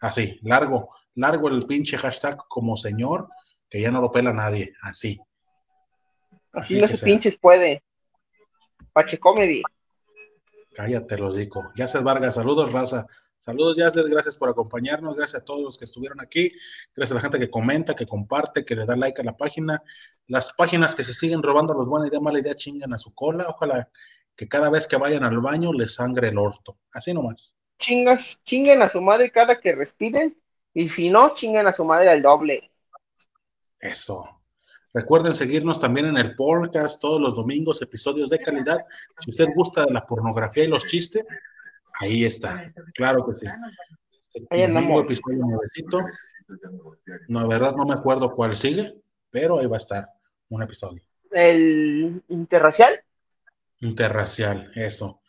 Así, 0.00 0.38
largo, 0.42 0.90
largo 1.14 1.48
el 1.48 1.64
pinche 1.66 1.96
hashtag 1.96 2.36
como 2.48 2.76
señor, 2.76 3.30
que 3.70 3.80
ya 3.80 3.90
no 3.90 4.02
lo 4.02 4.12
pela 4.12 4.32
nadie, 4.32 4.74
así. 4.82 5.18
Así, 6.52 6.78
no 6.78 6.86
se 6.86 6.98
pinches 6.98 7.38
puede. 7.38 7.82
Pache 8.92 9.18
Comedy. 9.18 9.62
Cállate, 10.74 11.16
los 11.16 11.34
digo. 11.34 11.64
Ya 11.74 11.88
se 11.88 12.00
Vargas, 12.00 12.34
saludos, 12.34 12.72
raza. 12.72 13.06
Saludos, 13.46 13.76
Yacel, 13.76 14.10
gracias 14.10 14.34
por 14.34 14.48
acompañarnos, 14.48 15.14
gracias 15.14 15.40
a 15.40 15.44
todos 15.44 15.62
los 15.62 15.78
que 15.78 15.84
estuvieron 15.84 16.20
aquí, 16.20 16.50
gracias 16.96 17.12
a 17.12 17.14
la 17.14 17.20
gente 17.20 17.38
que 17.38 17.48
comenta, 17.48 17.94
que 17.94 18.04
comparte, 18.04 18.64
que 18.64 18.74
le 18.74 18.84
da 18.84 18.96
like 18.96 19.20
a 19.20 19.24
la 19.24 19.36
página. 19.36 19.84
Las 20.26 20.52
páginas 20.54 20.96
que 20.96 21.04
se 21.04 21.14
siguen 21.14 21.44
robando 21.44 21.72
los 21.72 21.86
buena 21.86 22.08
idea, 22.08 22.18
mala 22.18 22.40
idea, 22.40 22.56
chingan 22.56 22.92
a 22.92 22.98
su 22.98 23.14
cola. 23.14 23.46
Ojalá 23.48 23.88
que 24.34 24.48
cada 24.48 24.68
vez 24.68 24.88
que 24.88 24.96
vayan 24.96 25.22
al 25.22 25.38
baño 25.38 25.72
les 25.72 25.94
sangre 25.94 26.30
el 26.30 26.38
orto. 26.38 26.80
Así 26.92 27.14
nomás. 27.14 27.54
Chingas, 27.78 28.42
chinguen 28.42 28.82
a 28.82 28.88
su 28.88 29.00
madre 29.00 29.30
cada 29.30 29.60
que 29.60 29.76
respiren, 29.76 30.36
y 30.74 30.88
si 30.88 31.08
no, 31.08 31.32
chinguen 31.32 31.68
a 31.68 31.72
su 31.72 31.84
madre 31.84 32.08
al 32.08 32.22
doble. 32.22 32.72
Eso. 33.78 34.42
Recuerden 34.92 35.36
seguirnos 35.36 35.78
también 35.78 36.06
en 36.06 36.16
el 36.16 36.34
podcast 36.34 37.00
todos 37.00 37.20
los 37.20 37.36
domingos, 37.36 37.80
episodios 37.80 38.28
de 38.28 38.40
calidad. 38.40 38.84
Si 39.20 39.30
usted 39.30 39.46
gusta 39.54 39.84
de 39.84 39.92
la 39.92 40.04
pornografía 40.04 40.64
y 40.64 40.68
los 40.68 40.84
chistes, 40.84 41.22
ahí 42.00 42.24
está. 42.24 42.72
Claro 42.94 43.26
que 43.26 43.36
sí. 43.36 43.46
Ahí 44.50 44.62
andamos. 44.62 45.04
episodio 45.04 45.38
nuevecito. 45.38 46.00
No, 47.28 47.42
la 47.42 47.48
verdad 47.48 47.74
no 47.76 47.84
me 47.84 47.94
acuerdo 47.94 48.34
cuál 48.34 48.56
sigue, 48.56 48.94
pero 49.30 49.58
ahí 49.58 49.66
va 49.66 49.76
a 49.76 49.78
estar 49.78 50.08
un 50.48 50.62
episodio. 50.62 51.02
¿El 51.32 52.22
interracial? 52.28 53.00
Interracial, 53.80 54.70
eso. 54.74 55.20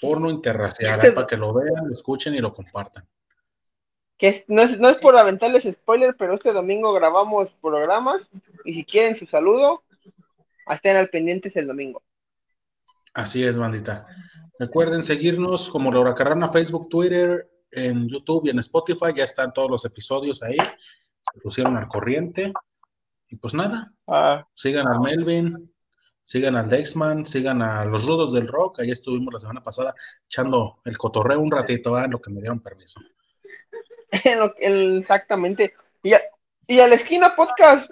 Porno 0.00 0.30
interracial, 0.30 0.94
este 0.94 1.12
para 1.12 1.26
que 1.26 1.36
lo 1.36 1.52
vean, 1.52 1.88
lo 1.88 1.92
escuchen 1.92 2.34
y 2.34 2.38
lo 2.38 2.54
compartan. 2.54 3.08
Que 4.16 4.44
no, 4.48 4.62
es, 4.62 4.78
no 4.78 4.88
es 4.88 4.98
por 4.98 5.16
aventarles 5.16 5.64
spoiler, 5.64 6.14
pero 6.16 6.34
este 6.34 6.52
domingo 6.52 6.92
grabamos 6.92 7.50
programas 7.60 8.28
y 8.64 8.74
si 8.74 8.84
quieren 8.84 9.16
su 9.16 9.26
saludo, 9.26 9.82
estén 10.68 10.96
al 10.96 11.08
pendientes 11.08 11.56
el 11.56 11.66
domingo. 11.66 12.02
Así 13.14 13.44
es, 13.44 13.58
bandita. 13.58 14.06
Recuerden 14.60 15.02
seguirnos 15.02 15.70
como 15.70 15.90
Laura 15.90 16.14
Carrana, 16.14 16.52
Facebook, 16.52 16.90
Twitter, 16.90 17.50
en 17.70 18.06
YouTube 18.10 18.44
y 18.44 18.50
en 18.50 18.58
Spotify. 18.58 19.06
Ya 19.16 19.24
están 19.24 19.54
todos 19.54 19.70
los 19.70 19.86
episodios 19.86 20.42
ahí. 20.42 20.58
Se 20.58 21.40
pusieron 21.42 21.78
al 21.78 21.88
corriente. 21.88 22.52
Y 23.28 23.36
pues 23.36 23.54
nada, 23.54 23.90
ah. 24.06 24.46
sigan 24.54 24.86
al 24.86 25.00
Melvin, 25.00 25.72
sigan 26.22 26.56
al 26.56 26.68
Dexman, 26.68 27.24
sigan 27.24 27.62
a 27.62 27.86
los 27.86 28.04
Rudos 28.04 28.34
del 28.34 28.48
Rock. 28.48 28.80
Ahí 28.80 28.90
estuvimos 28.90 29.32
la 29.32 29.40
semana 29.40 29.62
pasada 29.62 29.94
echando 30.26 30.82
el 30.84 30.98
cotorreo 30.98 31.40
un 31.40 31.50
ratito, 31.50 31.98
en 31.98 32.10
lo 32.10 32.20
que 32.20 32.30
me 32.30 32.42
dieron 32.42 32.60
permiso. 32.60 33.00
Exactamente. 34.58 35.72
Y 36.02 36.12
a, 36.12 36.20
y 36.66 36.80
a 36.80 36.86
la 36.86 36.96
esquina 36.96 37.34
podcast, 37.34 37.88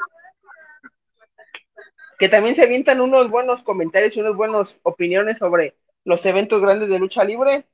que 2.18 2.28
también 2.28 2.54
se 2.54 2.64
avientan 2.64 3.00
unos 3.00 3.30
buenos 3.30 3.62
comentarios 3.62 4.14
y 4.14 4.20
unas 4.20 4.34
buenas 4.34 4.80
opiniones 4.82 5.38
sobre 5.38 5.74
los 6.08 6.24
eventos 6.24 6.62
grandes 6.62 6.88
de 6.88 6.98
lucha 6.98 7.22
libre. 7.22 7.66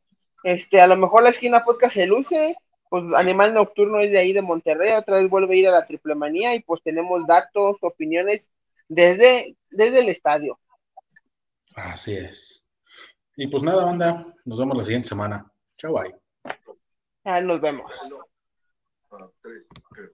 Este, 0.42 0.80
a 0.80 0.88
lo 0.88 0.96
mejor 0.96 1.22
la 1.22 1.28
esquina 1.28 1.64
podcast 1.64 1.94
se 1.94 2.04
luce, 2.04 2.56
pues 2.90 3.04
Animal 3.14 3.54
Nocturno 3.54 4.00
es 4.00 4.10
de 4.10 4.18
ahí 4.18 4.32
de 4.32 4.42
Monterrey, 4.42 4.90
otra 4.92 5.16
vez 5.16 5.30
vuelve 5.30 5.54
a 5.54 5.58
ir 5.58 5.68
a 5.68 5.70
la 5.70 5.86
triple 5.86 6.16
manía 6.16 6.52
y 6.52 6.60
pues 6.60 6.82
tenemos 6.82 7.24
datos, 7.28 7.76
opiniones 7.80 8.50
desde, 8.88 9.56
desde 9.70 10.00
el 10.00 10.08
estadio. 10.08 10.58
Así 11.76 12.16
es. 12.16 12.68
Y 13.36 13.46
pues 13.46 13.62
nada, 13.62 13.84
banda, 13.84 14.26
nos 14.44 14.58
vemos 14.58 14.76
la 14.78 14.84
siguiente 14.84 15.08
semana. 15.08 15.48
Chao, 15.76 15.94
bye. 15.94 16.14
Ah, 17.22 17.40
nos 17.40 17.60
vemos. 17.60 17.92
3, 19.42 20.10